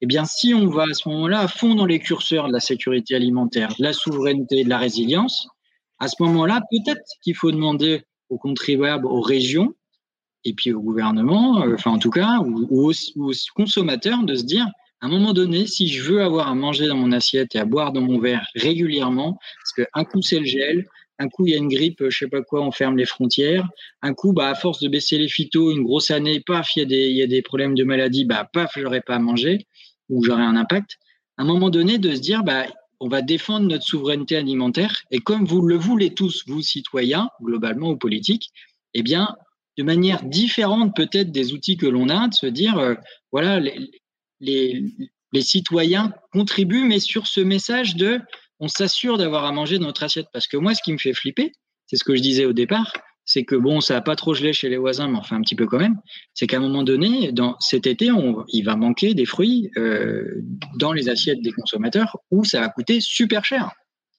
[0.00, 2.60] Eh bien, si on va à ce moment-là à fond dans les curseurs de la
[2.60, 5.48] sécurité alimentaire, de la souveraineté, de la résilience,
[5.98, 9.74] à ce moment-là, peut-être qu'il faut demander aux contribuables, aux régions,
[10.44, 14.44] et puis au gouvernement, euh, enfin en tout cas, ou, aux, aux consommateurs de se
[14.44, 14.66] dire,
[15.02, 17.64] à un moment donné, si je veux avoir à manger dans mon assiette et à
[17.64, 20.86] boire dans mon verre régulièrement, parce qu'un coup c'est le gel,
[21.20, 23.68] un coup il y a une grippe, je sais pas quoi, on ferme les frontières,
[24.00, 26.82] un coup, bah, à force de baisser les phytos, une grosse année, paf, il y
[26.82, 29.66] a des, y a des problèmes de maladie, bah, paf, j'aurais pas à manger,
[30.08, 30.96] ou j'aurais un impact.
[31.36, 32.64] À un moment donné, de se dire, bah,
[33.00, 37.90] on va défendre notre souveraineté alimentaire, et comme vous le voulez tous, vous citoyens, globalement
[37.90, 38.50] ou politiques,
[38.94, 39.36] eh bien,
[39.76, 42.94] de manière différente peut-être des outils que l'on a, de se dire, euh,
[43.30, 43.60] voilà,
[44.40, 44.82] les
[45.42, 48.20] citoyens contribuent, mais sur ce message de
[48.60, 50.26] on s'assure d'avoir à manger notre assiette.
[50.32, 51.52] Parce que moi, ce qui me fait flipper,
[51.86, 52.92] c'est ce que je disais au départ,
[53.24, 55.54] c'est que bon, ça n'a pas trop gelé chez les voisins, mais enfin un petit
[55.54, 55.96] peu quand même.
[56.34, 58.10] C'est qu'à un moment donné, cet été,
[58.48, 60.42] il va manquer des fruits euh,
[60.76, 63.70] dans les assiettes des consommateurs où ça va coûter super cher.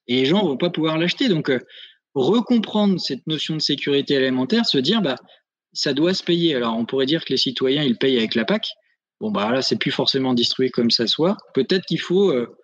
[0.08, 1.30] Et les gens vont pas pouvoir l'acheter.
[1.30, 1.60] Donc, euh,
[2.16, 5.16] recomprendre cette notion de sécurité alimentaire, se dire, bah,
[5.74, 6.56] ça doit se payer.
[6.56, 8.68] Alors, on pourrait dire que les citoyens, ils payent avec la PAC,
[9.22, 11.38] Bon, bah là, c'est plus forcément distribué comme ça soit.
[11.54, 12.58] Peut-être qu'il faut euh,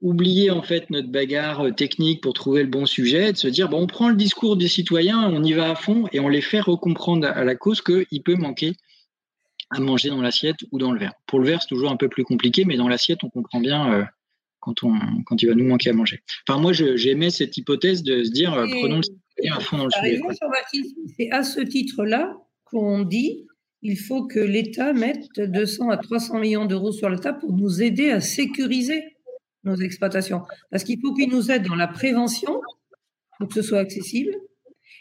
[0.00, 3.48] oublier en fait notre bagarre euh, technique pour trouver le bon sujet, et de se
[3.48, 6.28] dire, bon, on prend le discours des citoyens, on y va à fond et on
[6.28, 8.72] les fait recomprendre à la cause qu'il peut manquer
[9.70, 11.12] à manger dans l'assiette ou dans le verre.
[11.26, 13.92] Pour le verre, c'est toujours un peu plus compliqué, mais dans l'assiette, on comprend bien
[13.92, 14.04] euh,
[14.58, 14.94] quand, on,
[15.26, 16.20] quand il va nous manquer à manger.
[16.48, 19.90] Enfin, moi, j'aimais cette hypothèse de se dire, prenons le citoyen à fond dans le
[19.90, 20.20] sujet.
[21.16, 23.46] C'est à ce titre-là qu'on dit
[23.82, 27.82] il faut que l'État mette 200 à 300 millions d'euros sur la table pour nous
[27.82, 29.02] aider à sécuriser
[29.64, 30.42] nos exploitations.
[30.70, 32.60] Parce qu'il faut qu'il nous aide dans la prévention
[33.38, 34.34] pour que ce soit accessible.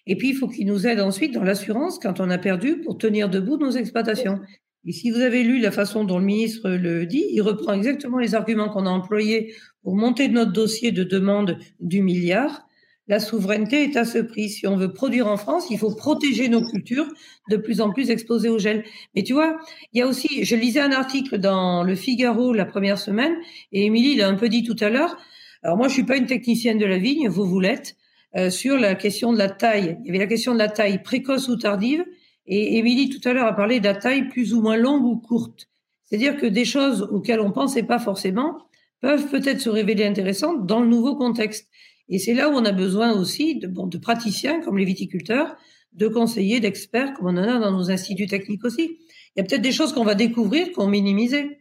[0.05, 2.97] Et puis, il faut qu'il nous aide ensuite dans l'assurance quand on a perdu pour
[2.97, 4.39] tenir debout nos exploitations.
[4.85, 8.17] Et si vous avez lu la façon dont le ministre le dit, il reprend exactement
[8.17, 9.53] les arguments qu'on a employés
[9.83, 12.68] pour monter notre dossier de demande du milliard
[13.09, 14.49] la souveraineté est à ce prix.
[14.49, 17.07] Si on veut produire en France, il faut protéger nos cultures
[17.49, 18.85] de plus en plus exposées au gel.
[19.15, 19.57] Mais tu vois,
[19.91, 23.35] il y a aussi, je lisais un article dans Le Figaro la première semaine,
[23.71, 25.17] et Émilie l'a un peu dit tout à l'heure.
[25.63, 27.97] Alors moi, je suis pas une technicienne de la vigne, vous vous l'êtes,
[28.37, 29.97] euh, sur la question de la taille.
[30.01, 32.05] Il y avait la question de la taille précoce ou tardive,
[32.45, 35.17] et Émilie tout à l'heure a parlé de la taille plus ou moins longue ou
[35.17, 35.67] courte.
[36.05, 38.57] C'est-à-dire que des choses auxquelles on pensait pas forcément
[39.01, 41.69] peuvent peut-être se révéler intéressantes dans le nouveau contexte.
[42.09, 45.55] Et c'est là où on a besoin aussi de, praticiens comme les viticulteurs
[45.93, 48.97] de conseillers, d'experts, comme on en a dans nos instituts techniques aussi.
[49.35, 51.59] Il y a peut-être des choses qu'on va découvrir qu'on minimisait.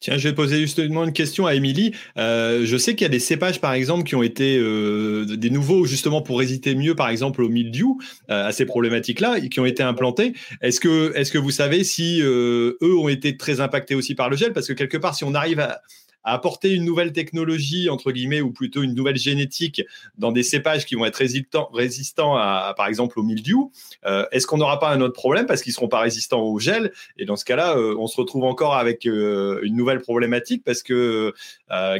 [0.00, 1.92] Tiens, je vais poser justement une question à Émilie.
[2.16, 5.50] Euh, je sais qu'il y a des cépages, par exemple, qui ont été euh, des
[5.50, 8.00] nouveaux justement pour résister mieux, par exemple, au mildiou,
[8.30, 10.32] euh, à ces problématiques-là, et qui ont été implantés.
[10.62, 14.38] Est-ce que, est-ce que vous savez si eux ont été très impactés aussi par le
[14.38, 14.54] gel?
[14.54, 15.82] Parce que quelque part, si on arrive à,
[16.24, 19.82] apporter une nouvelle technologie, entre guillemets, ou plutôt une nouvelle génétique
[20.18, 23.72] dans des cépages qui vont être résistants, à, par exemple, au mildiou,
[24.06, 26.58] euh, est-ce qu'on n'aura pas un autre problème parce qu'ils ne seront pas résistants au
[26.58, 26.92] gel?
[27.16, 30.82] Et dans ce cas-là, euh, on se retrouve encore avec euh, une nouvelle problématique parce
[30.82, 31.32] que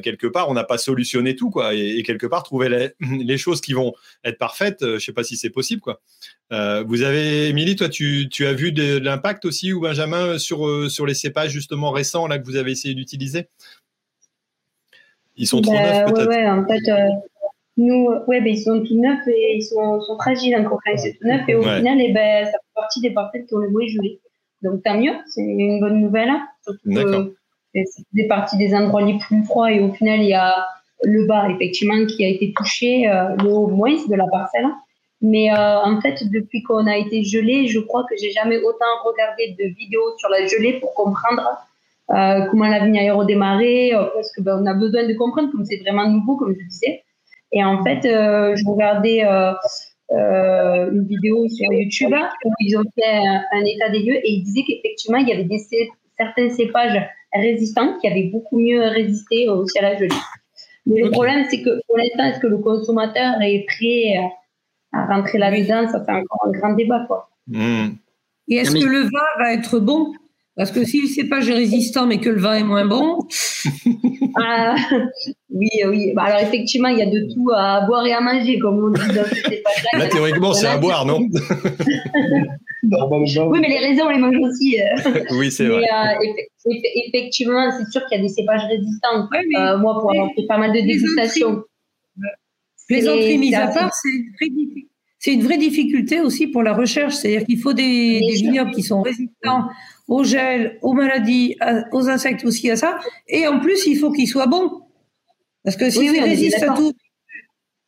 [0.03, 1.75] quelque part, on n'a pas solutionné tout, quoi.
[1.75, 3.95] Et, quelque part, trouver les, choses qui vont
[4.25, 6.01] être parfaites, je ne sais pas si c'est possible, quoi.
[6.51, 11.07] vous avez, Émilie, toi, tu, as vu de, de l'impact aussi, ou Benjamin, sur, sur
[11.07, 13.49] les cépages justement récents là que vous avez essayé d'utiliser?
[15.41, 17.09] Ils sont trop neufs bah, peut-être Ouais, en fait, euh,
[17.79, 21.15] nous, ouais, bah, ils sont tout neufs et ils sont, sont fragiles encore quand c'est
[21.15, 21.43] tout neuf.
[21.49, 24.21] Et au final, et eh ben, ça fait partie des parcelles qui ont le joué.
[24.63, 26.29] Donc tant mieux, c'est une bonne nouvelle.
[26.29, 26.47] Hein.
[26.85, 27.29] D'accord.
[27.73, 30.67] C'est des parties des endroits les plus froids et au final, il y a
[31.03, 34.67] le bas, effectivement, qui a été touché, euh, le haut moins de la parcelle.
[35.23, 38.85] Mais euh, en fait, depuis qu'on a été gelé, je crois que j'ai jamais autant
[39.05, 41.43] regardé de vidéos sur la gelée pour comprendre
[42.11, 45.51] euh, comment la vigne a redémarré, euh, parce que ben, on a besoin de comprendre
[45.53, 47.03] comme c'est vraiment nouveau, comme je disais.
[47.53, 49.23] Et en fait, euh, je regardais
[50.11, 52.15] une vidéo sur YouTube
[52.45, 55.45] où ils ont fait un, état des lieux et ils disaient qu'effectivement, il y avait
[55.45, 55.59] des
[56.19, 57.01] certains cépages
[57.33, 60.09] résistants qui avaient beaucoup mieux résisté aussi à la gelée.
[60.87, 64.17] Mais le problème, c'est que pour l'instant, est-ce que le consommateur est prêt
[64.93, 65.89] à rentrer là-dedans?
[65.89, 67.05] Ça fait encore un grand débat.
[67.07, 67.29] Quoi.
[67.47, 67.91] Hmm.
[68.49, 70.13] Et est-ce que le vin va être bon?
[70.61, 73.27] Parce que si le cépage est résistant mais que le vin est moins bon.
[74.37, 74.77] ah,
[75.49, 76.13] oui, oui.
[76.15, 78.91] Bah, alors effectivement, il y a de tout à boire et à manger, comme on
[78.91, 79.99] dit dans ce cépage-là.
[79.99, 81.21] Là, théoriquement, c'est à boire, non
[82.83, 84.79] Oui, mais les raisins, on les mange aussi.
[84.79, 85.25] Euh.
[85.31, 85.83] oui, c'est vrai.
[85.83, 86.69] Euh,
[87.07, 89.29] effectivement, c'est sûr qu'il y a des cépages résistants.
[89.57, 91.63] Euh, moi, pour avoir fait pas mal de dégustations.
[92.87, 97.15] Plaisanterie mise à part, c'est très difficile c'est une vraie difficulté aussi pour la recherche.
[97.15, 99.69] C'est-à-dire qu'il faut des, des vignobles qui sont résistants
[100.11, 101.57] au gel, aux maladies,
[101.93, 102.99] aux insectes, aussi à ça.
[103.29, 104.83] Et en plus, il faut qu'ils soient bons.
[105.65, 106.93] Parce que si oui, résistent à tout,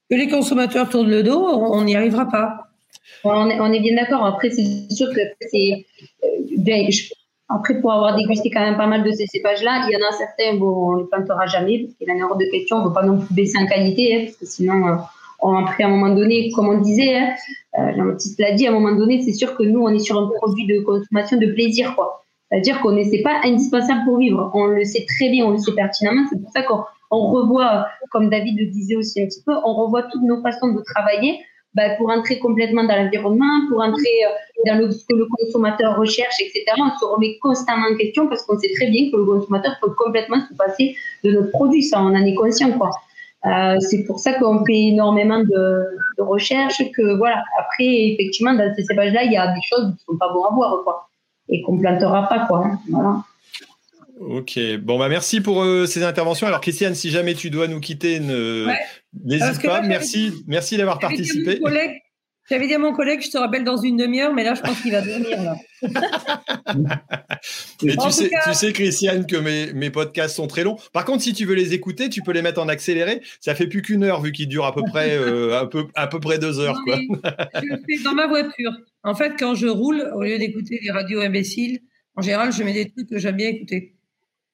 [0.09, 2.69] que les consommateurs tournent le dos, on n'y arrivera pas.
[3.25, 4.25] On est, bien d'accord.
[4.25, 5.21] Après, c'est sûr que
[5.51, 5.85] c'est.
[6.25, 6.91] Euh,
[7.49, 10.13] après, pour avoir dégusté quand même pas mal de ces cépages-là, il y en a
[10.13, 12.77] certains, bon, on ne les plantera jamais, parce qu'il y en a hors de question,
[12.77, 14.95] on ne veut pas non plus baisser en qualité, hein, parce que sinon, euh,
[15.43, 17.35] après, à un moment donné, comme on disait, hein,
[17.79, 20.19] euh, Jean-Baptiste l'a dit, à un moment donné, c'est sûr que nous, on est sur
[20.19, 22.25] un produit de consommation de plaisir, quoi.
[22.51, 24.51] C'est-à-dire qu'on n'est pas indispensable pour vivre.
[24.55, 26.27] On le sait très bien, on le sait pertinemment.
[26.31, 30.03] C'est pour ça qu'on revoit, comme David le disait aussi un petit peu, on revoit
[30.05, 31.41] toutes nos façons de travailler
[31.75, 36.35] bah, pour entrer complètement dans l'environnement, pour entrer euh, dans ce que le consommateur recherche,
[36.41, 36.65] etc.
[36.77, 39.95] On se remet constamment en question parce qu'on sait très bien que le consommateur peut
[39.97, 40.95] complètement se passer
[41.25, 41.83] de notre produit.
[41.83, 42.91] Ça, on en est conscient, quoi.
[43.45, 45.85] Euh, c'est pour ça qu'on fait énormément de,
[46.19, 46.83] de recherches.
[46.95, 47.43] Que voilà.
[47.59, 50.55] Après, effectivement, dans ces cépages-là, il y a des choses qui sont pas bonnes à
[50.55, 51.09] voir, quoi,
[51.49, 52.65] et qu'on plantera pas, quoi.
[52.67, 52.79] Hein.
[52.89, 53.25] Voilà.
[54.21, 56.47] Ok, bon bah merci pour euh, ces interventions.
[56.47, 59.81] Alors Christiane, si jamais tu dois nous quitter, n'hésite pas.
[59.81, 61.61] Merci, merci d'avoir participé.
[62.51, 64.81] J'avais dit à mon collègue, je te rappelle dans une demi-heure, mais là, je pense
[64.81, 65.43] qu'il va dormir.
[65.43, 65.55] Là.
[67.83, 70.77] mais tu sais, tu sais, Christiane, que mes, mes, podcasts sont très longs.
[70.93, 73.23] Par contre, si tu veux les écouter, tu peux les mettre en accéléré.
[73.41, 76.19] Ça fait plus qu'une heure, vu qu'ils durent à peu près, euh, peu, à peu
[76.19, 76.79] près deux heures.
[76.85, 76.97] Quoi.
[76.97, 78.73] je le fais dans ma voiture.
[79.05, 81.81] En fait, quand je roule, au lieu d'écouter les radios imbéciles,
[82.17, 83.95] en général, je mets des trucs que j'aime bien écouter.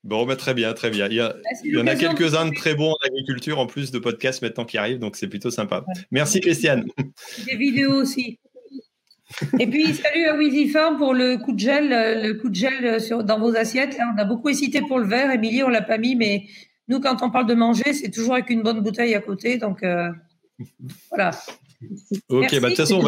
[0.05, 1.09] Bon, bah, très bien, très bien.
[1.09, 3.99] Il y, a, ah, en a quelques-uns de très bons en agriculture, en plus de
[3.99, 5.85] podcasts maintenant qui arrivent, donc c'est plutôt sympa.
[6.11, 6.87] Merci Christiane.
[7.47, 8.39] Des vidéos aussi.
[9.59, 12.55] Et puis, salut à Wheezy Farm pour le coup de gel, euh, le coup de
[12.55, 13.99] gel euh, sur, dans vos assiettes.
[14.15, 15.31] on a beaucoup hésité pour le verre.
[15.31, 16.47] Émilie, on l'a pas mis, mais
[16.89, 19.59] nous, quand on parle de manger, c'est toujours avec une bonne bouteille à côté.
[19.59, 20.09] Donc, euh,
[21.11, 21.33] voilà.
[22.29, 23.01] Ok, bah, de toute façon,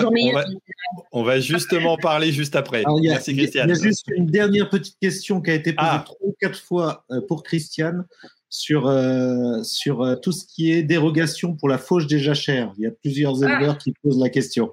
[1.13, 2.85] on va, justement parler juste après.
[3.03, 3.69] Merci, Christiane.
[3.69, 6.03] Il y a juste une dernière petite question qui a été posée ah.
[6.05, 8.07] trois ou quatre fois euh, pour Christiane
[8.49, 12.73] sur, euh, sur euh, tout ce qui est dérogation pour la fauche des jachères.
[12.79, 13.47] Il y a plusieurs ah.
[13.47, 14.73] éleveurs qui posent la question.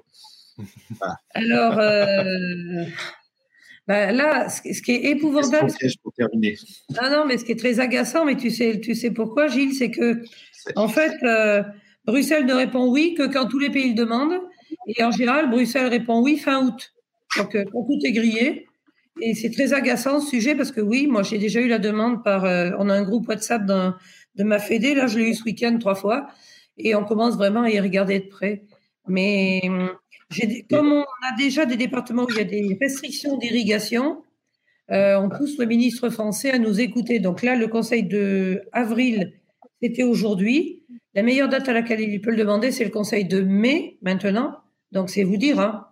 [1.34, 1.76] Alors,
[3.88, 5.72] bah, là, ce qui est épouvantable.
[6.02, 6.56] Pour terminer.
[6.90, 9.74] Non, non, mais ce qui est très agaçant, mais tu sais, tu sais pourquoi, Gilles,
[9.74, 10.22] c'est que,
[10.76, 11.14] en fait,
[12.08, 14.40] Bruxelles ne répond oui que quand tous les pays le demandent.
[14.86, 16.94] Et en général, Bruxelles répond oui fin août.
[17.36, 18.66] Donc, euh, quand tout est grillé.
[19.20, 22.24] Et c'est très agaçant ce sujet parce que oui, moi j'ai déjà eu la demande
[22.24, 22.44] par.
[22.44, 24.94] Euh, on a un groupe WhatsApp de ma Fédé.
[24.94, 26.28] Là, je l'ai eu ce week-end trois fois.
[26.78, 28.64] Et on commence vraiment à y regarder de près.
[29.06, 29.60] Mais
[30.70, 34.22] Comme on a déjà des départements où il y a des restrictions d'irrigation,
[34.90, 37.18] euh, on pousse le ministre français à nous écouter.
[37.18, 39.34] Donc là, le conseil de avril,
[39.82, 40.77] c'était aujourd'hui.
[41.18, 44.58] La meilleure date à laquelle il peut le demander, c'est le conseil de mai maintenant.
[44.92, 45.58] Donc c'est vous dire.
[45.58, 45.88] Hein.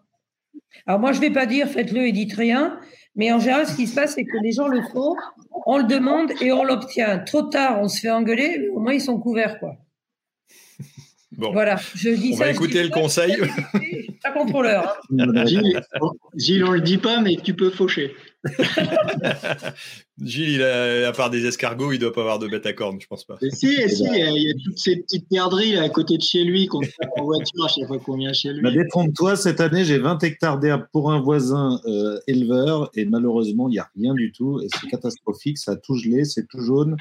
[0.87, 2.79] Alors moi, je ne vais pas dire faites-le et dites rien,
[3.17, 5.17] mais en général, ce qui se passe, c'est que les gens le font,
[5.67, 7.19] on le demande et on l'obtient.
[7.19, 9.75] Trop tard, on se fait engueuler, mais au moins ils sont couverts, quoi.
[11.33, 11.53] Bon.
[11.53, 12.45] Voilà, je dis on ça.
[12.45, 13.37] va écouter le conseil.
[14.23, 14.97] Pas contrôleur.
[15.19, 15.45] Hein.
[16.37, 18.15] Gilles, on le dit pas, mais tu peux faucher.
[20.23, 23.01] Gilles, il a, à part des escargots, il doit pas avoir de bêtes à cornes,
[23.01, 23.37] je pense pas.
[23.43, 26.45] Et si, et si, il y a toutes ces petites là, à côté de chez
[26.45, 28.63] lui qu'on fait en voiture à chaque fois qu'on vient chez lui.
[28.63, 33.69] Bah, Détrompe-toi, cette année, j'ai 20 hectares d'herbe pour un voisin euh, éleveur et malheureusement,
[33.69, 35.59] il n'y a rien du tout et c'est catastrophique.
[35.59, 36.97] Ça a tout gelé, c'est tout jaune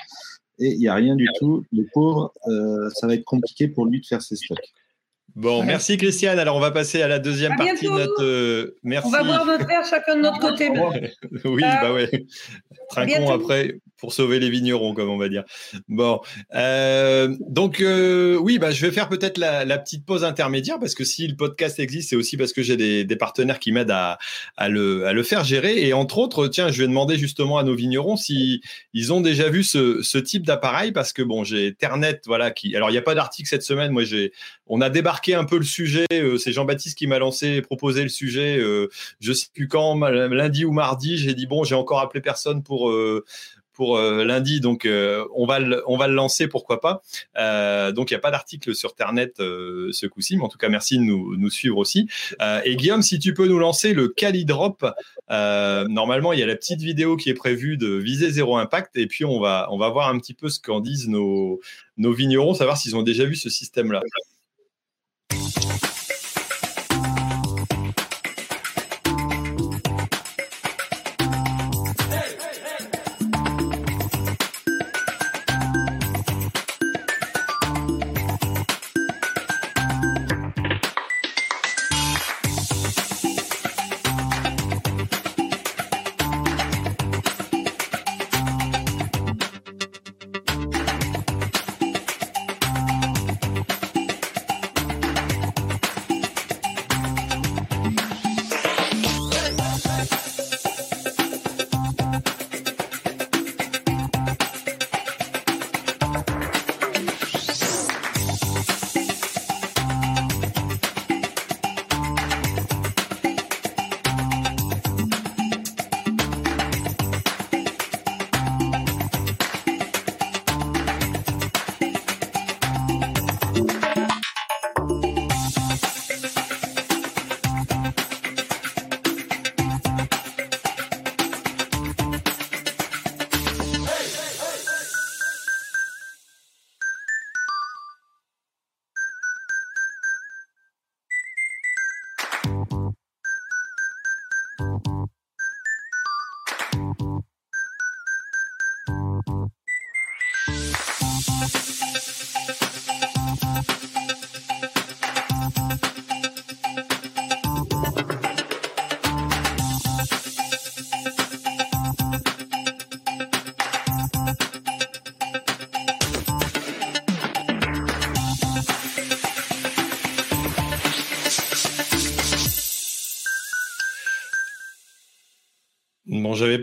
[0.59, 1.63] et il n'y a rien du tout.
[1.71, 4.73] Le pauvre, euh, ça va être compliqué pour lui de faire ses stocks.
[5.35, 5.65] Bon, Ouais.
[5.65, 6.39] merci Christiane.
[6.39, 8.23] Alors, on va passer à la deuxième À partie notre.
[8.23, 9.07] euh, merci.
[9.07, 10.69] On va boire notre verre chacun de notre côté.
[11.43, 11.79] oui, Ah.
[11.81, 12.09] bah ouais.
[12.89, 13.33] Trinquons bientôt.
[13.33, 15.43] après pour sauver les vignerons, comme on va dire.
[15.87, 16.19] Bon,
[16.53, 20.95] euh, donc euh, oui, bah je vais faire peut-être la, la petite pause intermédiaire parce
[20.95, 23.91] que si le podcast existe, c'est aussi parce que j'ai des, des partenaires qui m'aident
[23.91, 24.17] à,
[24.57, 25.87] à le, à le faire gérer.
[25.87, 28.61] Et entre autres, tiens, je vais demander justement à nos vignerons si
[28.93, 32.75] ils ont déjà vu ce, ce type d'appareil parce que bon, j'ai Ternet, voilà, qui.
[32.75, 33.91] Alors il n'y a pas d'article cette semaine.
[33.91, 34.31] Moi, j'ai,
[34.67, 36.05] on a débarqué un peu le sujet.
[36.11, 38.57] euh, c'est Jean-Baptiste qui m'a lancé, proposé le sujet.
[38.57, 38.89] euh,
[39.19, 41.17] je sais plus quand, lundi ou mardi.
[41.17, 42.91] J'ai dit bon, j'ai encore appelé personne pour.
[43.75, 47.01] Pour euh, lundi, donc euh, on va le, lancer, pourquoi pas.
[47.37, 50.57] Euh, donc il n'y a pas d'article sur Ternet euh, ce coup-ci, mais en tout
[50.57, 52.07] cas merci de nous, suivre aussi.
[52.63, 54.85] Et Guillaume, si tu peux nous lancer le Calidrop,
[55.29, 59.07] normalement il y a la petite vidéo qui est prévue de viser zéro impact, et
[59.07, 61.59] puis on va on va voir un petit peu ce qu'en disent nos
[61.97, 64.01] nos vignerons, savoir s'ils ont déjà vu ce système-là.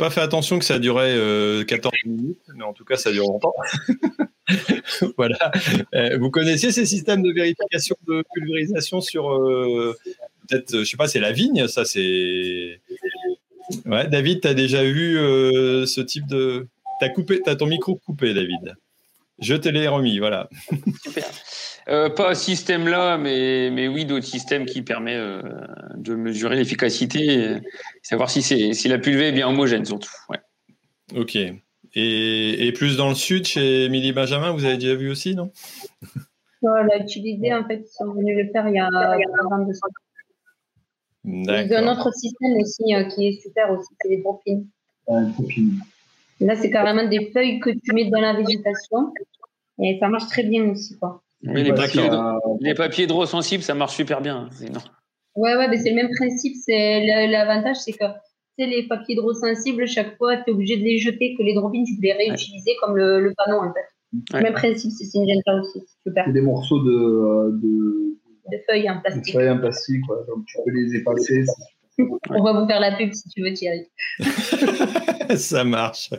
[0.03, 3.29] Pas fait attention que ça durait euh, 14 minutes, mais en tout cas, ça dure
[3.29, 3.55] longtemps.
[5.16, 5.53] voilà.
[5.95, 9.97] Euh, vous connaissiez ces systèmes de vérification de pulvérisation sur euh,
[10.49, 12.81] peut-être, je sais pas, c'est la vigne, ça c'est.
[13.87, 16.66] Ouais, David, tu as déjà vu euh, ce type de.
[16.99, 18.74] T'as coupé, t'as ton micro coupé, David.
[19.39, 20.49] Je te l'ai remis, voilà.
[21.89, 25.43] Euh, pas système-là, mais, mais oui, d'autres systèmes qui permettent euh,
[25.97, 27.57] de mesurer l'efficacité,
[28.12, 30.10] savoir si, c'est, si la pulvée est bien homogène, surtout.
[30.28, 30.39] Ouais.
[31.16, 31.36] Ok.
[31.36, 35.51] Et, et plus dans le sud, chez Émilie Benjamin, vous avez déjà vu aussi, non?
[36.62, 38.89] On l'a utilisé, en fait, ils sont venus le faire il y a
[39.51, 39.78] 22 ans.
[41.24, 44.62] Ils ont un autre système aussi euh, qui est super aussi, c'est les dropins.
[45.10, 45.26] Euh.
[46.40, 49.12] Là, c'est carrément des feuilles que tu mets dans la végétation
[49.82, 51.22] et ça marche très bien aussi, quoi.
[51.44, 54.48] Oui, les, papiers, ça- les papiers hydrosensibles, ça marche super bien.
[54.72, 54.80] Non.
[55.34, 56.54] Ouais, ouais, mais c'est le même principe.
[56.64, 58.04] C'est le- l'avantage, c'est que
[58.59, 61.54] tu sais, les papiers hydrosensibles, chaque fois, tu es obligé de les jeter, que les
[61.54, 64.34] dropins, tu peux les réutiliser comme le, le panneau, en fait.
[64.36, 64.42] Ouais.
[64.42, 66.30] Même principe, c'est Syngenta aussi, c'est super.
[66.30, 68.18] Des morceaux de, de,
[68.52, 69.24] de feuilles en plastique.
[69.24, 70.18] Des feuilles en plastique, quoi.
[70.28, 71.44] donc tu peux les effacer.
[72.30, 73.86] On va vous faire la pub si tu veux, Thierry.
[75.36, 76.10] Ça marche.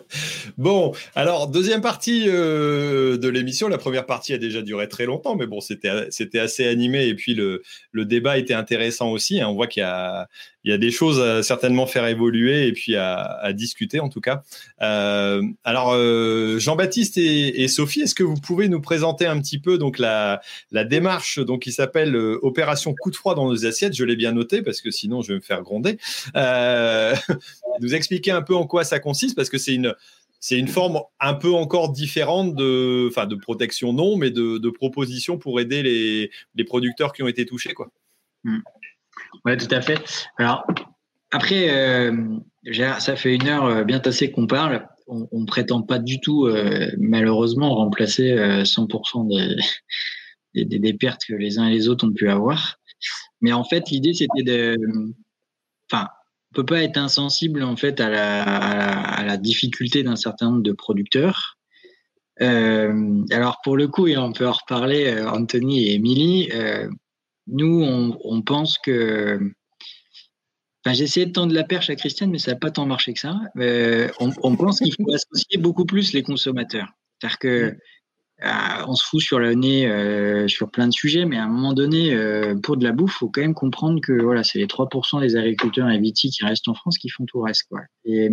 [0.58, 3.68] Bon, alors deuxième partie euh, de l'émission.
[3.68, 7.34] La première partie a déjà duré très longtemps, mais bon, c'était assez animé et puis
[7.34, 9.42] le, le débat était intéressant aussi.
[9.42, 9.48] Hein.
[9.50, 10.28] On voit qu'il y a
[10.64, 14.22] il y a des choses à certainement faire évoluer et puis à, discuter en tout
[14.22, 14.44] cas.
[14.82, 19.78] Euh, alors euh, Jean-Baptiste et, Sophie, est-ce que vous pouvez nous présenter un petit peu
[19.78, 20.42] donc la,
[20.72, 23.96] démarche donc qui s'appelle euh, opération coup de froid dans nos assiettes?
[23.96, 25.98] Je l'ai bien noté parce que sinon je vais me faire gronder.
[27.82, 29.94] Nous expliquer un peu en quoi ça consiste parce que c'est une
[30.40, 35.38] c'est une forme un peu encore différente de, enfin, de protection non, mais de, proposition
[35.38, 37.90] pour aider les, les, producteurs qui ont été touchés, quoi.
[38.44, 38.60] Mmh.
[39.46, 40.00] Oui, tout à fait.
[40.38, 40.66] Alors,
[41.32, 42.16] après, euh,
[43.00, 44.88] ça fait une heure euh, bien tassée qu'on parle.
[45.08, 49.58] On ne prétend pas du tout, euh, malheureusement, remplacer 100%
[50.56, 52.78] des, pertes que les uns et les autres ont pu avoir.
[53.42, 54.78] Mais en fait, l'idée, c'était de.
[55.92, 56.08] Enfin,
[56.52, 61.58] on peut pas être insensible en fait à la, difficulté d'un certain nombre de producteurs.
[62.40, 66.02] Alors pour le coup, et on peut en reparler, Anthony et
[66.54, 66.88] euh,
[67.48, 69.40] nous, on, on, pense que.
[70.86, 73.14] Enfin, j'ai essayé de tendre la perche à Christiane, mais ça n'a pas tant marché
[73.14, 73.40] que ça.
[73.58, 76.90] Euh, on, on, pense qu'il faut associer beaucoup plus les consommateurs.
[77.20, 77.78] C'est-à-dire que
[78.44, 81.48] euh, on se fout sur le nez euh, sur plein de sujets, mais à un
[81.48, 84.66] moment donné, euh, pour de la bouffe, faut quand même comprendre que voilà, c'est les
[84.66, 87.64] 3% des agriculteurs et vitis qui restent en France qui font tout le reste.
[87.70, 87.82] Quoi.
[88.04, 88.30] Et,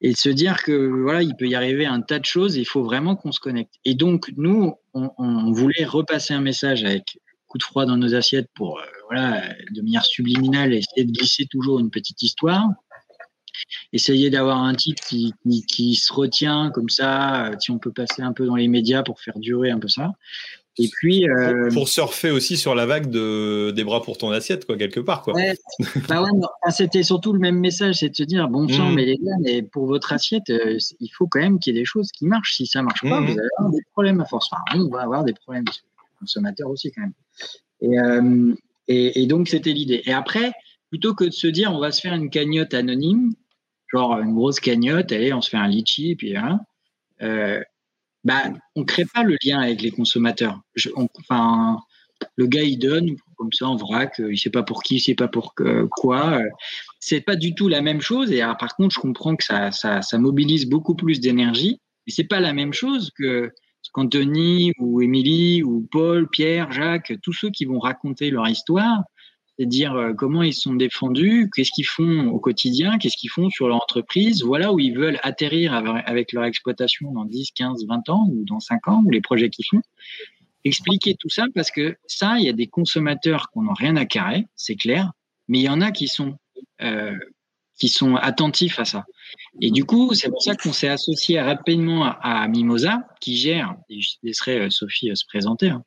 [0.00, 2.82] et se dire que voilà, il peut y arriver un tas de choses, il faut
[2.82, 3.74] vraiment qu'on se connecte.
[3.84, 7.18] Et donc, nous, on, on voulait repasser un message avec
[7.48, 11.46] coup de froid dans nos assiettes pour, euh, voilà, de manière subliminale, essayer de glisser
[11.46, 12.68] toujours une petite histoire.
[13.92, 17.92] Essayer d'avoir un type qui, qui, qui, se retient comme ça, euh, si on peut
[17.92, 20.12] passer un peu dans les médias pour faire durer un peu ça.
[20.78, 24.64] Et puis euh, pour surfer aussi sur la vague de des bras pour ton assiette
[24.64, 25.34] quoi quelque part quoi.
[25.34, 25.54] Ouais,
[26.08, 26.30] bah ouais,
[26.70, 28.94] c'était surtout le même message, c'est de se dire bon sang, mmh.
[28.94, 31.80] mais les gars, mais pour votre assiette, euh, il faut quand même qu'il y ait
[31.80, 32.54] des choses qui marchent.
[32.54, 33.26] Si ça marche pas, mmh.
[33.26, 34.48] vous allez avoir des problèmes à force.
[34.52, 35.64] Enfin, on va avoir des problèmes
[36.18, 37.12] consommateurs aussi quand même.
[37.80, 38.54] Et, euh,
[38.88, 40.02] et, et donc, c'était l'idée.
[40.04, 40.52] Et après,
[40.90, 43.32] plutôt que de se dire, on va se faire une cagnotte anonyme,
[43.92, 46.60] genre une grosse cagnotte, allez, on se fait un litchi, puis hein,
[47.22, 47.62] euh,
[48.24, 48.42] bah,
[48.74, 50.60] on crée pas le lien avec les consommateurs.
[50.96, 51.78] Enfin,
[52.36, 55.14] le gars, il donne comme ça en vrac, il sait pas pour qui, il sait
[55.14, 56.40] pas pour que, quoi.
[56.98, 58.32] C'est pas du tout la même chose.
[58.32, 61.80] Et alors, par contre, je comprends que ça, ça, ça mobilise beaucoup plus d'énergie.
[62.06, 63.52] Mais c'est pas la même chose que
[63.98, 69.02] qu'Anthony ou Émilie ou Paul, Pierre, Jacques, tous ceux qui vont raconter leur histoire,
[69.56, 73.66] c'est-à-dire euh, comment ils sont défendus, qu'est-ce qu'ils font au quotidien, qu'est-ce qu'ils font sur
[73.66, 78.28] leur entreprise, voilà où ils veulent atterrir avec leur exploitation dans 10, 15, 20 ans
[78.30, 79.82] ou dans 5 ans, ou les projets qu'ils font.
[80.64, 84.04] Expliquer tout ça parce que ça, il y a des consommateurs qui n'ont rien à
[84.04, 85.10] carrer, c'est clair,
[85.48, 86.36] mais il y en a qui sont
[86.82, 87.16] euh,
[87.78, 89.04] qui sont attentifs à ça.
[89.60, 94.00] Et du coup, c'est pour ça qu'on s'est associé rapidement à, Mimosa, qui gère, et
[94.00, 95.84] je laisserai euh, Sophie euh, se présenter, hein,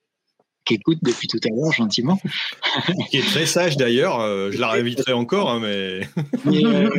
[0.66, 2.20] qui écoute depuis tout à l'heure gentiment.
[3.10, 6.02] qui est très sage d'ailleurs, euh, je la réinviterai encore, hein, mais.
[6.46, 6.90] mais euh,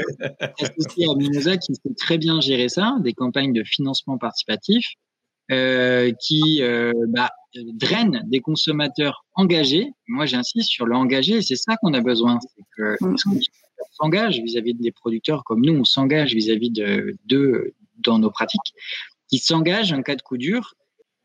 [0.41, 4.85] associé à Mimosa qui sait très bien gérer ça, des campagnes de financement participatif,
[5.51, 6.63] euh, qui
[7.09, 7.31] bah,
[7.75, 9.91] drainent des consommateurs engagés.
[10.09, 12.39] Moi, j'insiste sur le engagé, c'est ça qu'on a besoin.
[12.41, 12.97] C'est que
[13.93, 18.75] s'engage vis-à-vis des producteurs comme nous, on s'engage vis-à-vis de d'eux dans nos pratiques,
[19.29, 20.75] qui s'engagent en cas de coup dur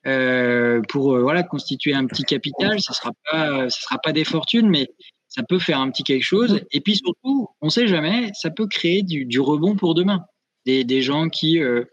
[0.05, 2.79] euh, pour euh, voilà constituer un petit capital.
[2.81, 4.89] Ça sera pas, ça sera pas des fortunes, mais
[5.27, 6.61] ça peut faire un petit quelque chose.
[6.71, 10.25] Et puis surtout, on sait jamais, ça peut créer du, du rebond pour demain.
[10.65, 11.85] Des, des gens qui euh,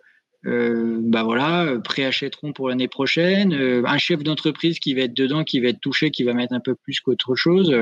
[0.47, 3.55] euh, bah voilà, préachèteront pour l'année prochaine.
[3.55, 6.53] Euh, un chef d'entreprise qui va être dedans, qui va être touché, qui va mettre
[6.53, 7.75] un peu plus qu'autre chose.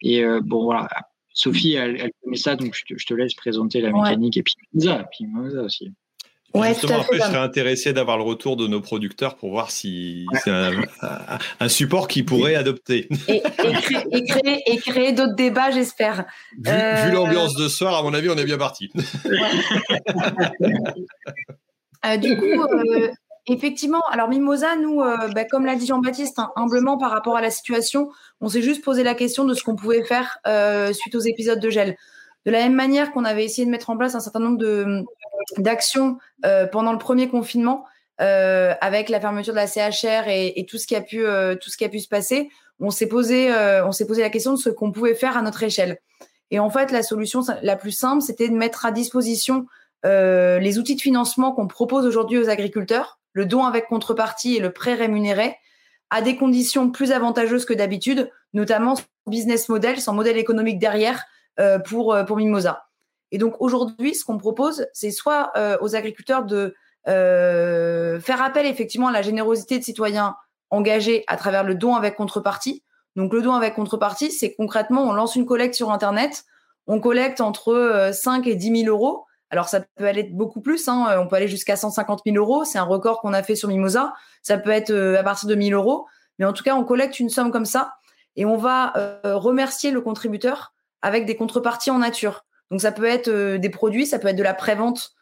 [0.00, 0.88] Et euh, bon voilà,
[1.34, 4.36] Sophie, elle, elle, connaît ça, donc je te, je te laisse présenter la mécanique.
[4.36, 5.92] Et puis Mimosa, puis Mimosa aussi.
[6.54, 10.26] Ouais, Justement, après, je serais intéressé d'avoir le retour de nos producteurs pour voir si
[10.30, 10.40] ouais.
[10.44, 10.72] c'est un,
[11.60, 13.08] un, support qu'ils pourraient adopter.
[13.26, 13.40] Et, et
[13.80, 16.26] créer, et créer, et créer d'autres débats, j'espère.
[16.58, 17.06] Vu, euh...
[17.06, 18.90] vu l'ambiance de ce soir, à mon avis, on est bien parti.
[22.04, 23.08] euh, du coup, euh,
[23.48, 27.40] Effectivement, alors Mimosa, nous, euh, bah, comme l'a dit Jean-Baptiste, hein, humblement par rapport à
[27.40, 28.08] la situation,
[28.40, 31.58] on s'est juste posé la question de ce qu'on pouvait faire euh, suite aux épisodes
[31.58, 31.96] de gel.
[32.46, 35.04] De la même manière qu'on avait essayé de mettre en place un certain nombre de,
[35.58, 37.84] d'actions euh, pendant le premier confinement,
[38.20, 41.70] euh, avec la fermeture de la CHR et, tout ce qui a pu euh, tout
[41.70, 43.52] ce qui a pu se passer, on s'est posé
[43.84, 45.98] on s'est posé la question de ce qu'on pouvait faire à notre échelle.
[46.50, 49.66] Et en fait, la solution la plus simple, c'était de mettre à disposition
[50.04, 54.72] les outils de financement qu'on propose aujourd'hui aux agriculteurs le don avec contrepartie et le
[54.72, 55.56] prêt rémunéré
[56.10, 61.24] à des conditions plus avantageuses que d'habitude, notamment son business model, son modèle économique derrière
[61.86, 62.84] pour, pour Mimosa.
[63.30, 66.74] Et donc aujourd'hui, ce qu'on propose, c'est soit aux agriculteurs de
[67.06, 70.36] faire appel effectivement à la générosité de citoyens
[70.68, 72.82] engagés à travers le don avec contrepartie.
[73.16, 76.44] Donc le don avec contrepartie, c'est concrètement, on lance une collecte sur Internet,
[76.86, 81.20] on collecte entre 5 et 10 000 euros alors ça peut aller beaucoup plus, hein.
[81.20, 84.14] on peut aller jusqu'à 150 000 euros, c'est un record qu'on a fait sur Mimosa.
[84.40, 86.06] Ça peut être euh, à partir de 1000 euros,
[86.38, 87.92] mais en tout cas on collecte une somme comme ça
[88.34, 90.72] et on va euh, remercier le contributeur
[91.02, 92.46] avec des contreparties en nature.
[92.70, 95.12] Donc ça peut être euh, des produits, ça peut être de la prévente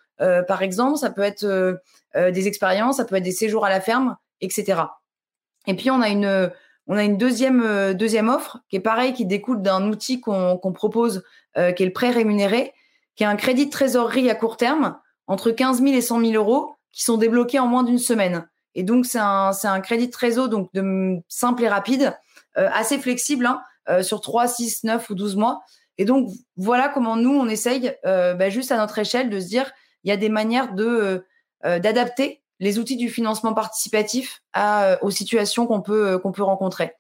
[0.47, 1.81] par exemple, ça peut être
[2.15, 4.83] des expériences, ça peut être des séjours à la ferme, etc.
[5.67, 6.53] Et puis on a une
[6.87, 11.25] on a une deuxième deuxième offre qui est pareil, qui découle d'un outil qu'on propose,
[11.55, 12.75] qui est le prêt rémunéré
[13.21, 16.33] qui est un crédit de trésorerie à court terme entre 15 000 et 100 000
[16.33, 18.49] euros qui sont débloqués en moins d'une semaine.
[18.75, 22.17] Et donc, c'est un, un, crédit de trésor donc de simple et rapide,
[22.57, 23.61] euh, assez flexible, hein,
[23.91, 25.61] euh, sur 3, 6, 9 ou 12 mois.
[25.99, 29.49] Et donc, voilà comment nous, on essaye, euh, bah, juste à notre échelle, de se
[29.49, 29.71] dire,
[30.05, 31.27] il y a des manières de
[31.63, 36.95] d'adapter les outils du financement participatif à, aux situations qu'on peut, qu'on peut rencontrer.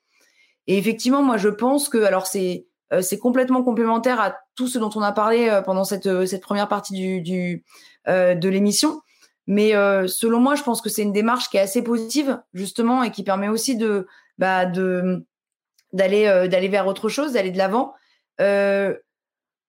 [0.67, 2.67] Et effectivement, moi, je pense que, alors, c'est
[3.01, 6.43] c'est complètement complémentaire à tout ce dont on a parlé euh, pendant cette, euh, cette
[6.43, 9.01] première partie de l'émission.
[9.47, 9.73] Mais
[10.07, 13.25] selon moi, je pense que c'est une démarche qui est assez positive, justement, et qui
[13.25, 14.07] permet aussi de,
[14.39, 17.95] bah, d'aller vers autre chose, d'aller de l'avant,
[18.41, 18.95] euh,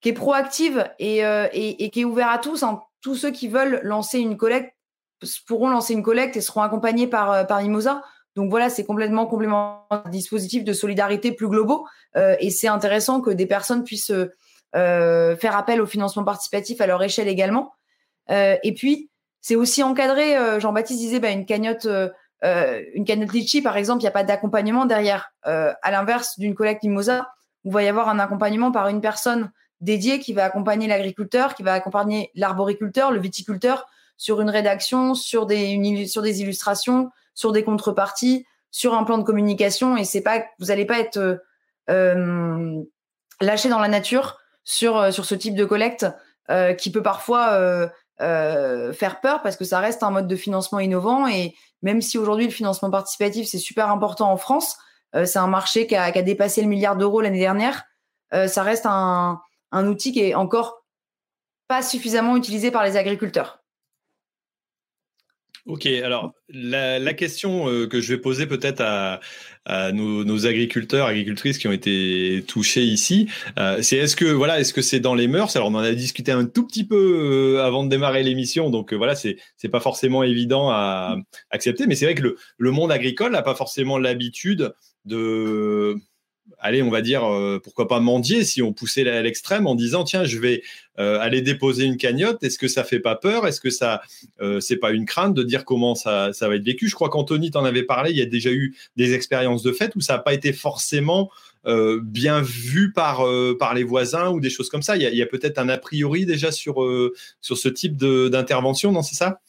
[0.01, 1.23] qui est proactive et,
[1.91, 2.61] qui est ouvert à tous.
[2.61, 2.79] Hein.
[3.01, 4.75] Tous ceux qui veulent lancer une collecte
[5.47, 8.03] pourront lancer une collecte et seront accompagnés par, par Mimosa.
[8.35, 11.85] Donc voilà, c'est complètement complémentaire dispositif de solidarité plus globaux.
[12.15, 14.13] Euh, et c'est intéressant que des personnes puissent
[14.75, 17.73] euh, faire appel au financement participatif à leur échelle également.
[18.29, 19.09] Euh, et puis,
[19.41, 20.35] c'est aussi encadré.
[20.59, 21.87] Jean-Baptiste disait bah, une cagnotte,
[22.43, 25.33] une cagnotte litchi, par exemple, il n'y a pas d'accompagnement derrière.
[25.43, 27.27] à l'inverse d'une collecte mimosa,
[27.65, 31.63] il va y avoir un accompagnement par une personne dédiée qui va accompagner l'agriculteur, qui
[31.63, 37.63] va accompagner l'arboriculteur, le viticulteur sur une rédaction, sur des, sur des illustrations, sur des
[37.63, 39.97] contreparties, sur un plan de communication.
[39.97, 41.37] Et c'est pas, vous n'allez pas être euh,
[41.89, 42.81] euh,
[43.41, 46.05] lâché dans la nature sur euh, sur ce type de collecte
[46.79, 47.89] qui peut parfois
[48.19, 51.25] faire peur parce que ça reste un mode de financement innovant.
[51.27, 54.75] Et même si aujourd'hui le financement participatif c'est super important en France,
[55.13, 57.83] c'est un marché qui a, qui a, dépassé le milliard d'euros l'année dernière.
[58.33, 59.39] ça reste un,
[59.71, 60.83] un outil qui est encore
[61.69, 63.60] pas suffisamment utilisé par les agriculteurs.
[65.67, 69.19] Ok, alors la, question euh, que je vais poser peut-être à,
[69.91, 73.29] nos, agriculteurs, agricultrices qui ont été touchés ici,
[73.59, 75.55] euh, c'est est-ce que voilà, est-ce que c'est dans les mœurs?
[75.55, 78.91] Alors on en a discuté un tout petit peu euh, avant de démarrer l'émission, donc
[78.93, 81.15] voilà, c'est c'est pas forcément évident à
[81.51, 84.73] accepter, mais c'est vrai que le, le monde agricole n'a pas forcément l'habitude
[85.05, 85.95] de
[86.61, 90.03] allez, on va dire, euh, pourquoi pas mendier si on poussait à l'extrême en disant
[90.03, 90.61] tiens, je vais
[90.99, 92.43] euh, aller déposer une cagnotte.
[92.43, 93.47] Est-ce que ça fait pas peur?
[93.47, 94.01] Est-ce que ça,
[94.41, 96.87] euh, c'est pas une crainte de dire comment ça, ça va être vécu?
[96.87, 98.11] Je crois qu'Anthony t'en avait parlé.
[98.11, 101.29] Il y a déjà eu des expériences de fête où ça n'a pas été forcément
[102.01, 103.23] bien vu par
[103.75, 104.97] les voisins ou des choses comme ça.
[104.97, 106.83] Il y a, peut-être un a priori déjà sur
[107.39, 109.39] sur ce type d'intervention, non C'est ça?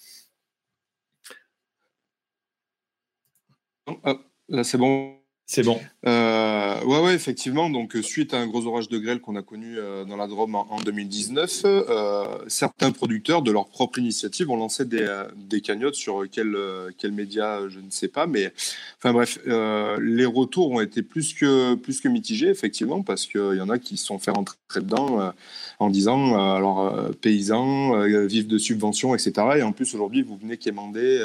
[4.48, 5.21] Là, c'est bon.
[5.54, 5.78] C'est bon.
[6.06, 7.68] Euh, ouais, ouais, effectivement.
[7.68, 10.54] Donc, suite à un gros orage de grêle qu'on a connu euh, dans la Drôme
[10.54, 15.06] en, 2019, euh, certains producteurs, de leur propre initiative, ont lancé des,
[15.36, 16.56] des cagnottes sur quel,
[16.96, 18.26] quel média, je ne sais pas.
[18.26, 18.50] Mais,
[18.96, 23.60] enfin bref, les retours ont été plus que, plus que mitigés, effectivement, parce qu'il y
[23.60, 25.34] en a qui se sont fait rentrer dedans
[25.80, 29.32] en disant, alors, paysans, vivent de subventions, etc.
[29.58, 31.22] Et en plus, aujourd'hui, vous venez quémander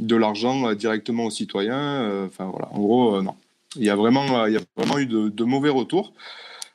[0.00, 2.26] de l'argent directement aux citoyens.
[2.26, 2.68] Enfin, voilà.
[2.72, 3.35] En gros, non.
[3.76, 6.12] Il y a vraiment, il y a vraiment eu de, mauvais retours.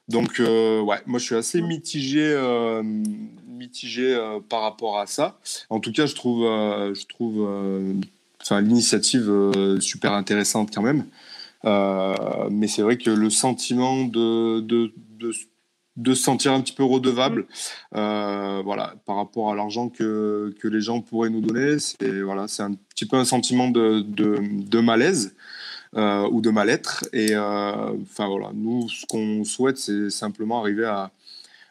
[0.08, 2.84] Donc, euh, ouais, moi, je suis assez mitigé, euh,
[3.48, 5.40] mitigé euh, par rapport à ça.
[5.70, 7.48] En tout cas, je trouve, je trouve
[8.52, 9.32] l'initiative
[9.80, 11.06] super intéressante quand même.
[12.52, 14.94] mais c'est vrai que le sentiment de, de,
[15.96, 17.48] de, se sentir un petit peu redevable
[17.92, 22.74] voilà, par rapport à l'argent que, que les gens pourraient nous donner, c'est voilà, un
[22.90, 25.36] petit peu un sentiment de, de malaise.
[25.98, 27.04] Euh, ou de mal-être.
[27.12, 31.12] Et euh, enfin voilà, nous, ce qu'on souhaite, c'est simplement arriver à,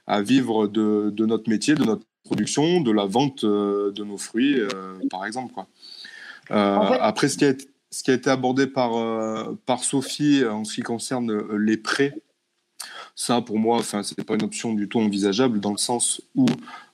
[0.07, 4.19] à vivre de, de, notre métier, de notre production, de la vente euh, de nos
[4.19, 4.61] fruits,
[5.11, 5.55] par exemple.
[5.55, 5.69] Quoi.
[6.51, 7.55] Après, ce qui, a,
[7.91, 8.91] ce qui a été abordé par,
[9.65, 12.15] par Sophie en ce qui concerne les prêts,
[13.15, 16.47] ça, pour moi, enfin, c'est pas une option du tout envisageable dans le sens où,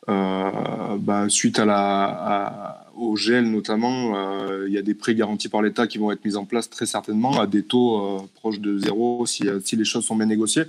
[0.08, 4.14] euh, bah, suite à la, au gel notamment,
[4.66, 6.86] il y a des prêts garantis par l'État qui vont être mis en place très
[6.86, 10.64] certainement à des taux proches de zéro si, si, les choses sont bien négociées.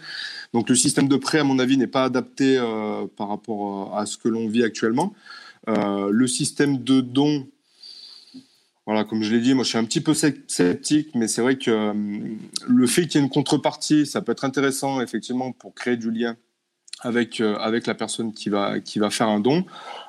[0.53, 2.61] Donc le système de prêt, à mon avis, n'est pas adapté
[3.15, 5.13] par rapport à ce que l'on vit actuellement.
[5.67, 7.47] le système de dons,
[8.87, 11.57] voilà, comme je l'ai dit, moi je suis un petit peu sceptique, mais c'est vrai
[11.57, 11.93] que
[12.67, 16.09] le fait qu'il y ait une contrepartie, ça peut être intéressant effectivement pour créer du
[16.09, 16.37] lien
[17.01, 19.65] avec, euh, avec la personne qui va, qui va faire un don.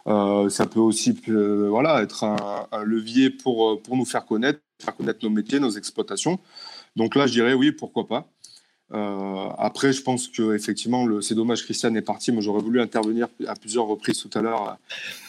[0.07, 4.97] Euh, ça peut aussi euh, voilà, être un, levier pour, pour nous faire connaître, faire
[4.97, 6.39] connaître nos métiers, nos exploitations.
[6.97, 8.29] Donc là, je dirais oui, pourquoi pas.
[9.59, 12.33] après, je pense que effectivement, c'est dommage, Christiane est parti.
[12.33, 14.79] Moi, j'aurais voulu intervenir à plusieurs reprises tout à l'heure.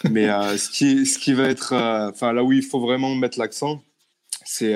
[0.10, 0.28] Mais
[0.58, 1.74] ce, qui, ce qui va être,
[2.10, 3.84] enfin là où il faut vraiment mettre l'accent,
[4.46, 4.74] c'est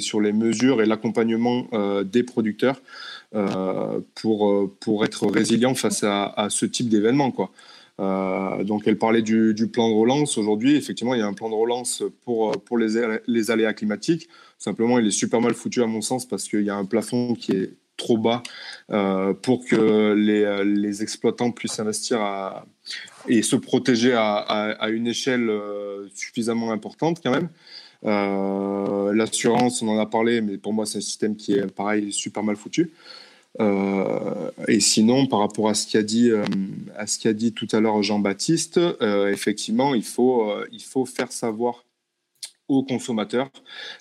[0.00, 1.68] sur les mesures et l'accompagnement
[2.02, 2.80] des producteurs.
[3.34, 7.32] Euh, pour, euh, pour être résilient face à, ce type d'événement.
[7.98, 10.38] Euh, donc elle parlait du, plan de relance.
[10.38, 14.28] Aujourd'hui, effectivement, il y a un plan de relance pour, pour les, les, aléas climatiques.
[14.58, 17.34] Simplement, il est super mal foutu à mon sens parce qu'il y a un plafond
[17.34, 18.42] qui est trop bas
[19.42, 22.64] pour que les, les, exploitants puissent investir
[23.26, 25.50] et se protéger à, à, une échelle
[26.14, 27.48] suffisamment importante quand même.
[28.02, 32.42] L'assurance, on en a parlé, mais pour moi, c'est un système qui est pareil, super
[32.42, 32.92] mal foutu.
[33.60, 36.44] Euh, et sinon, par rapport à ce qu'a dit, euh,
[37.32, 41.84] dit tout à l'heure Jean-Baptiste, euh, effectivement, il faut, il faut faire savoir
[42.68, 43.48] au consommateur,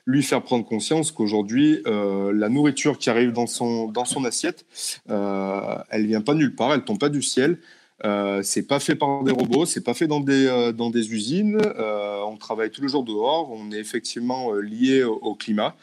[0.07, 4.65] lui faire prendre conscience qu'aujourd'hui, la nourriture qui arrive dans son, dans son assiette,
[5.07, 7.59] elle vient pas nulle part, elle tombe pas du ciel.
[8.03, 11.57] Euh, c'est pas fait par des robots, c'est pas fait dans des, dans des usines.
[11.57, 15.76] on travaille tous les jours dehors, on est effectivement lié au climat.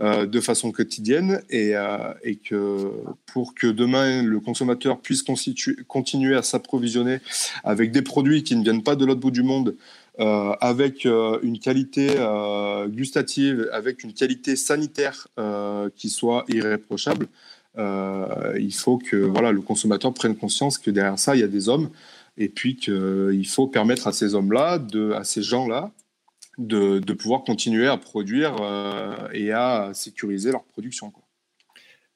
[0.00, 2.90] Euh, de façon quotidienne et, euh, et, que
[3.26, 5.22] pour que demain le consommateur puisse
[5.86, 7.18] continuer à s'approvisionner
[7.62, 9.76] avec des produits qui ne viennent pas de l'autre bout du monde,
[10.18, 12.08] euh, avec une qualité
[12.88, 15.28] gustative, avec une qualité sanitaire
[15.94, 17.28] qui soit irréprochable,
[17.76, 21.68] il faut que voilà, le consommateur prenne conscience que derrière ça, il y a des
[21.68, 21.90] hommes
[22.36, 24.80] et puis qu'il faut permettre à ces hommes-là,
[25.14, 25.90] à ces gens-là,
[26.58, 31.10] de, pouvoir continuer à produire euh, et à sécuriser leur production.
[31.10, 31.22] Quoi.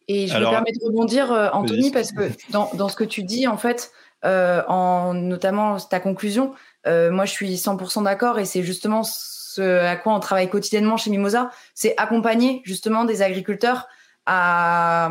[0.07, 3.23] Et je me permets de rebondir, euh, Anthony, parce que dans, dans, ce que tu
[3.23, 3.93] dis, en fait,
[4.25, 6.53] euh, en notamment ta conclusion,
[6.87, 11.11] moi je suis 100% d'accord et c'est justement ce à quoi on travaille quotidiennement chez
[11.11, 13.89] Mimosa, c'est accompagner justement des agriculteurs
[14.25, 15.11] à,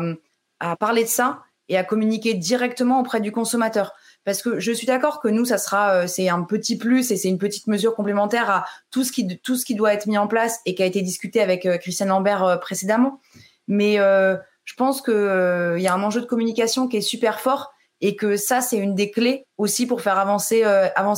[0.60, 3.94] à parler de ça et à communiquer directement auprès du consommateur.
[4.24, 7.16] Parce que je suis d'accord que nous, ça sera, euh, c'est un petit plus et
[7.16, 10.74] c'est une petite mesure complémentaire à tout ce qui, doit être mis en place et
[10.74, 13.20] qui a été discuté avec euh, Christian Lambert euh, précédemment.
[13.68, 17.70] Mais je pense qu'il il y a un enjeu de communication qui est super fort
[18.00, 20.64] et que ça, c'est une des clés aussi pour faire avancer,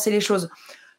[0.07, 0.51] les choses.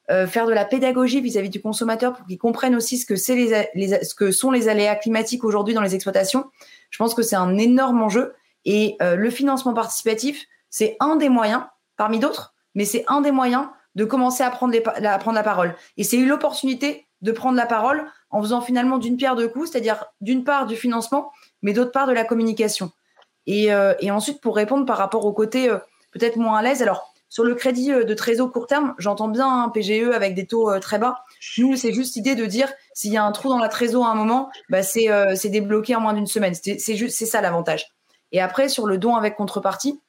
[0.07, 4.69] faire de la pédagogie vis-à-vis du consommateur pour qu'il comprenne aussi ce que sont les
[4.69, 6.45] aléas climatiques aujourd'hui dans les exploitations.
[6.91, 8.35] Je pense que c'est un énorme enjeu
[8.65, 11.63] et le financement participatif, c'est un des moyens
[11.97, 15.75] parmi d'autres, mais c'est un des moyens de commencer à prendre, à prendre la parole.
[15.97, 19.71] Et c'est eu l'opportunité de prendre la parole en faisant finalement d'une pierre deux coups,
[19.71, 21.31] c'est-à-dire d'une part du financement,
[21.61, 22.91] mais d'autre part de la communication.
[23.47, 25.77] Et, euh, ensuite, pour répondre par rapport au côté euh,
[26.11, 29.63] peut-être moins à l'aise, alors sur le crédit euh, de trésor court terme, j'entends bien
[29.63, 31.23] un PGE avec des taux très bas.
[31.57, 34.11] Nous, c'est juste l'idée de dire s'il y a un trou dans la trésor à
[34.11, 36.53] un moment, bah, c'est débloqué en moins d'une semaine.
[36.53, 37.87] C'est ça l'avantage.
[38.31, 39.99] Et après, sur le don avec contrepartie,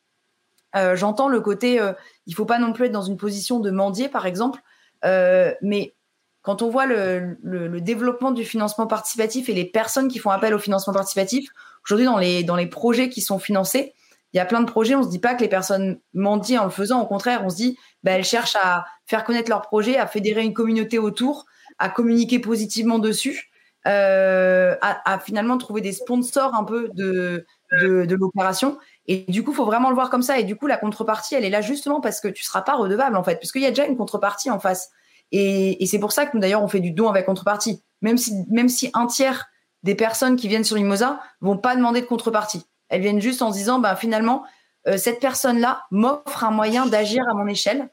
[0.74, 1.92] euh, j'entends le côté, euh,
[2.26, 4.60] il faut pas non plus être dans une position de mendier, par exemple,
[5.04, 5.94] euh, mais
[6.42, 10.58] quand on voit le, développement du financement participatif et les personnes qui font appel au
[10.58, 11.48] financement participatif,
[11.84, 12.06] aujourd'hui
[12.44, 13.94] dans les projets qui sont financés,
[14.32, 16.60] il y a plein de projets, on ne se dit pas que les personnes mendient
[16.60, 19.62] en le faisant, au contraire, on se dit, bah, elles cherchent à faire connaître leur
[19.62, 21.44] projet, à fédérer une communauté autour,
[21.78, 23.50] à communiquer positivement dessus,
[23.84, 28.78] à, finalement trouver des sponsors un peu de, l'opération.
[29.06, 30.38] Et du coup, il faut vraiment le voir comme ça.
[30.38, 32.76] Et du coup, la contrepartie, elle est là justement parce que tu ne seras pas
[32.76, 34.90] redevable, en fait, puisqu'il y a déjà une contrepartie en face.
[35.32, 37.82] Et, c'est pour ça que nous, d'ailleurs, on fait du don avec contrepartie.
[38.00, 39.46] Même si, même si un tiers
[39.82, 42.64] des personnes qui viennent sur Mimosa vont pas demander de contrepartie.
[42.92, 44.44] Elles viennent juste en se disant, ben, finalement,
[44.86, 47.88] euh, cette personne-là m'offre un moyen d'agir à mon échelle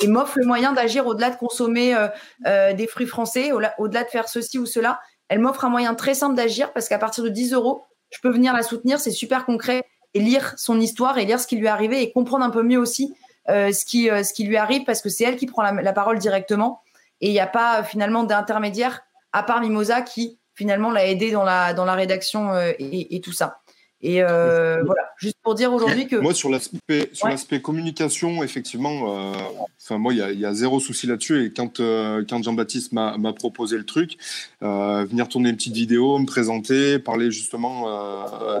[0.00, 2.06] et m'offre le moyen d'agir au-delà de consommer euh,
[2.46, 5.00] euh, des fruits français, au-delà de faire ceci ou cela.
[5.28, 8.30] Elle m'offre un moyen très simple d'agir parce qu'à partir de 10 euros, je peux
[8.30, 9.00] venir la soutenir.
[9.00, 9.82] C'est super concret
[10.14, 12.62] et lire son histoire et lire ce qui lui est arrivé et comprendre un peu
[12.62, 13.12] mieux aussi
[13.48, 16.82] ce, qui, lui arrive parce que c'est elle qui prend la, parole directement
[17.20, 19.02] et il n'y a pas finalement d'intermédiaire
[19.32, 23.60] à part Mimosa qui finalement l'a aidé dans la rédaction et, tout ça.
[24.02, 26.16] Et euh, voilà, juste pour dire aujourd'hui que.
[26.16, 31.46] Moi, sur l'aspect sur l'aspect communication, effectivement, euh, moi, il y, a zéro souci là-dessus.
[31.46, 34.18] Et quand euh, quand Jean-Baptiste m'a proposé le truc,
[34.60, 37.86] venir tourner une petite vidéo, me présenter, parler justement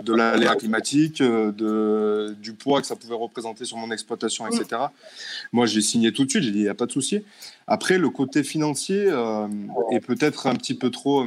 [0.00, 4.84] de l'aléa climatique, de du poids que ça pouvait représenter sur mon exploitation, etc.
[5.52, 6.44] Moi, j'ai signé tout de suite.
[6.44, 7.22] J'ai dit, il n'y a pas de souci.
[7.66, 9.12] Après, le côté financier
[9.90, 11.26] est peut-être un petit peu trop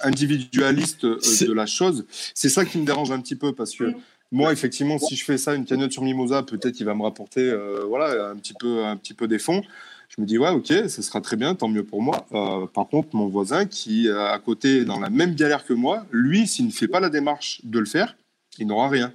[0.00, 2.06] individualiste de la chose.
[2.34, 3.92] C'est ça qui me dérange un petit peu parce que
[4.32, 7.42] moi, effectivement, si je fais ça, une cagnotte sur Mimosa, peut-être il va me rapporter
[7.42, 9.62] euh, voilà, un, petit peu, un petit peu des fonds.
[10.08, 12.26] Je me dis, ouais, ok, ce sera très bien, tant mieux pour moi.
[12.32, 16.06] Euh, par contre, mon voisin qui est à côté dans la même galère que moi,
[16.10, 18.16] lui, s'il ne fait pas la démarche de le faire,
[18.58, 19.12] il n'aura rien.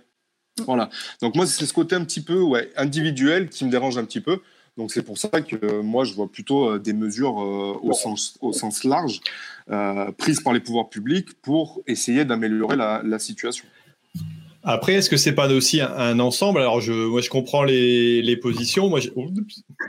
[0.65, 0.89] Voilà.
[1.22, 4.22] Donc moi, c'est ce côté un petit peu ouais, individuel qui me dérange un petit
[4.22, 4.41] peu.
[4.78, 8.54] Donc c'est pour ça que moi, je vois plutôt euh, des mesures au, sens, au
[8.54, 9.22] sens large
[10.18, 13.66] prises par les pouvoirs publics pour essayer d'améliorer la, la situation.
[14.70, 16.60] Après, est-ce que c'est pas aussi un, ensemble?
[16.60, 18.90] Alors, je, moi, je comprends les, les positions.
[18.90, 19.10] Moi, je,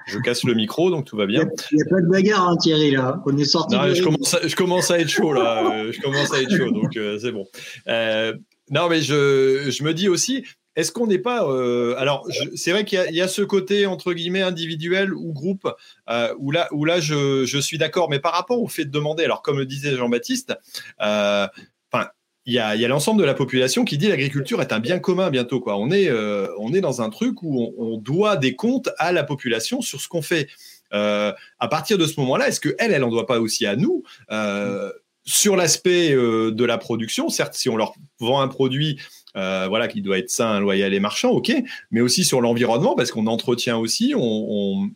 [0.07, 1.49] je, casse le micro, donc tout va bien.
[1.73, 3.21] Il n'y a, pas de bagarre, hein, Thierry, là.
[3.27, 3.75] On est sorti.
[3.75, 5.69] je, commence à, je commence à être chaud, là.
[5.73, 7.47] Euh, je commence à être chaud, donc euh, c'est bon.
[7.89, 8.35] Euh,
[8.71, 10.45] non, mais je, je me dis aussi,
[10.79, 11.45] est-ce qu'on n'est pas.
[11.45, 12.25] Euh, alors,
[12.55, 15.69] c'est vrai qu'il y, a ce côté, entre guillemets, individuel ou groupe,
[16.09, 18.09] euh, où là, je, suis d'accord.
[18.09, 20.55] Mais par rapport au fait de demander, alors, comme le disait Jean-Baptiste,
[21.03, 21.49] euh,
[22.47, 25.59] il y a, l'ensemble de la population qui dit l'agriculture est un bien commun bientôt.
[25.61, 25.77] Quoi.
[25.77, 30.07] On, est, dans un truc où on, doit des comptes à la population sur ce
[30.07, 30.49] qu'on fait.
[30.93, 34.05] À partir de ce moment-là, est-ce qu'elle, elle, elle en doit pas aussi à nous
[35.25, 37.29] sur l'aspect de la production?
[37.31, 38.99] Certes, si on leur vend un produit
[39.35, 41.53] voilà, qui doit être sain, loyal et marchand, ok,
[41.91, 44.91] mais aussi sur l'environnement, parce qu'on entretient aussi, on,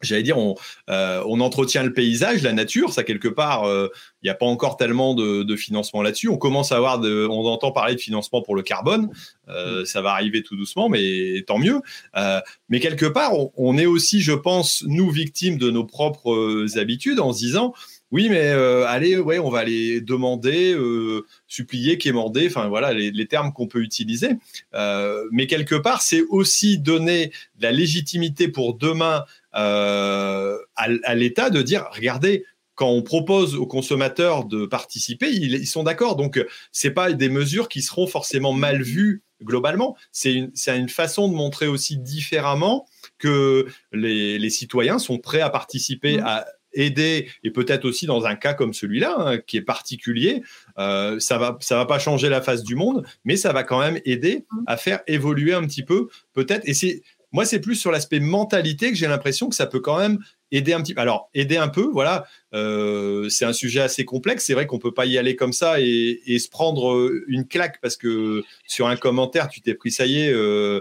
[0.00, 0.54] j'allais dire, on,
[0.88, 2.92] euh, on, entretient le paysage, la nature.
[2.92, 3.88] Ça, quelque part, euh,
[4.22, 6.28] il n'y a pas encore tellement de, de financement là-dessus.
[6.28, 9.10] On commence à avoir, de, on entend parler de financement pour le carbone.
[9.48, 11.80] Euh, ça va arriver tout doucement, mais tant mieux.
[12.16, 16.78] Euh, mais quelque part, on, on, est aussi, je pense, nous victimes de nos propres
[16.78, 17.74] habitudes en se disant,
[18.12, 23.10] oui, mais euh, allez, ouais, on va aller demander, euh, supplier, quémander, enfin voilà les,
[23.10, 24.30] les termes qu'on peut utiliser.
[24.74, 27.28] Euh, mais quelque part, c'est aussi donner
[27.58, 33.66] de la légitimité pour demain à, à l'État de dire, regardez, quand on propose aux
[33.66, 36.16] consommateurs de participer, ils, ils sont d'accord.
[36.16, 39.96] Donc, c'est pas des mesures qui seront forcément mal vues globalement.
[40.12, 42.86] C'est une, une façon de montrer aussi différemment
[43.18, 46.24] que les, les citoyens sont prêts à participer mmh.
[46.24, 50.42] à aider et peut-être aussi dans un cas comme celui-là hein, qui est particulier,
[50.78, 53.80] euh, ça va ça va pas changer la face du monde, mais ça va quand
[53.80, 54.58] même aider mmh.
[54.66, 56.62] à faire évoluer un petit peu peut-être.
[56.68, 57.02] Et c'est
[57.32, 60.18] moi c'est plus sur l'aspect mentalité que j'ai l'impression que ça peut quand même
[60.52, 61.00] aider un petit peu.
[61.00, 64.44] Alors, aider un peu, voilà, euh, c'est un sujet assez complexe.
[64.44, 67.80] C'est vrai qu'on peut pas y aller comme ça et, se prendre euh, une claque
[67.82, 70.80] parce que sur un commentaire, tu t'es pris, ça y est, euh,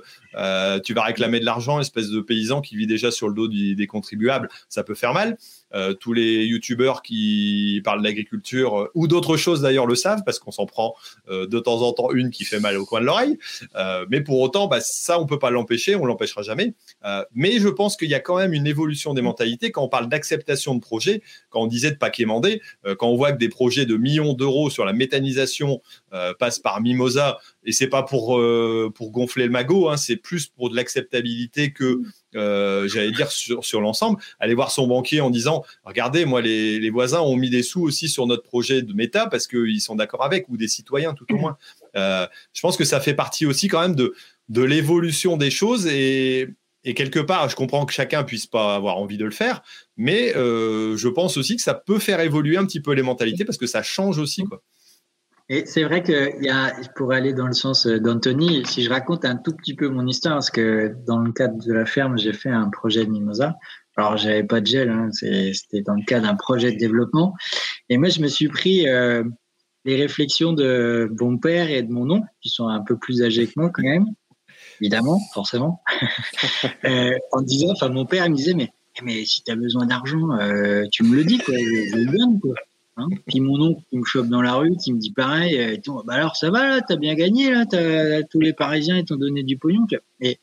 [0.83, 3.87] tu vas réclamer de l'argent, espèce de paysan qui vit déjà sur le dos des
[3.87, 4.49] contribuables.
[4.69, 5.37] Ça peut faire mal.
[5.99, 10.65] Tous les youtubeurs qui parlent d'agriculture ou d'autres choses d'ailleurs le savent parce qu'on s'en
[10.65, 10.95] prend
[11.29, 13.37] de temps en temps une qui fait mal au coin de l'oreille.
[14.09, 16.73] mais pour autant, bah, ça, on peut pas l'empêcher, on l'empêchera jamais.
[17.33, 20.09] mais je pense qu'il y a quand même une évolution des mentalités quand on parle
[20.09, 22.61] d'acceptation de projets, quand on disait de pas quémander,
[22.98, 25.81] quand on voit que des projets de millions d'euros sur la méthanisation
[26.40, 28.41] passent par Mimosa et c'est pas pour
[28.95, 32.02] pour gonfler le magot, hein, c'est plus pour de l'acceptabilité que
[32.36, 37.22] euh, j'allais dire sur, l'ensemble, aller voir son banquier en disant regardez, moi les, voisins
[37.22, 40.48] ont mis des sous aussi sur notre projet de méta parce qu'ils sont d'accord avec
[40.49, 41.57] ou des citoyens tout au moins.
[41.95, 44.14] Euh, je pense que ça fait partie aussi quand même de
[44.49, 46.49] de l'évolution des choses et
[46.89, 49.61] et quelque part, je comprends que chacun puisse pas avoir envie de le faire,
[49.95, 53.45] mais euh, je pense aussi que ça peut faire évoluer un petit peu les mentalités
[53.45, 54.63] parce que ça change aussi quoi.
[55.51, 58.89] Et c'est vrai que y a, pour aller dans le sens euh, d'Anthony, si je
[58.89, 62.17] raconte un tout petit peu mon histoire, parce que dans le cadre de la ferme,
[62.17, 63.55] j'ai fait un projet de mimosa.
[63.95, 67.35] Alors, j'avais pas de gel, hein, c'était dans le cadre d'un projet de développement.
[67.89, 69.23] Et moi, je me suis pris euh,
[69.85, 73.45] les réflexions de mon père et de mon oncle, qui sont un peu plus âgés
[73.45, 74.05] que moi quand même,
[74.81, 75.81] évidemment, forcément,
[76.85, 78.72] euh, en disant, enfin, mon père il me disait, mais,
[79.03, 82.39] mais si tu as besoin d'argent, euh, tu me le dis, quoi, je, le donne,
[82.39, 82.56] quoi.
[82.97, 85.77] Hein Puis mon oncle qui me chope dans la rue, qui me dit pareil, euh,
[86.03, 87.65] bah alors ça va là, t'as bien gagné là,
[88.30, 89.88] tous les Parisiens ils t'ont donné du pognon.
[90.19, 90.38] Et,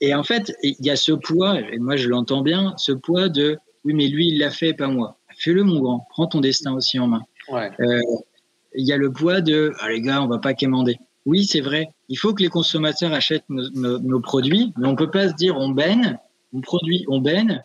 [0.00, 3.28] et en fait, il y a ce poids, et moi je l'entends bien, ce poids
[3.28, 5.18] de oui mais lui il l'a fait, pas moi.
[5.38, 7.22] Fais-le mon grand, prends ton destin aussi en main.
[8.74, 10.98] Il y a le poids de ah, les gars, on va pas quémander.
[11.28, 15.28] Oui c'est vrai, il faut que les consommateurs achètent nos, produits, mais on peut pas
[15.28, 16.16] se dire on baigne,
[16.54, 17.62] on produit, on baigne,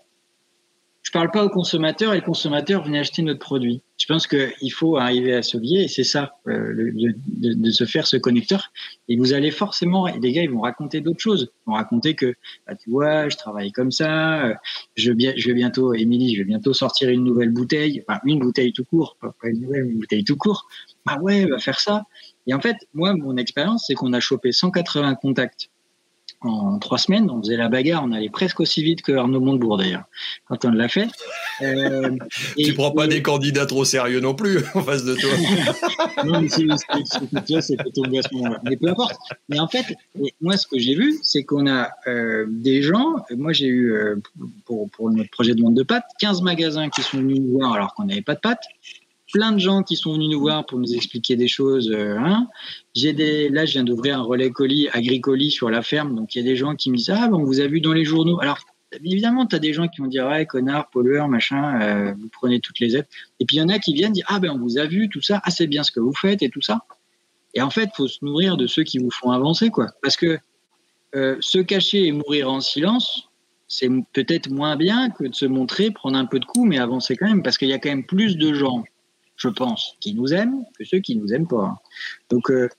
[1.01, 3.81] je parle pas au consommateur et le consommateur venait acheter notre produit.
[3.97, 6.91] Je pense qu'il faut arriver à se lier et c'est ça, euh,
[7.25, 8.73] de, se faire ce connecteur.
[9.07, 11.51] Et vous allez forcément, les gars, ils vont raconter d'autres choses.
[11.65, 12.35] Ils vont raconter que,
[12.67, 14.53] bah, tu vois, je travaille comme ça, euh,
[14.95, 18.73] je, je vais bientôt, Émilie, je vais bientôt sortir une nouvelle bouteille, enfin une bouteille
[18.73, 20.67] tout court, pas une nouvelle, une bouteille tout court.
[21.05, 22.03] Ah ouais, va faire ça.
[22.47, 25.69] Et en fait, moi, mon expérience, c'est qu'on a chopé 180 contacts
[26.43, 27.29] en trois semaines.
[27.29, 30.03] On faisait la bagarre, on allait presque aussi vite que Arnaud Montebourg d'ailleurs,
[30.47, 31.07] quand on l'a fait.
[31.61, 32.17] Euh,
[32.57, 35.29] tu prends pas des candidats trop sérieux non plus en face de toi.
[36.25, 38.03] non, mais c'est plutôt
[38.63, 39.15] Mais peu importe.
[39.49, 39.85] Mais en fait,
[40.41, 43.15] moi, ce que j'ai vu, c'est qu'on a euh, des gens.
[43.31, 44.15] Moi, j'ai eu, euh,
[44.65, 47.73] pour, pour notre projet de vente de pâtes, 15 magasins qui sont venus nous voir
[47.73, 48.65] alors qu'on n'avait pas de pâtes
[49.33, 51.91] plein de gens qui sont venus nous voir pour nous expliquer des choses.
[51.91, 52.47] Euh, hein.
[52.95, 56.15] J'ai des, là, je viens d'ouvrir un relais colis, agricoli sur la ferme.
[56.15, 57.81] Donc, il y a des gens qui me disent Ah, bon, on vous a vu
[57.81, 58.39] dans les journaux.
[58.39, 58.59] Alors,
[59.03, 62.59] évidemment, tu as des gens qui vont dire Ouais, connard, pollueur, machin, euh, vous prenez
[62.59, 63.07] toutes les aides.
[63.39, 65.09] Et puis, il y en a qui viennent dire Ah, ben, on vous a vu,
[65.09, 65.41] tout ça.
[65.43, 66.81] Ah, bien ce que vous faites et tout ça.
[67.55, 69.87] Et en fait, faut se nourrir de ceux qui vous font avancer, quoi.
[70.03, 70.37] Parce que
[71.15, 73.29] euh, se cacher et mourir en silence,
[73.67, 77.15] c'est peut-être moins bien que de se montrer, prendre un peu de coups, mais avancer
[77.15, 77.41] quand même.
[77.41, 78.83] Parce qu'il y a quand même plus de gens
[79.35, 81.81] je pense, qui nous aiment que ceux qui nous aiment pas.
[82.29, 82.69] Donc euh,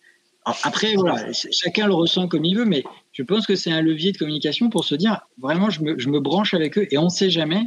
[0.45, 4.13] après, voilà, chacun le ressent comme il veut, mais je pense que c'est un levier
[4.13, 7.05] de communication pour se dire vraiment, je me, je me branche avec eux et on
[7.05, 7.63] ne sait jamais.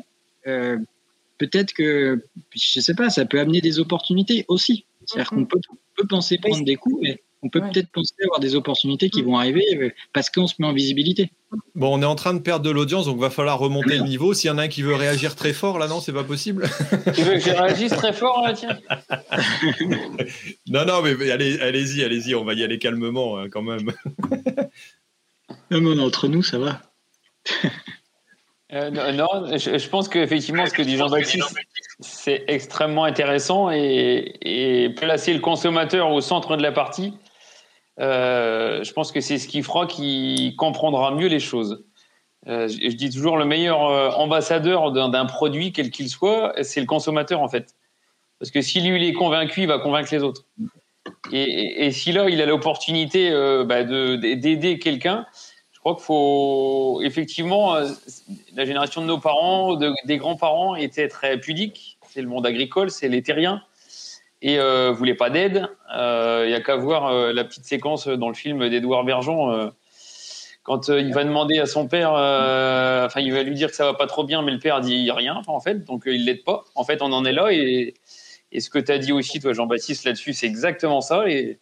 [0.46, 0.78] Euh,
[1.40, 2.24] peut-être que,
[2.56, 4.86] je sais pas, ça peut amener des opportunités aussi.
[5.06, 5.60] C'est-à-dire qu'on peut,
[5.96, 9.38] peut, penser prendre des coups, mais on peut peut-être penser avoir des opportunités qui vont
[9.38, 11.32] arriver euh, parce qu'on se met en visibilité.
[11.76, 14.04] Bon, on est en train de perdre de l'audience, donc il va falloir remonter le
[14.04, 14.34] niveau.
[14.34, 16.68] S'il y en a un qui veut réagir très fort, là, non, c'est pas possible.
[17.16, 18.78] Tu veux que je réagisse très fort, là, tiens?
[20.68, 23.94] Non, non, mais allez, allez-y, allez-y, on va y aller calmement, hein, quand même.
[25.72, 26.82] non, mais entre nous, ça va.
[28.74, 29.28] Euh, non,
[29.58, 31.56] je, pense qu'effectivement, ce que dit Jean-Baptiste,
[32.02, 37.14] c'est extrêmement intéressant et, et, placer le consommateur au centre de la partie,
[37.99, 41.84] euh, je pense que c'est ce qui fera qu'il comprendra mieux les choses.
[42.48, 46.86] Euh, je, dis toujours le meilleur euh, ambassadeur d'un produit, quel qu'il soit, c'est le
[46.86, 47.76] consommateur en fait.
[48.40, 50.45] Parce que si lui est convaincu, il va convaincre les autres.
[51.32, 53.32] Et, si là il a l'opportunité
[53.65, 55.26] bah, d'aider quelqu'un,
[55.72, 57.76] je crois qu'il faut effectivement
[58.53, 61.98] la génération de nos parents, de, des grands-parents était très pudique.
[62.10, 63.64] C'est le monde agricole, c'est les terriens
[64.42, 65.68] et euh, voulait pas d'aide.
[65.90, 69.52] Il euh, y a qu'à voir euh, la petite séquence dans le film d'Edouard Bergeon
[69.52, 69.70] euh,
[70.64, 73.94] quand il va demander à son père, enfin il va lui dire que ça va
[73.94, 76.66] pas trop bien, mais le père dit rien en fait, donc il l'aide pas.
[76.76, 77.94] En fait, on en est là et,
[78.60, 81.30] ce que tu as dit aussi toi Jean-Baptiste là-dessus, c'est exactement ça.
[81.30, 81.60] Et,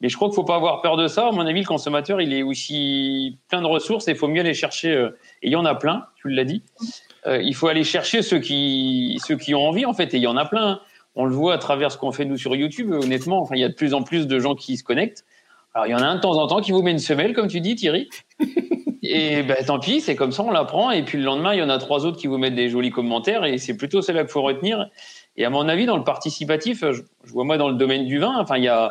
[0.00, 1.26] mais je crois qu'il faut pas avoir peur de ça.
[1.26, 4.40] À mon avis, le consommateur, il est aussi plein de ressources et il faut mieux
[4.40, 5.08] aller chercher.
[5.42, 6.62] et il y en a plein, tu l'as dit.
[7.26, 10.14] il faut aller chercher ceux qui, ceux qui ont envie en fait.
[10.14, 10.80] Et il y en a plein
[11.16, 12.92] on le voit à travers ce qu'on fait nous sur YouTube.
[12.92, 15.24] Honnêtement, enfin, il y a de plus en plus de gens qui se connectent.
[15.74, 17.34] Alors, il y en a un de temps en temps qui vous met une semelle,
[17.34, 18.08] comme tu dis, Thierry.
[19.02, 20.90] Et ben, tant pis, c'est comme ça, on l'apprend.
[20.90, 22.90] Et puis le lendemain, il y en a trois autres qui vous mettent des jolis
[22.90, 23.44] commentaires.
[23.44, 24.88] Et c'est plutôt celle-là qu'il faut retenir.
[25.36, 28.34] Et à mon avis, dans le participatif, je, vois moi dans le domaine du vin,
[28.38, 28.90] enfin, il y a,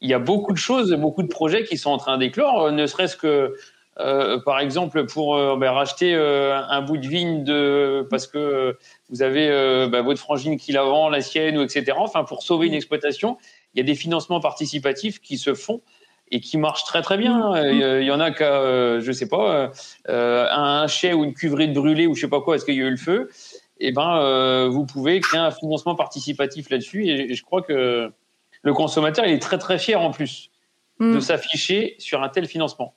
[0.00, 2.86] il y a beaucoup de choses, beaucoup de projets qui sont en train d'éclore, ne
[2.86, 3.54] serait-ce que
[4.00, 8.76] euh, par exemple, pour euh, ben, racheter euh, un bout de vigne de, parce que
[9.10, 9.48] vous avez
[9.88, 11.92] ben, votre frangine qui la vend, la sienne, ou etc.
[11.96, 13.38] Enfin, pour sauver une exploitation,
[13.74, 15.80] il y a des financements participatifs qui se font
[16.30, 17.56] et qui marchent très très bien.
[17.70, 19.72] Il y en a qu'à, je sais pas,
[20.06, 22.82] un chai ou une cuverie de brûlé ou je sais pas quoi, est-ce qu'il y
[22.82, 23.30] a eu le feu?
[23.80, 27.08] Eh ben, vous pouvez créer un financement participatif là-dessus.
[27.08, 28.12] Et, je crois que
[28.62, 30.50] le consommateur, il est très très fier en plus
[31.00, 31.20] de mm.
[31.20, 32.94] s'afficher sur un tel financement.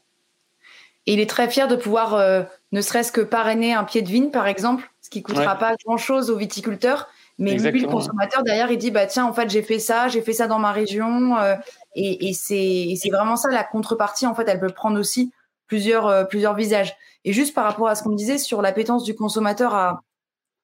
[1.07, 4.07] Et il est très fier de pouvoir, euh, ne serait-ce que parrainer un pied de
[4.07, 7.07] vigne, par exemple, ce qui coûtera pas grand-chose aux viticulteurs.
[7.40, 10.22] Mais lui, le consommateur, derrière, il dit, bah tiens, en fait, j'ai fait ça, j'ai
[10.22, 11.38] fait ça dans ma région.
[11.38, 11.56] Euh,
[11.95, 15.32] et, et c'est vraiment ça, la contrepartie, en fait, elle peut prendre aussi
[15.65, 16.95] plusieurs, euh, plusieurs visages.
[17.26, 20.02] Et juste par rapport à ce qu'on disait sur l'appétence du consommateur à,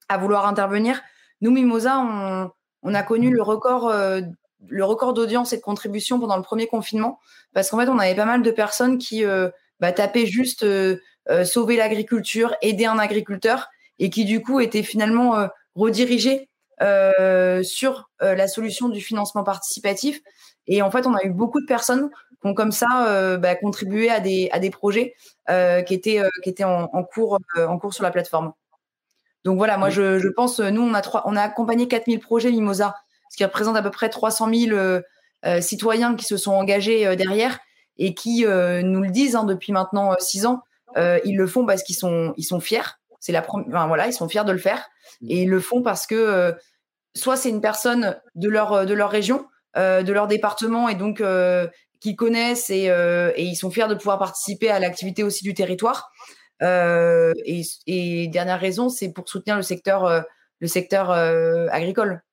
[0.07, 1.01] à vouloir intervenir,
[1.41, 2.51] nous, Mimosa, on,
[2.83, 3.91] on a connu le record,
[4.67, 7.19] le record d'audience et de contribution pendant le premier confinement,
[7.53, 9.23] parce qu'en fait, on avait pas mal de personnes qui
[9.79, 10.97] bah, taper juste euh,
[11.29, 13.67] euh, sauver l'agriculture, aider un agriculteur,
[13.99, 16.49] et qui du coup était finalement euh, redirigé
[17.63, 20.21] sur la solution du financement participatif.
[20.67, 24.11] Et en fait, on a eu beaucoup de personnes qui ont comme ça bah, contribué
[24.11, 25.15] à des, à des projets
[25.47, 28.53] qui étaient, qui étaient en, en cours, en cours sur la plateforme.
[29.43, 32.51] Donc voilà, moi je, je, pense, nous on a, trois, on a accompagné 4000 projets
[32.51, 32.93] Mimosa,
[33.31, 35.01] ce qui représente à peu près 300 000
[35.61, 37.57] citoyens qui se sont engagés derrière
[37.99, 40.61] et qui euh, nous le disent hein, depuis maintenant euh, six ans.
[40.95, 44.13] Euh, ils le font parce qu'ils sont, ils sont fiers C'est la enfin, voilà, ils
[44.13, 44.87] sont fiers de le faire
[45.27, 46.55] et ils le font parce que
[47.15, 49.45] soit c'est une personne de leur de leur région,
[49.75, 51.21] de leur département et donc
[51.99, 56.09] qu'ils connaissent et, et, ils sont fiers de pouvoir participer à l'activité aussi du territoire.
[56.61, 60.23] Et, et, dernière raison, c'est pour soutenir le secteur
[60.61, 62.23] le secteur agricole.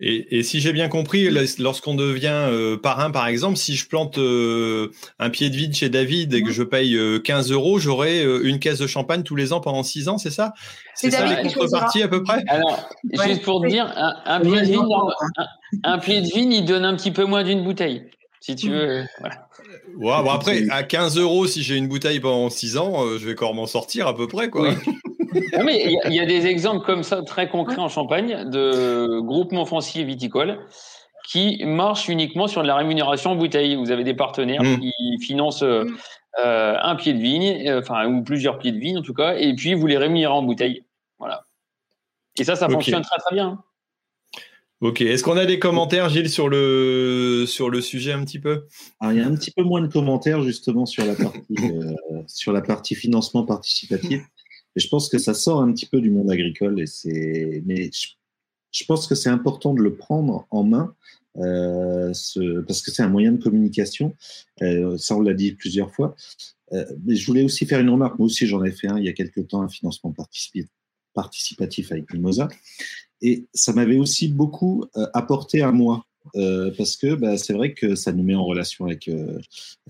[0.00, 4.90] Et, si j'ai bien compris, lorsqu'on devient euh, parrain, par exemple, si je plante euh,
[5.20, 8.58] un pied de vide chez David et que je paye 15 euh, euros, j'aurai une
[8.58, 10.52] caisse de champagne tous les ans pendant 6 ans, c'est ça?
[10.96, 12.42] C'est ça la contrepartie à peu près?
[12.48, 12.88] Alors,
[13.24, 13.86] juste pour te dire,
[14.26, 14.84] un, pied de vigne,
[15.84, 18.02] un, pied de vigne, il donne un petit peu moins d'une bouteille,
[18.40, 19.04] si tu veux.
[19.20, 20.24] Voilà.
[20.24, 23.54] bon après, à 15 euros, si j'ai une bouteille pendant 6 ans, je vais quand
[23.54, 24.70] m'en sortir à peu près, quoi.
[25.34, 30.58] il y, a des exemples comme ça très concrets en Champagne de groupements fonciers viticoles
[31.26, 33.76] qui marchent uniquement sur de la rémunération en bouteille.
[33.76, 34.80] Vous avez des partenaires mmh.
[34.80, 35.96] qui financent euh, mmh.
[36.44, 39.34] euh, un pied de vigne, euh, enfin ou plusieurs pieds de vigne en tout cas,
[39.36, 40.84] et puis vous les rémunérez en bouteille.
[41.18, 41.46] Voilà.
[42.38, 43.62] Et ça, ça fonctionne très très bien.
[44.80, 45.00] Ok.
[45.00, 48.66] Est-ce qu'on a des commentaires, Gilles, sur le, sur le sujet un petit peu?
[49.02, 51.56] Il y a un petit peu moins de commentaires justement sur la partie,
[52.26, 54.20] sur la partie financement participatif.
[54.76, 56.80] Je pense que ça sort un petit peu du monde agricole.
[56.80, 57.90] Et c'est, mais
[58.70, 60.94] je, pense que c'est important de le prendre en main
[61.38, 64.14] euh, ce, parce que c'est un moyen de communication.
[64.62, 66.14] Euh, ça, on l'a dit plusieurs fois.
[66.72, 68.18] Euh, mais je voulais aussi faire une remarque.
[68.18, 70.70] Moi aussi, j'en ai fait un il y a quelques temps, un financement participatif,
[71.12, 72.48] participatif avec Mimosa.
[73.20, 74.84] Et ça m'avait aussi beaucoup
[75.14, 76.04] apporté à moi.
[76.36, 79.38] Euh, parce que bah, c'est vrai que ça nous met en relation avec, euh,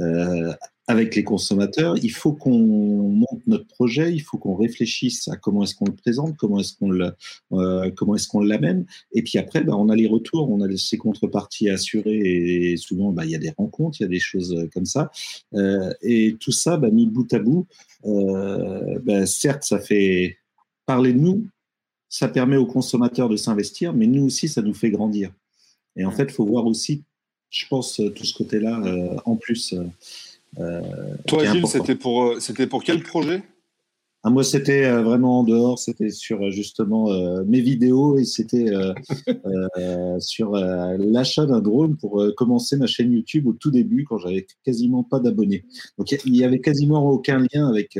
[0.00, 0.52] euh,
[0.86, 1.96] avec les consommateurs.
[2.02, 5.94] Il faut qu'on monte notre projet, il faut qu'on réfléchisse à comment est-ce qu'on le
[5.94, 7.12] présente, comment est-ce qu'on le,
[7.96, 8.86] comment est-ce qu'on l'amène.
[9.12, 13.12] Et puis après, bah, on a les retours, on a ces contreparties assurées et souvent,
[13.12, 15.10] bah, il y a des rencontres, il y a des choses comme ça.
[16.02, 17.66] Et tout ça, mis bout à bout,
[19.26, 20.38] certes, ça fait
[20.86, 21.46] parler de nous,
[22.08, 25.32] ça permet aux consommateurs de s'investir, mais nous aussi, ça nous fait grandir.
[25.96, 27.02] Et en fait, il faut voir aussi,
[27.50, 29.74] je pense, tout ce côté-là euh, en plus.
[30.58, 30.80] Euh,
[31.26, 33.42] Toi, Gilles, c'était pour, euh, c'était pour quel projet?
[34.26, 37.10] Ah, moi, c'était euh, vraiment en dehors, c'était sur justement
[37.44, 38.66] mes vidéos et c'était
[40.18, 45.04] sur l'achat d'un drone pour commencer ma chaîne YouTube au tout début quand j'avais quasiment
[45.04, 45.64] pas d'abonnés.
[45.98, 47.98] Donc il y avait quasiment aucun lien avec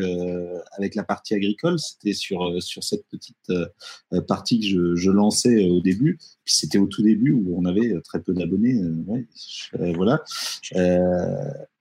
[0.78, 1.78] avec la partie agricole.
[1.78, 3.52] C'était sur sur cette petite
[4.26, 6.18] partie que je, je, lançais au début.
[6.44, 8.80] Puis c'était au tout début où on avait très peu d'abonnés.
[9.06, 9.26] Ouais,
[9.94, 10.22] voilà.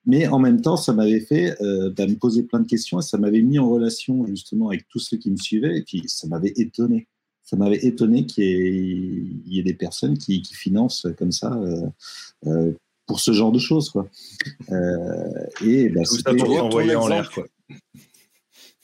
[0.05, 3.03] Mais en même temps, ça m'avait fait euh, bah, me poser plein de questions et
[3.03, 6.27] ça m'avait mis en relation justement avec tous ceux qui me suivaient et puis ça
[6.27, 7.07] m'avait étonné.
[7.43, 11.88] Ça m'avait étonné qu'il y, ait des personnes qui, qui financent comme ça euh,
[12.47, 12.71] euh,
[13.05, 13.89] pour ce genre de choses.
[13.89, 14.07] Quoi.
[14.71, 17.30] Euh, et bah, c'était envoyé en l'air.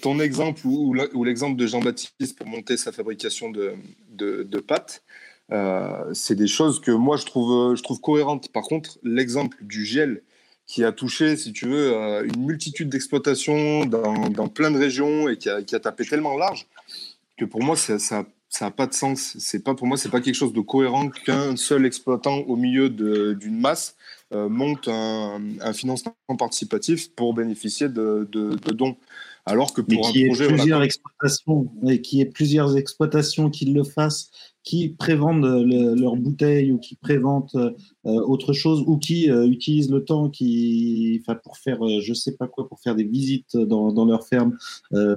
[0.01, 3.73] Ton exemple ou, ou l'exemple de Jean-Baptiste pour monter sa fabrication de,
[4.11, 5.03] de, de pâtes,
[5.51, 8.49] euh, c'est des choses que moi je trouve, je trouve cohérentes.
[8.51, 10.21] Par contre, l'exemple du gel
[10.69, 15.27] qui a touché, si tu veux, euh, une multitude d'exploitations dans, dans, plein de régions
[15.27, 16.67] et qui a, qui a, tapé tellement large
[17.37, 19.35] que pour moi, ça n'a ça, pas de sens.
[19.39, 22.89] C'est pas pour moi, c'est pas quelque chose de cohérent qu'un seul exploitant au milieu
[22.89, 23.95] d'une masse
[24.31, 28.95] euh, monte un, un, financement participatif pour bénéficier de, de, de dons.
[29.47, 34.29] Alors que pour un projet, plusieurs exploitations, et qui ait plusieurs exploitations qui le fassent
[34.69, 37.73] qui prévendent leurs bouteilles ou qui prévendent euh,
[38.05, 42.47] autre chose ou qui euh, utilisent le temps qui, pour faire, euh, je sais pas
[42.47, 44.55] quoi, pour faire des visites dans, leur ferme,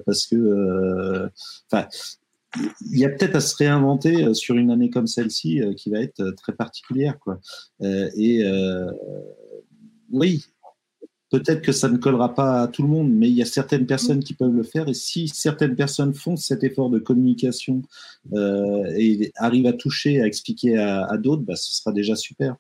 [0.07, 1.29] parce que,
[2.93, 6.31] il y a peut-être à se réinventer sur une année comme celle-ci qui va être
[6.31, 7.39] très particulière, quoi.
[7.83, 8.43] et
[10.11, 10.47] oui,
[11.33, 13.87] Peut-être que ça ne collera pas à tout le monde, mais il y a certaines
[13.87, 14.87] personnes qui peuvent le faire.
[14.91, 17.81] Et si certaines personnes font cet effort de communication
[18.35, 22.57] euh, et arrivent à toucher, à expliquer à, d'autres, bah, ce sera déjà super.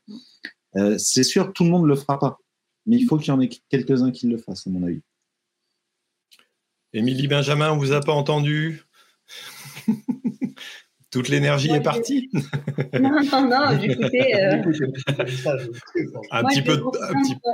[0.77, 2.39] Euh, c'est sûr que tout le monde ne le fera pas,
[2.86, 5.03] mais il faut qu'il y en ait quelques-uns qui le fassent, à mon avis.
[6.94, 8.85] Émilie Benjamin, on vous a pas entendu
[11.11, 12.31] Toute l'énergie est partie
[12.99, 14.35] Non, non, non, j'écoutais.
[14.35, 14.57] Euh...
[16.31, 17.51] un, petit peu, un petit peu.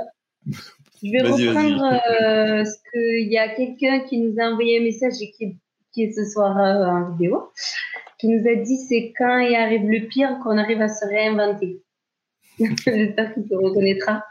[1.01, 5.13] Je vais reprendre euh, ce qu'il y a quelqu'un qui nous a envoyé un message
[5.21, 5.57] et qui,
[5.93, 7.51] qui est ce soir euh, en vidéo,
[8.19, 11.81] qui nous a dit c'est quand il arrive le pire qu'on arrive à se réinventer.
[12.59, 14.23] J'espère qu'il se reconnaîtra.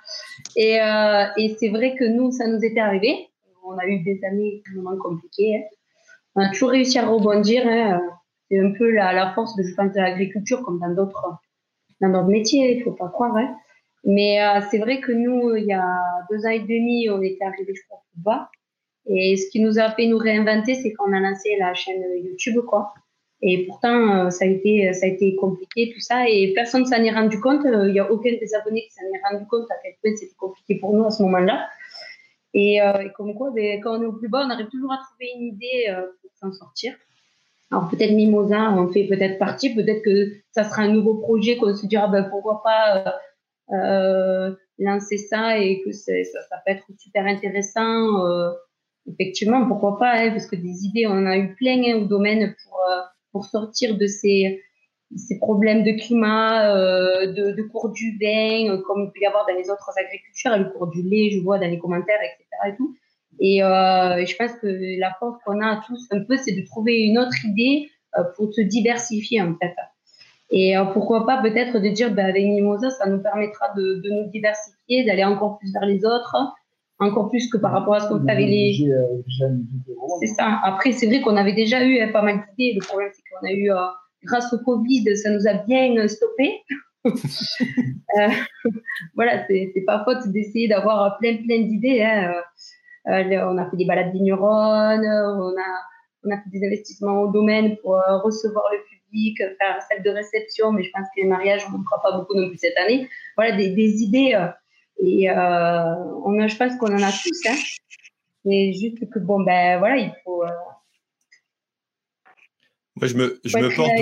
[0.56, 3.28] Et, euh, et c'est vrai que nous, ça nous était arrivé.
[3.64, 5.56] On a eu des années vraiment compliquées.
[5.56, 5.76] Hein.
[6.34, 7.66] On a toujours réussi à rebondir.
[7.66, 8.00] Hein.
[8.50, 11.38] C'est un peu la, la force de, je pense, de l'agriculture comme dans d'autres
[12.00, 13.36] dans d'autres métiers, il ne faut pas croire.
[13.36, 13.56] Hein.
[14.04, 15.84] Mais euh, c'est vrai que nous, il y a
[16.30, 18.50] deux ans et demi, on était arrivé, je crois, bas.
[19.06, 22.60] Et ce qui nous a fait nous réinventer, c'est qu'on a lancé la chaîne YouTube,
[22.66, 22.92] quoi.
[23.40, 26.96] Et pourtant, euh, ça a été, ça a été compliqué, tout ça, et personne s'en
[26.96, 27.62] est rendu compte.
[27.64, 30.34] Il n'y a aucun des abonnés qui s'en est rendu compte à quel point c'était
[30.36, 31.68] compliqué pour nous à ce moment-là.
[32.54, 34.98] Et, euh, comme quoi, ben, quand on est au plus bas, on arrive toujours à
[34.98, 36.94] trouver une idée euh, pour s'en sortir.
[37.70, 41.76] Alors peut-être Mimosa en fait peut-être partie, peut-être que ça sera un nouveau projet qu'on
[41.76, 43.14] se dira ben, pourquoi pas
[43.72, 46.12] euh, lancer ça et que ça,
[46.66, 48.24] peut être super intéressant.
[49.06, 52.54] effectivement, pourquoi pas, hein, parce que des idées, on a eu plein hein, au domaine
[52.62, 52.78] pour,
[53.32, 54.60] pour sortir de ces,
[55.40, 59.54] problèmes de climat, euh, de, cours du vin, euh, comme il peut y avoir dans
[59.54, 62.76] les autres agricultures, le cours du lait, je vois dans les commentaires, etc.
[63.40, 66.64] Et, et euh, je pense que la force qu'on a tous un peu, c'est de
[66.66, 69.74] trouver une autre idée euh, pour se diversifier en fait.
[70.50, 74.10] Et euh, pourquoi pas peut-être de dire, ben, avec Mimosa, ça nous permettra de, de
[74.10, 76.36] nous diversifier, d'aller encore plus vers les autres,
[76.98, 78.90] encore plus que par rapport à ce qu'on avec les.
[80.20, 80.60] C'est ça.
[80.64, 82.78] Après, c'est vrai qu'on avait déjà eu hein, pas mal d'idées.
[82.80, 83.70] Le problème, c'est qu'on a eu
[84.24, 86.62] grâce au Covid, ça nous a bien stoppé.
[87.04, 88.28] euh,
[89.14, 92.02] voilà, c'est pas faute d'essayer d'avoir plein plein d'idées.
[92.02, 92.34] Hein.
[93.06, 95.70] Euh, on a fait des balades vigneronnes, on a,
[96.24, 100.02] on a fait des investissements au domaine pour euh, recevoir le public, faire une salle
[100.02, 102.58] de réception, mais je pense que les mariages, on ne fera pas beaucoup non plus
[102.58, 103.08] cette année.
[103.36, 104.34] Voilà, des, des idées.
[104.34, 104.48] Euh,
[105.00, 107.48] et on a, je pense qu'on en a tous.
[107.48, 107.56] Hein.
[108.44, 110.42] C'est juste que, bon, ben voilà, il faut
[112.98, 113.92] moi, je me, je, me porte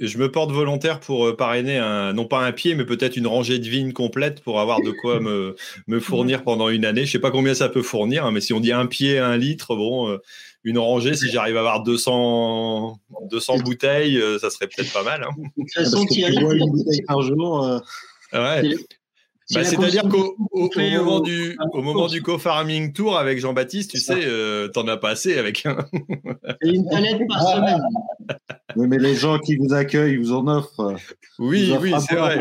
[0.00, 3.28] je me porte volontaire pour euh, parrainer un, non pas un pied, mais peut-être une
[3.28, 5.54] rangée de vignes complète pour avoir de quoi me,
[5.86, 7.06] me fournir pendant une année.
[7.06, 9.36] Je sais pas combien ça peut fournir, hein, mais si on dit un pied, un
[9.36, 10.18] litre, bon, euh,
[10.64, 12.98] une rangée, si j'arrive à avoir 200,
[13.30, 15.24] 200 bouteilles, euh, ça serait peut-être pas mal.
[15.24, 15.30] Hein.
[15.56, 17.80] De toute façon, tu une bouteille par jour.
[18.32, 18.76] Ouais.
[19.52, 24.24] Bah, c'est-à-dire qu'au au, moment, du, au moment du co-farming tour avec Jean-Baptiste, tu sais,
[24.24, 25.76] euh, t'en as pas assez avec un.
[26.60, 27.82] une palette par semaine.
[28.76, 30.94] Oui, mais les gens qui vous accueillent vous en offrent.
[31.40, 32.40] Oui, oui, c'est vrai.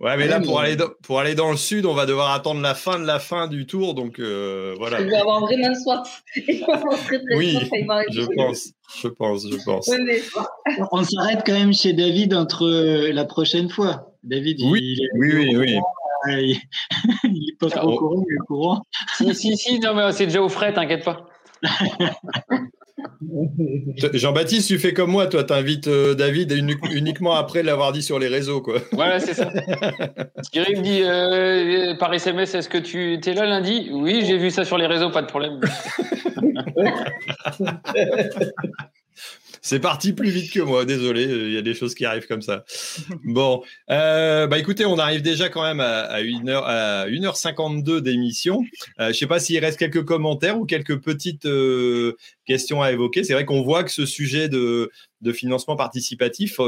[0.00, 2.60] Ouais, mais là, pour aller, dans, pour aller dans le sud, on va devoir attendre
[2.60, 3.94] la fin de la fin du tour.
[3.94, 4.98] Donc, euh, voilà.
[4.98, 6.22] Je vais avoir vraiment soif.
[7.36, 7.58] oui,
[8.10, 8.72] je pense.
[9.02, 9.90] Je pense, je pense.
[10.92, 14.12] On s'arrête quand même chez David entre euh, la prochaine fois.
[14.22, 15.80] David, oui, il est oui, oui,
[16.26, 16.60] oui.
[17.24, 18.82] il n'est pas trop au courant, il est courant.
[19.16, 21.26] Si, si, si, non, mais c'est déjà au frais, t'inquiète pas.
[24.12, 28.28] Jean-Baptiste, tu fais comme moi, toi, t'invites euh, David uniquement après l'avoir dit sur les
[28.28, 28.78] réseaux, quoi.
[28.92, 29.50] Voilà, c'est ça.
[30.50, 33.90] Thierry me dit euh, par SMS, est-ce que tu es là lundi?
[33.92, 35.60] Oui, j'ai vu ça sur les réseaux, pas de problème.
[39.66, 42.40] C'est parti plus vite que moi, désolé, il y a des choses qui arrivent comme
[42.40, 42.64] ça.
[43.24, 48.62] Bon, euh, bah écoutez, on arrive déjà quand même à, 1h, à 1h52 d'émission.
[49.00, 53.24] Euh, je sais pas s'il reste quelques commentaires ou quelques petites euh, questions à évoquer.
[53.24, 54.88] C'est vrai qu'on voit que ce sujet de,
[55.32, 56.60] financement participatif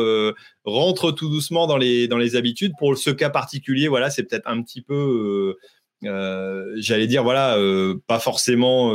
[0.64, 2.72] rentre tout doucement dans les, habitudes.
[2.80, 5.54] Pour ce cas particulier, voilà, c'est peut-être un petit peu...
[6.02, 7.56] J'allais dire voilà
[8.08, 8.92] pas forcément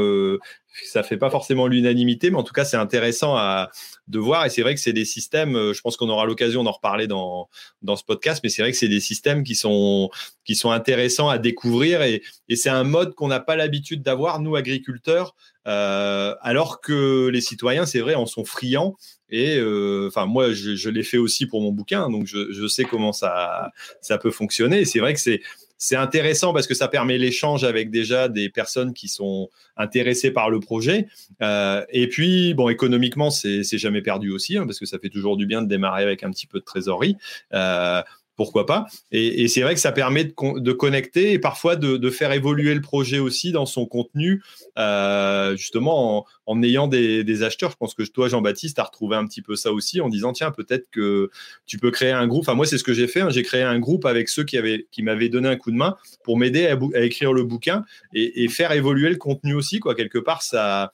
[0.86, 3.70] ça fait pas forcément l'unanimité, mais en tout cas, c'est intéressant à,
[4.08, 4.46] de voir.
[4.46, 7.08] Et c'est vrai que c'est des systèmes, euh, je pense qu'on aura l'occasion d'en reparler
[7.08, 7.50] dans,
[7.82, 10.10] dans ce podcast, mais c'est vrai que c'est des systèmes qui sont,
[10.46, 12.02] qui sont intéressants à découvrir.
[12.02, 12.22] Et,
[12.56, 15.36] c'est un mode qu'on n'a pas l'habitude d'avoir, nous, agriculteurs,
[15.68, 18.96] euh, alors que les citoyens, c'est vrai, en sont friands.
[19.30, 22.68] Et euh, enfin, moi, je, je l'ai fait aussi pour mon bouquin, donc je, je
[22.68, 23.72] sais comment ça,
[24.02, 24.86] ça peut fonctionner.
[24.86, 25.42] C'est vrai que c'est
[25.84, 30.50] c'est intéressant parce que ça permet l'échange avec déjà des personnes qui sont intéressées par
[30.50, 31.08] le projet.
[31.42, 35.36] Euh, et puis, bon, économiquement, c'est jamais perdu aussi, hein, parce que ça fait toujours
[35.36, 37.18] du bien de démarrer avec un petit peu de trésorerie.
[37.54, 38.02] Euh,
[38.36, 42.74] pourquoi pas Et, c'est vrai que ça permet de, connecter et parfois de, faire évoluer
[42.74, 44.42] le projet aussi dans son contenu,
[44.78, 47.72] euh, justement en, ayant des, acheteurs.
[47.72, 50.52] Je pense que toi, Jean-Baptiste, as retrouvé un petit peu ça aussi en disant tiens,
[50.52, 51.30] peut-être que
[51.66, 52.44] tu peux créer un groupe.
[52.44, 53.22] Enfin, moi, c'est ce que j'ai fait.
[53.22, 53.30] Hein.
[53.30, 55.96] J'ai créé un groupe avec ceux qui, avaient, qui m'avaient donné un coup de main
[56.24, 57.84] pour m'aider à, écrire le bouquin
[58.14, 59.80] et, faire évoluer le contenu aussi.
[59.80, 59.96] Quoi.
[59.96, 60.92] Quelque part, ça,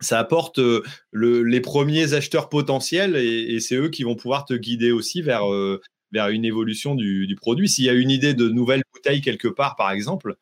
[0.00, 4.92] ça apporte euh, les premiers acheteurs potentiels et, c'est eux qui vont pouvoir te guider
[4.92, 5.80] aussi vers, euh,
[6.12, 7.68] vers une évolution du, produit.
[7.68, 10.36] S'il y a une idée de nouvelle bouteille quelque part, par exemple.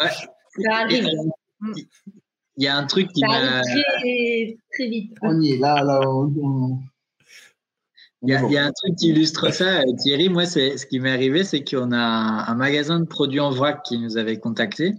[0.00, 0.08] ouais.
[0.66, 1.08] Ça arrive.
[2.56, 3.62] Il y a un truc qui m'a.
[3.62, 5.16] Très, vite.
[5.22, 6.00] On y est là, là.
[8.24, 10.28] Il y, a, un truc qui illustre ça, Thierry.
[10.28, 13.82] Moi, c'est ce qui m'est arrivé, c'est qu'on a un, magasin de produits en vrac
[13.82, 14.94] qui nous avait contacté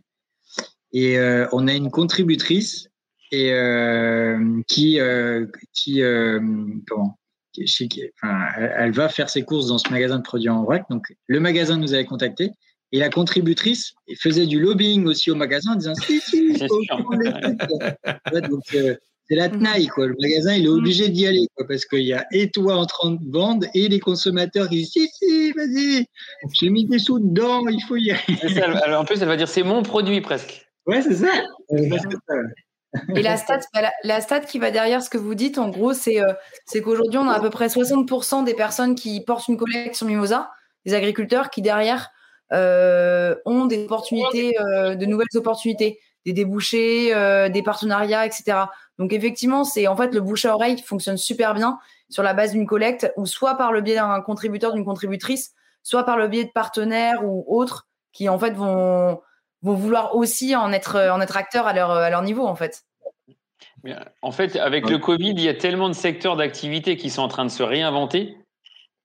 [0.93, 2.89] et euh, on a une contributrice
[3.31, 6.01] et euh, qui euh, qui
[6.87, 7.17] comment?
[8.23, 10.83] Elle, va faire ses courses dans ce magasin de produits en vrac.
[10.89, 12.51] Donc, le magasin nous avait contacté
[12.91, 16.81] Et la contributrice faisait du lobbying aussi au magasin en disant si, si, faut
[18.49, 18.95] donc, euh,
[19.29, 20.07] c'est la tenaille, quoi.
[20.07, 22.85] Le magasin, il est obligé d'y aller, quoi, parce qu'il y a et toi en
[22.85, 26.05] train de vendre et les consommateurs qui disent si, si, vas-y,
[26.53, 28.59] j'ai mis des sous dedans, il faut y aller.
[28.83, 30.67] alors, en plus, elle va dire c'est mon produit presque.
[30.85, 31.31] Ouais, c'est ça.
[33.15, 36.21] Et la stat, bah, la, qui va derrière ce que vous dites, en gros, c'est
[36.21, 36.33] euh,
[36.81, 40.51] qu'aujourd'hui, on a à peu près 60% des personnes qui portent une collecte sur Mimosa,
[40.85, 42.11] des agriculteurs qui derrière
[42.51, 47.13] euh, ont des opportunités, euh, de nouvelles opportunités, des débouchés,
[47.49, 48.57] des partenariats, etc.
[48.97, 51.79] Donc effectivement, c'est en fait le bouche à oreille qui fonctionne super bien
[52.09, 55.51] sur la base d'une collecte, ou soit par le biais d'un contributeur, d'une contributrice,
[55.81, 59.19] soit par le biais de partenaires ou autres qui en fait vont
[59.63, 62.83] vont vouloir aussi en être, en être acteurs à leur, à leur niveau, en fait.
[64.21, 67.27] En fait, avec le Covid, il y a tellement de secteurs d'activité qui sont en
[67.27, 68.37] train de se réinventer.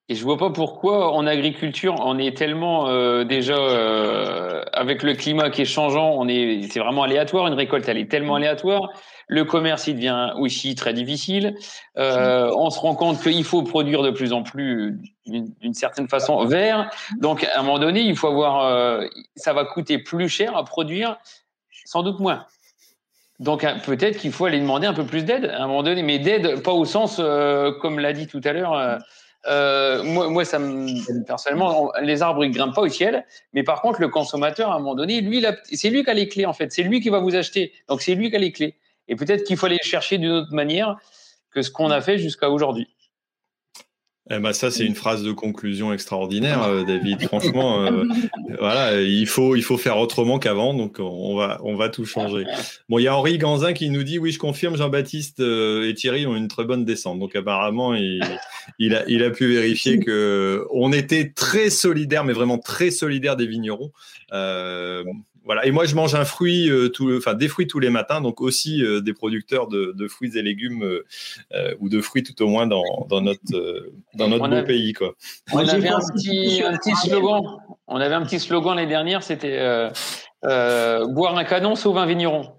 [0.08, 5.14] Et je vois pas pourquoi en agriculture on est tellement euh, déjà euh, avec le
[5.14, 7.46] climat qui est changeant, on est c'est vraiment aléatoire.
[7.46, 8.90] Une récolte elle est tellement aléatoire.
[9.30, 11.54] Le commerce, il devient aussi très difficile.
[11.98, 16.46] Euh, on se rend compte qu'il faut produire de plus en plus, d'une certaine façon,
[16.46, 16.90] vert.
[17.18, 19.04] Donc, à un moment donné, il faut avoir, euh,
[19.36, 21.18] ça va coûter plus cher à produire,
[21.84, 22.46] sans doute moins.
[23.38, 26.02] Donc, euh, peut-être qu'il faut aller demander un peu plus d'aide à un moment donné,
[26.02, 27.16] mais d'aide pas au sens,
[27.82, 28.98] comme l'a dit tout à l'heure.
[30.04, 34.00] moi, moi, ça me, personnellement, les arbres ils grimpent pas au ciel, mais par contre,
[34.00, 36.72] le consommateur, à un moment donné, lui, c'est lui qui a les clés en fait.
[36.72, 38.74] C'est lui qui va vous acheter, donc c'est lui qui a les clés.
[39.08, 40.96] Et peut-être qu'il faut aller chercher d'une autre manière
[41.50, 42.88] que ce qu'on a fait jusqu'à aujourd'hui.
[44.30, 47.22] Eh ben ça, c'est une phrase de conclusion extraordinaire, euh, David.
[47.22, 48.04] Franchement, euh,
[48.58, 52.44] voilà, il faut, il faut faire autrement qu'avant, donc on va, on va tout changer.
[52.90, 55.94] Bon, il y a Henri Ganzin qui nous dit, oui, je confirme, Jean-Baptiste euh, et
[55.94, 57.18] Thierry ont une très bonne descente.
[57.18, 58.20] Donc apparemment, il,
[58.78, 63.36] il, a, il a pu vérifier que on était très solidaires, mais vraiment très solidaires
[63.36, 63.92] des vignerons.
[64.34, 65.04] Euh,
[65.48, 65.64] voilà.
[65.64, 68.42] Et moi, je mange un fruit, euh, tout, enfin des fruits tous les matins, donc
[68.42, 72.66] aussi euh, des producteurs de, fruits et légumes euh, ou de fruits tout au moins
[72.66, 72.82] dans,
[73.22, 75.14] notre dans notre beau pays, quoi.
[75.50, 76.62] On avait un petit,
[77.02, 77.40] slogan.
[77.86, 79.88] On avait un petit slogan l'année dernière, c'était
[80.42, 82.52] boire un canon sauve un vigneron.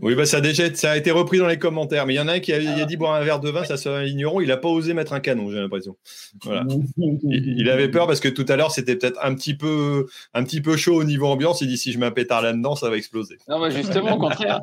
[0.00, 2.06] Oui, bah ça, a déjà, ça a été repris dans les commentaires.
[2.06, 3.76] Mais il y en a un qui a, dit boire un verre de vin, ça
[3.76, 4.40] serait un vigneron.
[4.40, 5.96] Il n'a pas osé mettre un canon, j'ai l'impression.
[6.44, 6.64] Voilà.
[7.24, 10.60] Il, avait peur parce que tout à l'heure, c'était peut-être un, petit peu, un petit
[10.60, 11.60] peu chaud au niveau ambiance.
[11.62, 13.38] Il dit si je mets un pétard là-dedans, ça va exploser.
[13.48, 14.60] Non, mais justement, au contraire.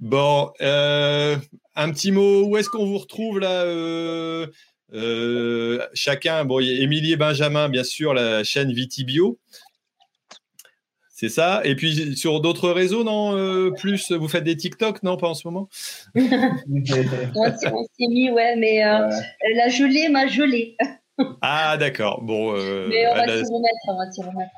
[0.00, 1.36] bon, euh,
[1.76, 2.46] un petit mot.
[2.46, 4.46] Où est-ce qu'on vous retrouve là euh,
[4.94, 6.46] euh, Chacun?
[6.46, 9.38] Bon, Émilie et Benjamin, bien sûr, la chaîne Vitibio.
[11.22, 11.60] C'est ça.
[11.62, 15.34] Et puis sur d'autres réseaux, non euh, Plus, vous faites des TikTok, non Pas en
[15.34, 15.68] ce moment?
[16.16, 16.24] On
[16.84, 19.08] s'est mis, ouais, mais euh,
[19.54, 20.76] la gelée m'a gelé.
[21.40, 22.22] ah, d'accord.
[22.22, 22.56] Bon.
[22.56, 24.50] Euh, mais on va s'y remettre, on va s'y remettre.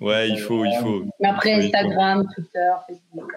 [0.00, 1.02] Ouais, il faut, il faut.
[1.24, 3.32] Après, Instagram, Twitter, Facebook.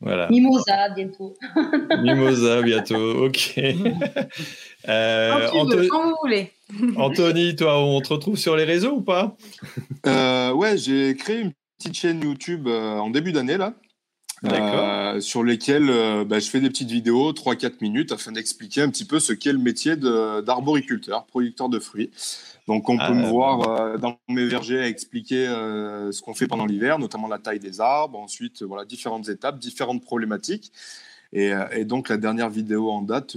[0.00, 0.28] Voilà.
[0.30, 1.36] Mimosa bientôt.
[2.02, 3.52] Mimosa bientôt, ok.
[4.88, 6.52] euh, Anthony, quand vous voulez.
[6.96, 9.36] Anthony, toi, on te retrouve sur les réseaux ou pas?
[10.54, 13.74] Ouais, j'ai créé une petite chaîne YouTube euh, en début d'année, là.
[14.44, 18.90] Euh, sur lesquelles euh, bah, je fais des petites vidéos, 3-4 minutes, afin d'expliquer un
[18.90, 22.10] petit peu ce qu'est le métier d'arboriculteur, producteur de fruits.
[22.68, 26.66] Donc, on peut ah, me voir dans mes vergers à expliquer ce qu'on fait pendant
[26.66, 30.70] l'hiver, notamment la taille des arbres, ensuite, voilà, différentes étapes, différentes problématiques.
[31.32, 31.52] Et,
[31.84, 33.36] donc, la dernière vidéo en date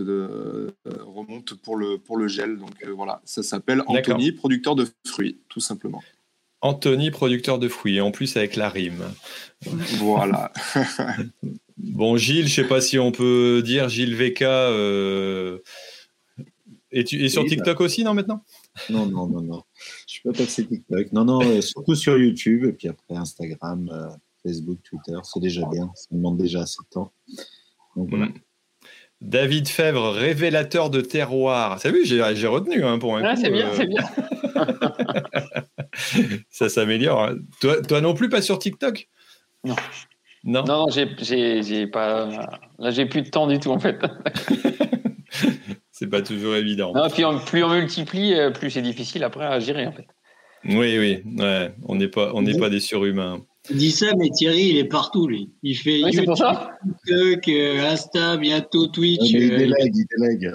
[0.86, 2.58] remonte pour le, pour le gel.
[2.58, 6.02] Donc, voilà, ça s'appelle Anthony, producteur de fruits, tout simplement.
[6.62, 9.04] Anthony, producteur de fruits, et en plus avec la rime.
[9.98, 10.52] Voilà.
[11.78, 14.42] bon, Gilles, je ne sais pas si on peut dire Gilles VK.
[14.42, 15.60] Euh...
[16.92, 18.44] Et, tu, es sur TikTok aussi, non, maintenant?
[18.90, 19.64] Non, non, non, non.
[20.08, 21.12] Je suis pas passé TikTok.
[21.14, 24.10] Non, non, euh, surtout sur YouTube, et puis après Instagram, euh,
[24.44, 25.92] Facebook, Twitter, c'est déjà bien.
[25.94, 27.12] Ça me demande déjà assez de temps.
[27.96, 28.26] Donc voilà.
[28.26, 28.34] Hmm.
[29.22, 31.80] David Fèvre, révélateur de terroir.
[31.80, 33.74] Ça vu, j'ai retenu hein, pour un ah, C'est bien, euh.
[33.76, 34.04] c'est bien.
[36.50, 37.24] ça s'améliore.
[37.24, 37.36] Hein.
[37.60, 39.10] Toi, toi non plus, pas sur TikTok?
[39.66, 39.76] Non.
[40.46, 42.48] Non, non, j'ai pas.
[42.78, 44.00] Là, j'ai plus de temps du tout, en fait.
[45.92, 46.94] c'est pas toujours évident.
[46.94, 50.08] Non, puis plus on multiplie, euh, plus c'est difficile après à gérer, en fait.
[50.64, 51.24] Oui, oui.
[51.38, 51.74] Ouais.
[51.86, 53.46] On n'est pas, on n'est pas des surhumains.
[53.72, 55.50] Dit ça, mais Thierry, il est partout, lui.
[55.62, 56.36] Il fait oui, YouTube,
[57.06, 59.20] TikTok, euh, Insta, bientôt Twitch.
[59.24, 60.52] il délègue, il délègue.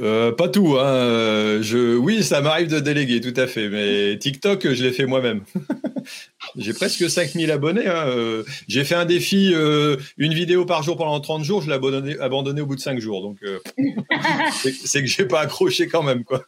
[0.00, 0.76] euh, pas tout.
[0.78, 1.60] Hein.
[1.62, 3.68] Je, oui, ça m'arrive de déléguer, tout à fait.
[3.68, 5.44] Mais TikTok, je l'ai fait moi-même.
[6.56, 7.86] J'ai presque 5000 abonnés.
[7.86, 8.42] Hein.
[8.66, 11.62] J'ai fait un défi, une vidéo par jour pendant 30 jours.
[11.62, 13.22] Je l'ai abandonné, abandonné au bout de 5 jours.
[13.22, 13.38] Donc,
[14.84, 16.24] c'est que j'ai pas accroché quand même.
[16.24, 16.44] Quoi.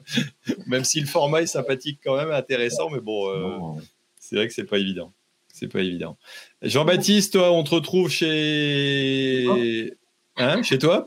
[0.66, 2.90] Même si le format est sympathique quand même, intéressant.
[2.90, 3.76] Mais bon,
[4.20, 5.12] c'est vrai que c'est pas évident.
[5.58, 6.16] C'est pas évident.
[6.62, 9.92] Jean-Baptiste, toi, on te retrouve chez.
[10.36, 11.04] Hein, chez toi?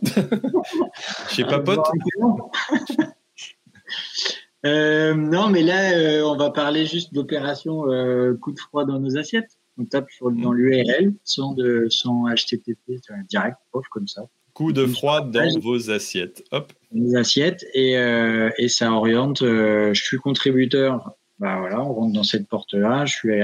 [1.29, 1.85] Chez Papote?
[4.65, 8.99] Euh, Non, mais là, euh, on va parler juste d'opération euh, coup de froid dans
[8.99, 9.57] nos assiettes.
[9.77, 12.99] On tape dans l'URL sans, de, sans HTTP
[13.29, 13.57] direct,
[13.89, 14.23] comme ça.
[14.53, 16.43] Coup de froid dans vos assiettes.
[16.51, 16.73] Hop.
[16.91, 19.39] Vos assiettes et, et ça oriente.
[19.41, 21.15] je suis contributeur.
[21.39, 23.05] Bah voilà, on rentre dans cette porte-là.
[23.05, 23.41] Je suis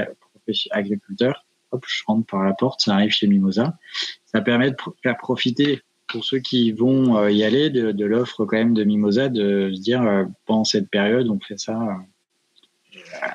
[0.70, 3.76] agriculteur hop, je rentre par la porte, ça arrive chez Mimosa.
[4.24, 8.56] Ça permet de faire profiter pour ceux qui vont euh, y aller de, l'offre quand
[8.56, 13.28] même de Mimosa, de se dire euh, pendant cette période, on fait ça euh,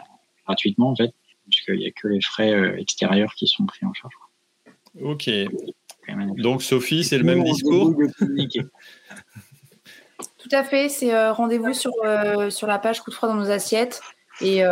[0.46, 1.14] gratuitement en fait,
[1.46, 4.14] puisqu'il n'y a que les frais extérieurs qui sont pris en charge.
[5.02, 5.30] Ok.
[6.38, 7.96] Donc Sophie, c'est le même discours
[10.38, 11.94] Tout à fait, c'est rendez-vous sur,
[12.50, 14.02] sur la page Coup de froid dans nos assiettes.
[14.42, 14.64] Et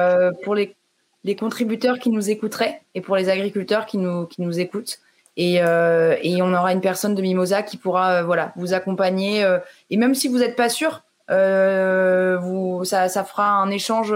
[0.43, 0.76] pour les
[1.23, 4.99] les contributeurs qui nous écouteraient et pour les agriculteurs qui nous, qui nous écoutent.
[5.38, 9.43] Et, euh, et on aura une personne de Mimosa qui pourra euh, voilà, vous accompagner.
[9.43, 14.14] Euh, et même si vous n'êtes pas sûr, vous, ça, ça, fera un échange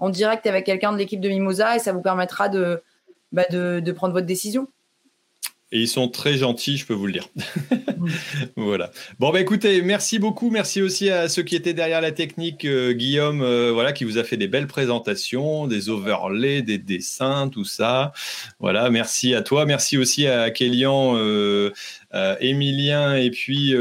[0.00, 2.82] en direct avec quelqu'un de l'équipe de Mimosa et ça vous permettra de,
[3.30, 4.66] bah de, de prendre votre décision.
[5.72, 7.28] Et ils sont très gentils, je peux vous le dire.
[8.56, 8.92] voilà.
[9.18, 10.48] Bon, bah écoutez, merci beaucoup.
[10.48, 12.64] Merci aussi à ceux qui étaient derrière la technique.
[12.64, 17.48] Euh, Guillaume, euh, voilà, qui vous a fait des belles présentations, des overlays, des dessins,
[17.48, 18.12] tout ça.
[18.60, 19.66] Voilà, merci à toi.
[19.66, 21.72] Merci aussi à Kélian, euh,
[22.40, 23.74] Émilien et puis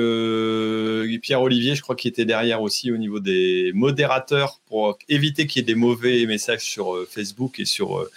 [1.19, 5.63] Pierre-Olivier, je crois, qui était derrière aussi au niveau des modérateurs pour éviter qu'il y
[5.63, 8.07] ait des mauvais messages sur Facebook et sur,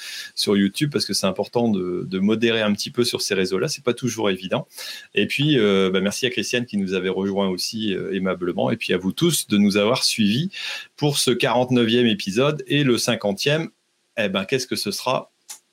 [0.47, 3.85] YouTube, parce que c'est important de, modérer un petit peu sur ces réseaux là c'est
[3.85, 4.67] pas toujours évident.
[5.15, 8.71] Et puis, euh, bah, merci à Christiane qui nous avait rejoint aussi euh, aimablement.
[8.71, 10.51] Et puis à vous tous de nous avoir suivis
[10.97, 13.69] pour ce 49e épisode et le 50e.
[14.17, 15.31] Eh ben, qu'est-ce que ce sera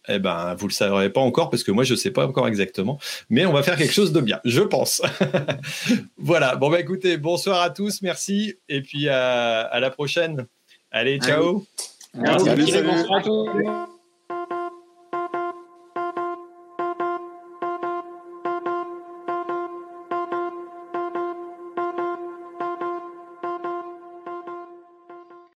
[0.07, 2.99] eh ben, vous le saurez pas encore parce que moi je sais pas encore exactement,
[3.29, 5.01] mais on va faire quelque chose de bien, je pense.
[6.17, 6.55] voilà.
[6.55, 10.47] Bon bah écoutez, bonsoir à tous, merci et puis à, la prochaine.
[10.91, 11.65] Allez, ciao.
[12.13, 12.45] Merci.
[12.83, 13.94] Bonsoir à tous.